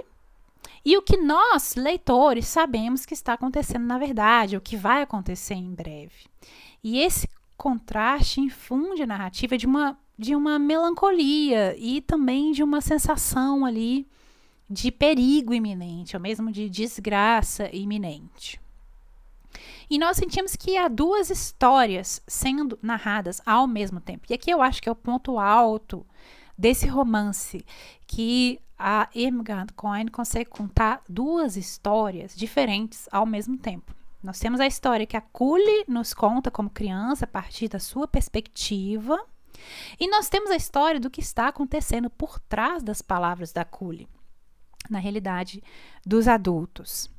e 0.85 0.97
o 0.97 1.01
que 1.01 1.17
nós, 1.17 1.75
leitores, 1.75 2.47
sabemos 2.47 3.05
que 3.05 3.13
está 3.13 3.33
acontecendo 3.33 3.85
na 3.85 3.97
verdade, 3.97 4.57
o 4.57 4.61
que 4.61 4.75
vai 4.75 5.01
acontecer 5.01 5.53
em 5.53 5.73
breve. 5.73 6.25
E 6.83 6.99
esse 6.99 7.29
contraste 7.55 8.41
infunde 8.41 9.03
a 9.03 9.07
narrativa 9.07 9.57
de 9.57 9.65
uma, 9.65 9.97
de 10.17 10.35
uma 10.35 10.59
melancolia 10.59 11.75
e 11.77 12.01
também 12.01 12.51
de 12.51 12.63
uma 12.63 12.81
sensação 12.81 13.65
ali 13.65 14.07
de 14.69 14.91
perigo 14.91 15.53
iminente, 15.53 16.15
ou 16.15 16.21
mesmo 16.21 16.51
de 16.51 16.69
desgraça 16.69 17.69
iminente. 17.73 18.59
E 19.93 19.99
nós 19.99 20.17
sentimos 20.17 20.55
que 20.55 20.75
há 20.75 20.87
duas 20.87 21.29
histórias 21.29 22.19
sendo 22.25 22.79
narradas 22.81 23.39
ao 23.45 23.67
mesmo 23.67 24.01
tempo. 24.01 24.25
E 24.27 24.33
aqui 24.33 24.49
eu 24.49 24.59
acho 24.59 24.81
que 24.81 24.89
é 24.89 24.91
o 24.91 24.95
ponto 24.95 25.37
alto 25.37 26.03
desse 26.57 26.87
romance, 26.87 27.63
que 28.07 28.59
a 28.75 29.07
Irmgard 29.13 29.71
Cohen 29.73 30.07
consegue 30.07 30.49
contar 30.49 31.03
duas 31.07 31.55
histórias 31.55 32.35
diferentes 32.35 33.07
ao 33.11 33.23
mesmo 33.23 33.55
tempo. 33.55 33.93
Nós 34.23 34.39
temos 34.39 34.59
a 34.59 34.65
história 34.65 35.05
que 35.05 35.15
a 35.15 35.21
Cully 35.21 35.85
nos 35.87 36.11
conta 36.11 36.49
como 36.49 36.71
criança 36.71 37.25
a 37.25 37.27
partir 37.27 37.67
da 37.67 37.77
sua 37.77 38.07
perspectiva, 38.07 39.23
e 39.99 40.09
nós 40.09 40.27
temos 40.27 40.49
a 40.49 40.55
história 40.55 40.99
do 40.99 41.11
que 41.11 41.21
está 41.21 41.49
acontecendo 41.49 42.09
por 42.09 42.39
trás 42.39 42.81
das 42.81 43.03
palavras 43.03 43.51
da 43.51 43.63
Cully, 43.63 44.09
na 44.89 44.97
realidade 44.97 45.61
dos 46.03 46.27
adultos. 46.27 47.12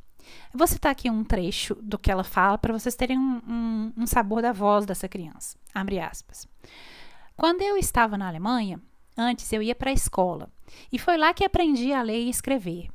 Eu 0.52 0.58
vou 0.58 0.66
citar 0.66 0.92
aqui 0.92 1.10
um 1.10 1.24
trecho 1.24 1.74
do 1.76 1.98
que 1.98 2.10
ela 2.10 2.24
fala 2.24 2.58
para 2.58 2.72
vocês 2.72 2.94
terem 2.94 3.18
um, 3.18 3.40
um, 3.46 3.92
um 3.98 4.06
sabor 4.06 4.42
da 4.42 4.52
voz 4.52 4.86
dessa 4.86 5.08
criança. 5.08 5.56
Abre 5.74 5.98
aspas. 5.98 6.48
Quando 7.36 7.62
eu 7.62 7.76
estava 7.76 8.16
na 8.16 8.28
Alemanha, 8.28 8.80
antes 9.16 9.52
eu 9.52 9.62
ia 9.62 9.74
para 9.74 9.90
a 9.90 9.94
escola 9.94 10.48
e 10.92 10.98
foi 10.98 11.16
lá 11.16 11.34
que 11.34 11.44
aprendi 11.44 11.92
a 11.92 12.02
ler 12.02 12.22
e 12.22 12.30
escrever. 12.30 12.88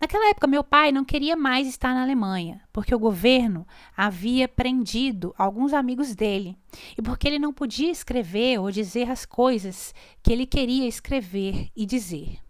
Naquela 0.00 0.28
época, 0.28 0.46
meu 0.46 0.62
pai 0.62 0.92
não 0.92 1.04
queria 1.04 1.34
mais 1.34 1.66
estar 1.66 1.94
na 1.94 2.02
Alemanha, 2.02 2.60
porque 2.72 2.94
o 2.94 2.98
governo 2.98 3.66
havia 3.96 4.46
prendido 4.46 5.34
alguns 5.38 5.72
amigos 5.72 6.14
dele 6.14 6.58
e 6.98 7.00
porque 7.00 7.26
ele 7.26 7.38
não 7.38 7.52
podia 7.52 7.90
escrever 7.90 8.60
ou 8.60 8.70
dizer 8.70 9.10
as 9.10 9.24
coisas 9.24 9.94
que 10.22 10.32
ele 10.32 10.46
queria 10.46 10.86
escrever 10.86 11.70
e 11.74 11.86
dizer. 11.86 12.43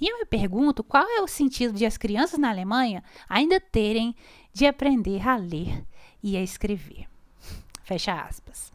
E 0.00 0.08
eu 0.10 0.18
me 0.18 0.24
pergunto 0.24 0.82
qual 0.82 1.04
é 1.04 1.20
o 1.20 1.28
sentido 1.28 1.74
de 1.74 1.86
as 1.86 1.96
crianças 1.96 2.38
na 2.38 2.50
Alemanha 2.50 3.02
ainda 3.28 3.60
terem 3.60 4.14
de 4.52 4.66
aprender 4.66 5.26
a 5.26 5.36
ler 5.36 5.84
e 6.22 6.36
a 6.36 6.42
escrever. 6.42 7.06
Fecha 7.82 8.14
aspas. 8.14 8.72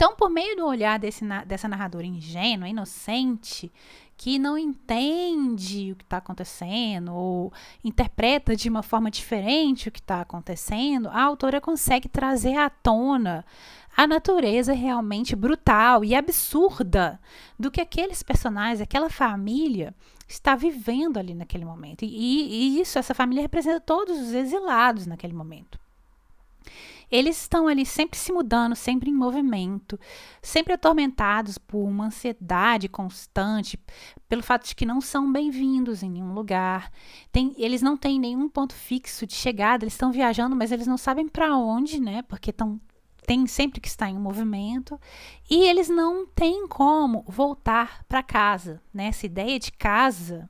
Então, 0.00 0.16
por 0.16 0.30
meio 0.30 0.56
do 0.56 0.66
olhar 0.66 0.98
desse, 0.98 1.22
dessa 1.46 1.68
narradora 1.68 2.06
ingênua, 2.06 2.66
inocente, 2.66 3.70
que 4.16 4.38
não 4.38 4.56
entende 4.56 5.92
o 5.92 5.96
que 5.96 6.04
está 6.04 6.18
acontecendo 6.18 7.14
ou 7.14 7.52
interpreta 7.82 8.54
de 8.54 8.68
uma 8.68 8.82
forma 8.82 9.10
diferente 9.10 9.88
o 9.88 9.92
que 9.92 10.00
está 10.00 10.20
acontecendo, 10.20 11.08
a 11.08 11.22
autora 11.22 11.60
consegue 11.60 12.08
trazer 12.08 12.56
à 12.56 12.68
tona 12.68 13.44
a 13.96 14.06
natureza 14.06 14.72
realmente 14.72 15.34
brutal 15.36 16.04
e 16.04 16.14
absurda 16.14 17.20
do 17.58 17.70
que 17.70 17.80
aqueles 17.80 18.22
personagens, 18.22 18.80
aquela 18.80 19.10
família 19.10 19.94
está 20.26 20.54
vivendo 20.54 21.18
ali 21.18 21.34
naquele 21.34 21.64
momento. 21.64 22.04
E, 22.04 22.08
e 22.08 22.80
isso, 22.80 22.98
essa 22.98 23.14
família 23.14 23.42
representa 23.42 23.80
todos 23.80 24.18
os 24.18 24.32
exilados 24.32 25.06
naquele 25.06 25.34
momento. 25.34 25.78
Eles 27.10 27.40
estão 27.40 27.66
ali 27.66 27.84
sempre 27.84 28.16
se 28.16 28.32
mudando, 28.32 28.76
sempre 28.76 29.10
em 29.10 29.14
movimento, 29.14 29.98
sempre 30.40 30.74
atormentados 30.74 31.58
por 31.58 31.82
uma 31.82 32.06
ansiedade 32.06 32.88
constante, 32.88 33.76
pelo 34.28 34.44
fato 34.44 34.68
de 34.68 34.76
que 34.76 34.86
não 34.86 35.00
são 35.00 35.30
bem-vindos 35.30 36.04
em 36.04 36.10
nenhum 36.10 36.32
lugar. 36.32 36.92
Tem, 37.32 37.52
eles 37.58 37.82
não 37.82 37.96
têm 37.96 38.20
nenhum 38.20 38.48
ponto 38.48 38.74
fixo 38.74 39.26
de 39.26 39.34
chegada, 39.34 39.82
eles 39.82 39.94
estão 39.94 40.12
viajando, 40.12 40.54
mas 40.54 40.70
eles 40.70 40.86
não 40.86 40.96
sabem 40.96 41.26
para 41.26 41.56
onde, 41.56 42.00
né? 42.00 42.22
Porque 42.22 42.50
estão 42.50 42.80
tem 43.26 43.46
sempre 43.46 43.80
que 43.80 43.88
estar 43.88 44.08
em 44.08 44.18
movimento 44.18 45.00
e 45.50 45.64
eles 45.64 45.88
não 45.88 46.26
têm 46.26 46.66
como 46.66 47.24
voltar 47.28 48.04
para 48.08 48.22
casa, 48.22 48.82
né? 48.92 49.06
Essa 49.06 49.26
ideia 49.26 49.58
de 49.58 49.72
casa, 49.72 50.48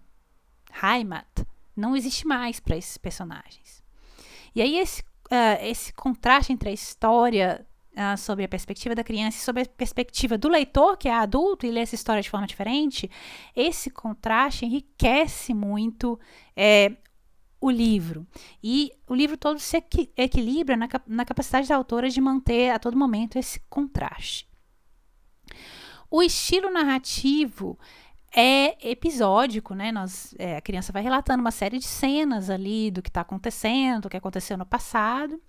Heimat, 0.83 1.47
não 1.77 1.97
existe 1.97 2.27
mais 2.27 2.61
para 2.61 2.77
esses 2.77 2.97
personagens. 2.99 3.83
E 4.55 4.61
aí 4.61 4.79
esse 4.79 5.03
uh, 5.31 5.65
esse 5.65 5.93
contraste 5.93 6.53
entre 6.53 6.69
a 6.69 6.73
história 6.73 7.67
uh, 7.93 8.19
sobre 8.19 8.45
a 8.45 8.49
perspectiva 8.49 8.95
da 8.95 9.05
criança 9.05 9.39
e 9.39 9.41
sobre 9.41 9.63
a 9.63 9.67
perspectiva 9.67 10.37
do 10.37 10.49
leitor, 10.49 10.97
que 10.97 11.09
é 11.09 11.15
adulto 11.15 11.65
e 11.65 11.71
lê 11.71 11.81
essa 11.81 11.95
história 11.95 12.23
de 12.23 12.31
forma 12.31 12.47
diferente, 12.47 13.11
esse 13.55 13.91
contraste 13.91 14.67
enriquece 14.67 15.55
muito 15.55 16.19
é, 16.57 16.93
o 17.61 17.71
livro. 17.71 18.27
E 18.63 18.93
o 19.07 19.15
livro 19.15 19.37
todo 19.37 19.59
se 19.59 19.77
equi 19.77 20.11
equilibra 20.17 20.77
na, 20.77 20.89
na 21.07 21.25
capacidade 21.25 21.69
da 21.69 21.77
autora 21.77 22.09
de 22.09 22.21
manter 22.21 22.71
a 22.71 22.79
todo 22.79 22.97
momento 22.97 23.39
esse 23.39 23.61
contraste. 23.69 24.49
O 26.11 26.23
estilo 26.23 26.71
narrativo 26.73 27.79
é 28.35 28.91
episódico, 28.91 29.75
né? 29.75 29.93
Nós, 29.93 30.35
é, 30.39 30.57
a 30.57 30.61
criança 30.61 30.93
vai 30.93 31.03
relatando 31.03 31.41
uma 31.41 31.51
série 31.51 31.79
de 31.79 31.87
cenas 31.87 32.49
ali 32.49 32.91
do 32.91 33.03
que 33.03 33.09
está 33.11 33.21
acontecendo, 33.21 34.03
do 34.03 34.09
que 34.09 34.17
aconteceu 34.17 34.57
no 34.57 34.67
passado. 34.67 35.41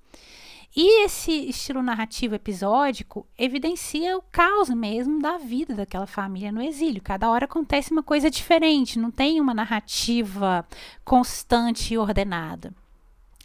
E 0.74 1.04
esse 1.04 1.32
estilo 1.50 1.84
narrativo 1.84 2.34
episódico 2.34 3.28
evidencia 3.38 4.18
o 4.18 4.22
caos 4.22 4.70
mesmo 4.70 5.22
da 5.22 5.38
vida 5.38 5.76
daquela 5.76 6.08
família 6.08 6.50
no 6.50 6.62
exílio. 6.62 7.02
Cada 7.02 7.30
hora 7.30 7.44
acontece 7.44 7.92
uma 7.92 8.02
coisa 8.02 8.30
diferente, 8.30 8.98
não 8.98 9.12
tem 9.12 9.42
uma 9.42 9.54
narrativa 9.54 10.66
constante 11.04 11.94
e 11.94 11.98
ordenada. 11.98 12.74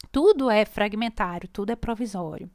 Tudo 0.09 0.49
é 0.49 0.63
fragmentário, 0.63 1.49
tudo 1.49 1.71
é 1.71 1.75
provisório. 1.75 2.49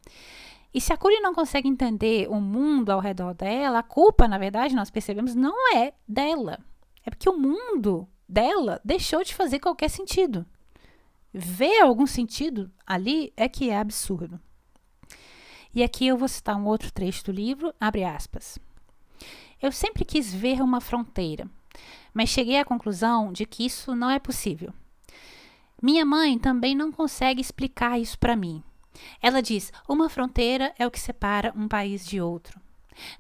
E 0.73 0.81
se 0.81 0.91
a 0.91 0.97
Curie 0.97 1.21
não 1.21 1.35
consegue 1.35 1.69
entender 1.69 2.27
o 2.31 2.41
mundo 2.41 2.89
ao 2.89 3.01
redor 3.01 3.35
dela, 3.35 3.81
a 3.81 3.83
culpa, 3.83 4.27
na 4.27 4.39
verdade, 4.39 4.75
nós 4.75 4.91
percebemos, 4.91 5.35
não 5.35 5.77
é 5.77 5.93
dela. 6.09 6.59
É 7.05 7.11
porque 7.11 7.29
o 7.29 7.39
mundo 7.39 8.09
dela 8.27 8.81
deixou 8.83 9.23
de 9.23 9.35
fazer 9.35 9.61
qualquer 9.61 9.91
sentido. 9.91 10.47
Ver 11.31 11.83
algum 11.83 12.07
sentido 12.07 12.71
ali 12.87 13.35
é 13.37 13.51
que 13.51 13.69
é 13.69 13.79
absurdo. 13.79 14.41
E 15.75 15.83
aqui 15.83 16.07
eu 16.07 16.17
vou 16.17 16.29
citar 16.29 16.57
um 16.57 16.67
outro 16.67 16.93
trecho 16.93 17.25
do 17.25 17.33
livro, 17.33 17.75
abre 17.81 18.05
aspas. 18.05 18.59
Eu 19.61 19.73
sempre 19.73 20.05
quis 20.05 20.33
ver 20.33 20.61
uma 20.61 20.81
fronteira, 20.81 21.49
mas 22.13 22.29
cheguei 22.29 22.59
à 22.59 22.65
conclusão 22.65 23.33
de 23.33 23.47
que 23.47 23.65
isso 23.65 23.95
não 23.95 24.11
é 24.11 24.19
possível. 24.19 24.73
Minha 25.81 26.05
mãe 26.05 26.39
também 26.39 26.75
não 26.75 26.93
consegue 26.93 27.41
explicar 27.41 27.99
isso 27.99 28.19
para 28.19 28.37
mim. 28.37 28.63
Ela 29.21 29.41
diz: 29.41 29.73
uma 29.89 30.09
fronteira 30.09 30.73
é 30.79 30.87
o 30.87 30.91
que 30.91 31.01
separa 31.01 31.53
um 31.57 31.67
país 31.67 32.07
de 32.07 32.21
outro. 32.21 32.61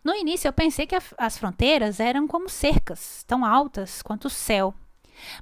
No 0.04 0.14
início 0.14 0.46
eu 0.46 0.52
pensei 0.52 0.86
que 0.86 0.94
a, 0.94 1.02
as 1.18 1.38
fronteiras 1.38 1.98
eram 1.98 2.26
como 2.28 2.48
cercas, 2.48 3.24
tão 3.24 3.44
altas 3.44 4.02
quanto 4.02 4.26
o 4.26 4.30
céu. 4.30 4.74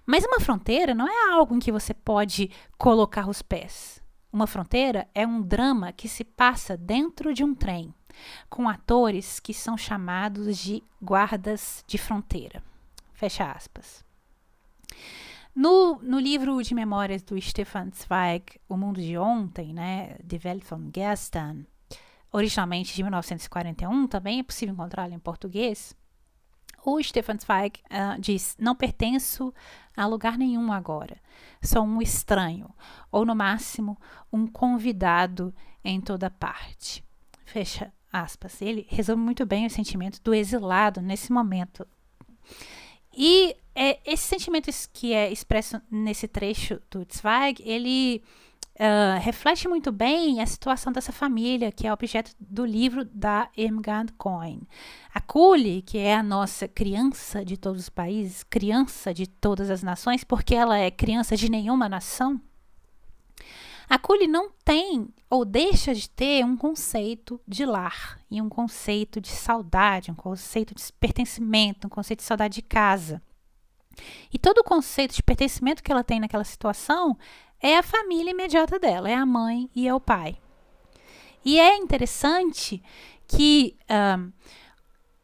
Mas 0.07 0.25
uma 0.25 0.41
fronteira 0.41 0.95
não 0.95 1.09
é 1.09 1.33
algo 1.33 1.55
em 1.55 1.59
que 1.59 1.73
você 1.73 1.93
pode 1.93 2.51
colocar 2.79 3.29
os 3.29 3.43
pés. 3.43 4.01
Uma 4.33 4.47
fronteira 4.47 5.09
é 5.15 5.27
um 5.27 5.43
drama 5.43 5.93
que 5.93 6.09
se 6.09 6.23
passa 6.23 6.77
dentro 6.77 7.35
de 7.35 7.43
um 7.43 7.55
trem, 7.55 7.93
com 8.49 8.69
atores 8.69 9.41
que 9.41 9.53
são 9.53 9.77
chamados 9.77 10.59
de 10.59 10.83
guardas 11.03 11.85
de 11.87 11.99
fronteira. 11.99 12.63
Fecha 13.13 13.51
aspas. 13.51 14.05
No, 15.55 15.99
no 16.01 16.21
livro 16.21 16.63
de 16.63 16.75
memórias 16.75 17.23
do 17.23 17.41
Stefan 17.41 17.91
Zweig, 17.93 18.61
O 18.69 18.77
Mundo 18.77 19.01
de 19.01 19.19
Ontem, 19.19 19.75
né, 19.75 20.17
Die 20.23 20.41
Welt 20.45 20.65
von 20.65 20.91
Gestern, 20.95 21.67
originalmente 22.33 22.95
de 22.95 23.03
1941, 23.03 24.07
também 24.07 24.39
é 24.39 24.43
possível 24.45 24.73
encontrá-lo 24.73 25.13
em 25.13 25.19
português. 25.19 25.97
O 26.85 27.03
Stefan 27.03 27.39
Zweig 27.39 27.81
uh, 27.87 28.21
diz: 28.21 28.57
Não 28.59 28.75
pertenço 28.75 29.53
a 29.97 30.07
lugar 30.07 30.39
nenhum 30.39 30.73
agora. 30.73 31.21
Sou 31.63 31.83
um 31.85 32.01
estranho, 32.01 32.75
ou 33.13 33.25
no 33.25 33.35
máximo, 33.35 33.99
um 34.33 34.47
convidado 34.47 35.55
em 35.85 36.01
toda 36.01 36.31
parte. 36.31 37.05
Fecha 37.45 37.93
aspas. 38.13 38.61
Ele 38.63 38.87
resume 38.89 39.23
muito 39.23 39.45
bem 39.45 39.67
o 39.67 39.71
sentimento 39.71 40.21
do 40.23 40.35
exilado 40.35 41.01
nesse 41.01 41.33
momento. 41.33 41.87
E 43.17 43.57
é, 43.75 43.99
esse 44.05 44.25
sentimento 44.25 44.71
que 44.93 45.13
é 45.13 45.31
expresso 45.31 45.81
nesse 45.91 46.27
trecho 46.27 46.81
do 46.91 47.07
Zweig, 47.13 47.63
ele 47.65 48.23
uh, 48.81 49.21
reflete 49.21 49.69
muito 49.69 49.93
bem 49.93 50.41
a 50.41 50.47
situação 50.47 50.93
dessa 50.93 51.13
família, 51.13 51.71
que 51.71 51.87
é 51.87 51.93
objeto 51.93 52.33
do 52.41 52.65
livro 52.65 53.05
da 53.05 53.49
Irmgard 53.57 54.13
Coin. 54.15 54.63
A 55.13 55.21
Kuli, 55.21 55.83
que 55.83 55.99
é 55.99 56.15
a 56.15 56.23
nossa 56.23 56.67
criança 56.67 57.45
de 57.45 57.57
todos 57.57 57.83
os 57.83 57.89
países, 57.89 58.43
criança 58.43 59.13
de 59.13 59.27
todas 59.27 59.71
as 59.71 59.83
nações, 59.83 60.25
porque 60.25 60.55
ela 60.55 60.79
é 60.79 60.91
criança 60.91 61.37
de 61.37 61.51
nenhuma 61.51 61.89
nação, 61.89 62.41
a 63.91 63.99
Kuli 63.99 64.29
não 64.29 64.53
tem 64.65 65.09
ou 65.29 65.45
deixa 65.45 65.93
de 65.93 66.09
ter 66.09 66.45
um 66.45 66.57
conceito 66.57 67.41
de 67.47 67.67
lar 67.67 68.21
e 68.31 68.41
um 68.41 68.49
conceito 68.49 69.21
de 69.21 69.31
saudade, 69.31 70.13
um 70.13 70.15
conceito 70.15 70.73
de 70.73 70.93
pertencimento, 70.93 71.89
um 71.89 71.91
conceito 71.91 72.21
de 72.21 72.25
saudade 72.25 72.55
de 72.55 72.63
casa. 72.63 73.21
E 74.33 74.39
todo 74.39 74.59
o 74.59 74.65
conceito 74.65 75.17
de 75.17 75.23
pertencimento 75.25 75.83
que 75.83 75.91
ela 75.91 76.05
tem 76.05 76.21
naquela 76.21 76.45
situação 76.45 77.19
é 77.63 77.77
a 77.77 77.83
família 77.83 78.31
imediata 78.31 78.79
dela, 78.79 79.11
é 79.11 79.15
a 79.15 79.27
mãe 79.27 79.69
e 79.75 79.87
é 79.87 79.95
o 79.95 80.01
pai. 80.01 80.39
E 81.45 81.59
é 81.59 81.77
interessante 81.77 82.83
que 83.27 83.77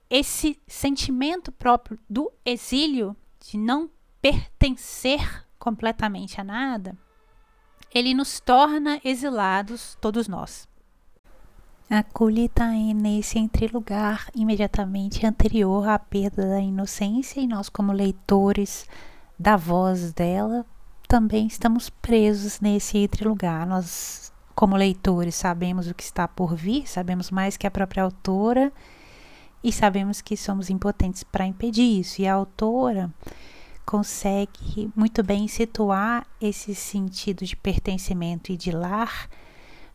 esse 0.08 0.60
sentimento 0.66 1.50
próprio 1.50 1.98
do 2.08 2.32
exílio, 2.44 3.16
de 3.40 3.58
não 3.58 3.90
pertencer 4.20 5.46
completamente 5.58 6.40
a 6.40 6.44
nada, 6.44 6.96
ele 7.94 8.14
nos 8.14 8.40
torna 8.40 9.00
exilados, 9.04 9.96
todos 10.00 10.28
nós. 10.28 10.68
A 11.88 12.02
Kuli 12.02 12.46
está 12.46 12.68
nesse 12.70 13.38
entrelugar 13.38 14.28
imediatamente 14.34 15.24
anterior 15.24 15.88
à 15.88 15.98
perda 15.98 16.46
da 16.46 16.60
inocência 16.60 17.40
e 17.40 17.46
nós, 17.46 17.68
como 17.68 17.92
leitores 17.92 18.88
da 19.38 19.56
voz 19.56 20.12
dela, 20.12 20.66
também 21.06 21.46
estamos 21.46 21.88
presos 21.88 22.60
nesse 22.60 22.98
entrelugar. 22.98 23.66
Nós, 23.66 24.32
como 24.54 24.76
leitores, 24.76 25.34
sabemos 25.34 25.88
o 25.88 25.94
que 25.94 26.02
está 26.02 26.26
por 26.26 26.54
vir, 26.54 26.88
sabemos 26.88 27.30
mais 27.30 27.56
que 27.56 27.66
a 27.66 27.70
própria 27.70 28.02
autora 28.02 28.72
e 29.62 29.72
sabemos 29.72 30.20
que 30.20 30.36
somos 30.36 30.70
impotentes 30.70 31.22
para 31.22 31.46
impedir 31.46 32.00
isso. 32.00 32.20
E 32.20 32.26
a 32.26 32.34
autora 32.34 33.12
consegue 33.84 34.90
muito 34.96 35.22
bem 35.22 35.46
situar 35.46 36.26
esse 36.40 36.74
sentido 36.74 37.44
de 37.44 37.56
pertencimento 37.56 38.50
e 38.50 38.56
de 38.56 38.72
lar 38.72 39.28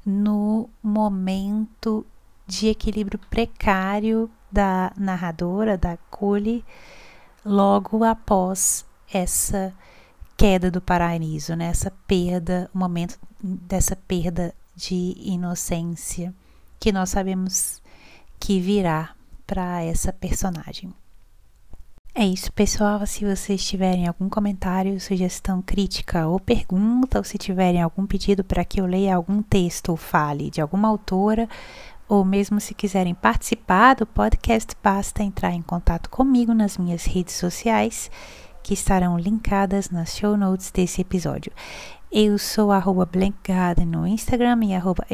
no 0.06 0.70
momento 0.82 2.06
de 2.48 2.68
equilíbrio 2.68 3.20
precário 3.30 4.30
da 4.52 4.92
narradora, 4.98 5.78
da 5.78 5.98
Cole, 6.10 6.66
logo 7.46 8.04
após 8.04 8.86
essa 9.14 9.74
queda 10.42 10.72
do 10.72 10.82
paraíso, 10.82 11.56
né? 11.56 11.68
Essa 11.68 11.92
perda, 12.08 12.68
o 12.74 12.78
momento 12.80 13.16
dessa 13.44 13.96
perda 13.96 14.56
de 14.76 15.14
inocência 15.20 16.34
que 16.80 16.92
nós 16.92 17.12
sabemos 17.12 17.80
que 18.40 18.60
virá 18.60 19.12
para 19.46 19.84
essa 19.84 20.12
personagem. 20.12 20.92
É 22.16 22.26
isso, 22.26 22.52
pessoal. 22.54 23.06
Se 23.06 23.24
vocês 23.24 23.64
tiverem 23.64 24.08
algum 24.08 24.28
comentário, 24.28 25.00
sugestão, 25.00 25.62
crítica 25.62 26.28
ou 26.28 26.40
pergunta, 26.40 27.20
ou 27.20 27.24
se 27.24 27.38
tiverem 27.38 27.80
algum 27.80 28.08
pedido 28.08 28.44
para 28.44 28.66
que 28.66 28.82
eu 28.82 28.88
leia 28.88 29.16
algum 29.16 29.44
texto 29.44 29.90
ou 29.90 29.96
fale 29.96 30.50
de 30.50 30.60
alguma 30.60 30.88
autora, 30.88 31.48
ou 32.10 32.26
mesmo 32.26 32.60
se 32.60 32.74
quiserem 32.74 33.14
participar 33.14 33.94
do 33.94 34.08
podcast, 34.08 34.76
basta 34.84 35.22
entrar 35.22 35.54
em 35.54 35.62
contato 35.62 36.10
comigo 36.10 36.52
nas 36.52 36.80
minhas 36.80 37.06
redes 37.06 37.36
sociais, 37.36 38.10
que 38.64 38.74
estarão 38.74 39.18
linkadas 39.18 39.90
nas 39.90 40.16
show 40.16 40.38
notes 40.38 40.72
desse 40.72 41.02
episódio. 41.02 41.52
Eu 42.12 42.38
sou 42.38 42.72
arroba 42.72 43.06
Blankgarden 43.06 43.86
no 43.86 44.06
Instagram 44.06 44.66
e 44.66 44.76
arroba 44.76 45.06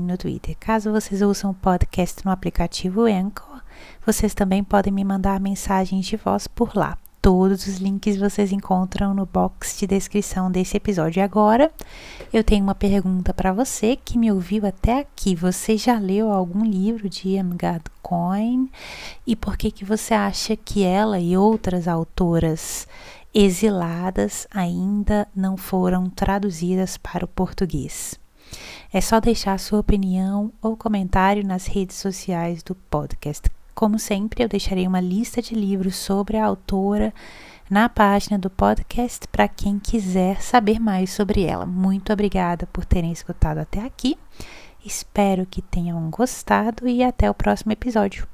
no 0.00 0.18
Twitter. 0.18 0.56
Caso 0.58 0.90
vocês 0.90 1.22
ouçam 1.22 1.52
o 1.52 1.54
podcast 1.54 2.24
no 2.24 2.32
aplicativo 2.32 3.02
Anchor, 3.02 3.62
vocês 4.04 4.34
também 4.34 4.64
podem 4.64 4.92
me 4.92 5.04
mandar 5.04 5.38
mensagens 5.38 6.04
de 6.04 6.16
voz 6.16 6.48
por 6.48 6.76
lá. 6.76 6.98
Todos 7.24 7.66
os 7.66 7.78
links 7.78 8.18
vocês 8.18 8.52
encontram 8.52 9.14
no 9.14 9.24
box 9.24 9.78
de 9.78 9.86
descrição 9.86 10.50
desse 10.50 10.76
episódio. 10.76 11.20
E 11.20 11.22
agora, 11.22 11.72
eu 12.30 12.44
tenho 12.44 12.62
uma 12.62 12.74
pergunta 12.74 13.32
para 13.32 13.50
você 13.50 13.96
que 13.96 14.18
me 14.18 14.30
ouviu 14.30 14.66
até 14.66 14.98
aqui. 14.98 15.34
Você 15.34 15.78
já 15.78 15.98
leu 15.98 16.30
algum 16.30 16.62
livro 16.62 17.08
de 17.08 17.30
Irmgard 17.30 17.84
Coin? 18.02 18.68
E 19.26 19.34
por 19.34 19.56
que 19.56 19.70
que 19.70 19.86
você 19.86 20.12
acha 20.12 20.54
que 20.54 20.82
ela 20.82 21.18
e 21.18 21.34
outras 21.34 21.88
autoras 21.88 22.86
exiladas 23.32 24.46
ainda 24.50 25.26
não 25.34 25.56
foram 25.56 26.10
traduzidas 26.10 26.98
para 26.98 27.24
o 27.24 27.28
português? 27.28 28.20
É 28.92 29.00
só 29.00 29.18
deixar 29.18 29.58
sua 29.58 29.80
opinião 29.80 30.52
ou 30.60 30.76
comentário 30.76 31.42
nas 31.42 31.66
redes 31.68 31.96
sociais 31.96 32.62
do 32.62 32.74
podcast. 32.74 33.48
Como 33.74 33.98
sempre, 33.98 34.42
eu 34.42 34.48
deixarei 34.48 34.86
uma 34.86 35.00
lista 35.00 35.42
de 35.42 35.54
livros 35.54 35.96
sobre 35.96 36.36
a 36.36 36.46
autora 36.46 37.12
na 37.68 37.88
página 37.88 38.38
do 38.38 38.48
podcast 38.48 39.26
para 39.28 39.48
quem 39.48 39.78
quiser 39.78 40.40
saber 40.40 40.78
mais 40.78 41.10
sobre 41.10 41.42
ela. 41.42 41.66
Muito 41.66 42.12
obrigada 42.12 42.66
por 42.72 42.84
terem 42.84 43.10
escutado 43.10 43.58
até 43.58 43.80
aqui. 43.80 44.16
Espero 44.84 45.46
que 45.46 45.62
tenham 45.62 46.08
gostado 46.10 46.86
e 46.86 47.02
até 47.02 47.28
o 47.28 47.34
próximo 47.34 47.72
episódio. 47.72 48.33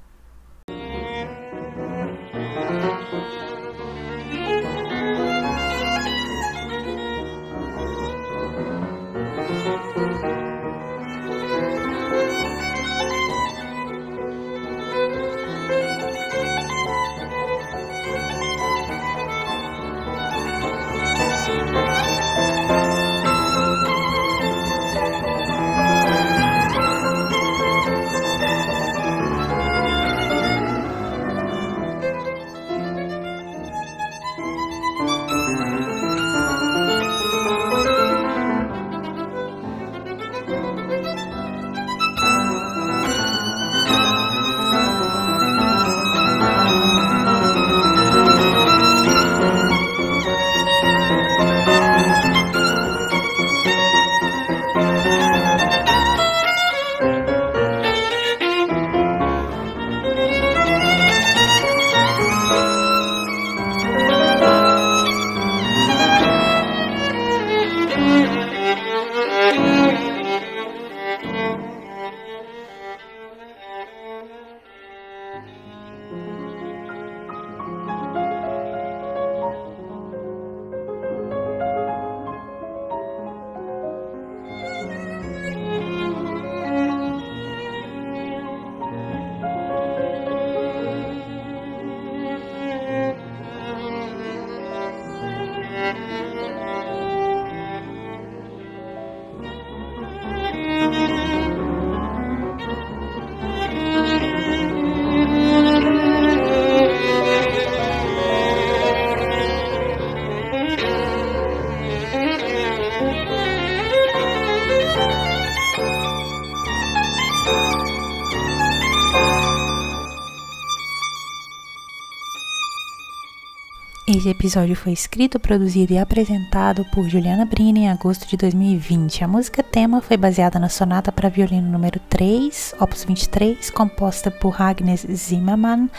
Episódio 124.40 124.74
foi 124.74 124.92
escrito, 124.92 125.38
produzido 125.38 125.92
e 125.92 125.98
apresentado 125.98 126.82
por 126.86 127.06
Juliana 127.06 127.44
Brini 127.44 127.80
em 127.80 127.90
agosto 127.90 128.26
de 128.26 128.38
2020. 128.38 129.22
A 129.22 129.28
música 129.28 129.62
tema 129.62 130.00
foi 130.00 130.16
baseada 130.16 130.58
na 130.58 130.70
sonata 130.70 131.12
para 131.12 131.28
violino 131.28 131.70
número 131.70 132.00
3, 132.08 132.74
opus 132.80 133.04
23, 133.04 133.68
composta 133.68 134.30
por 134.30 134.62
Agnes 134.62 135.06
Zimmermann 135.12 135.90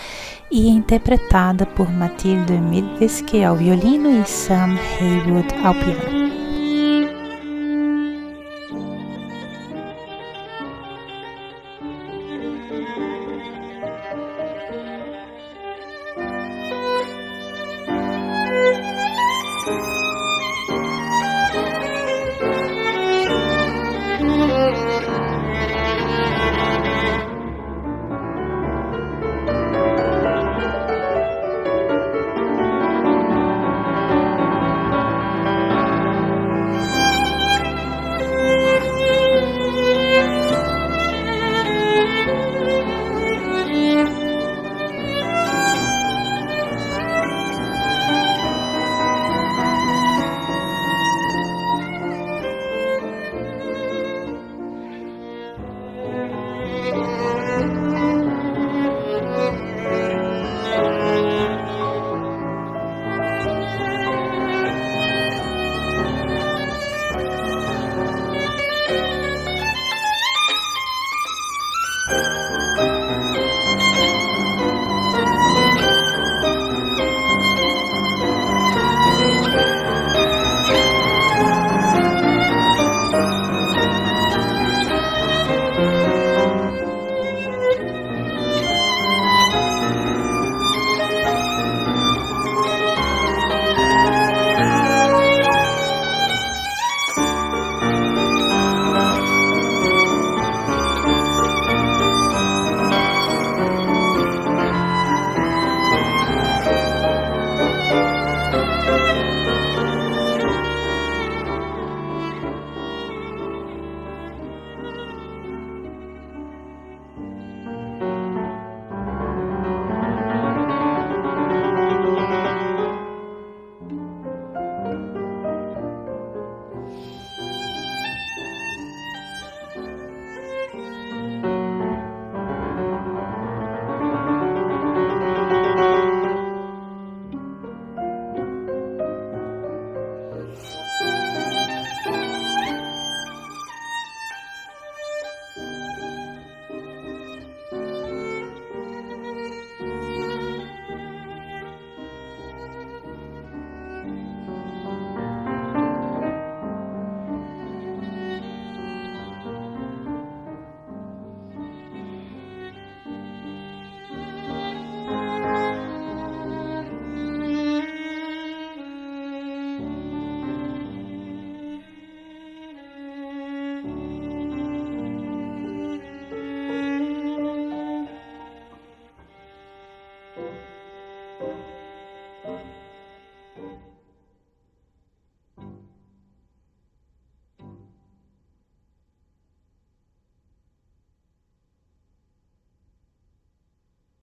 e 0.49 0.69
interpretada 0.69 1.68
por 1.68 1.88
Mathilde 1.91 2.53
Midveske 2.53 3.43
ao 3.43 3.55
violino 3.55 4.09
e 4.09 4.26
Sam 4.27 4.76
Haywood 4.99 5.53
ao 5.63 5.76
piano. 5.76 6.20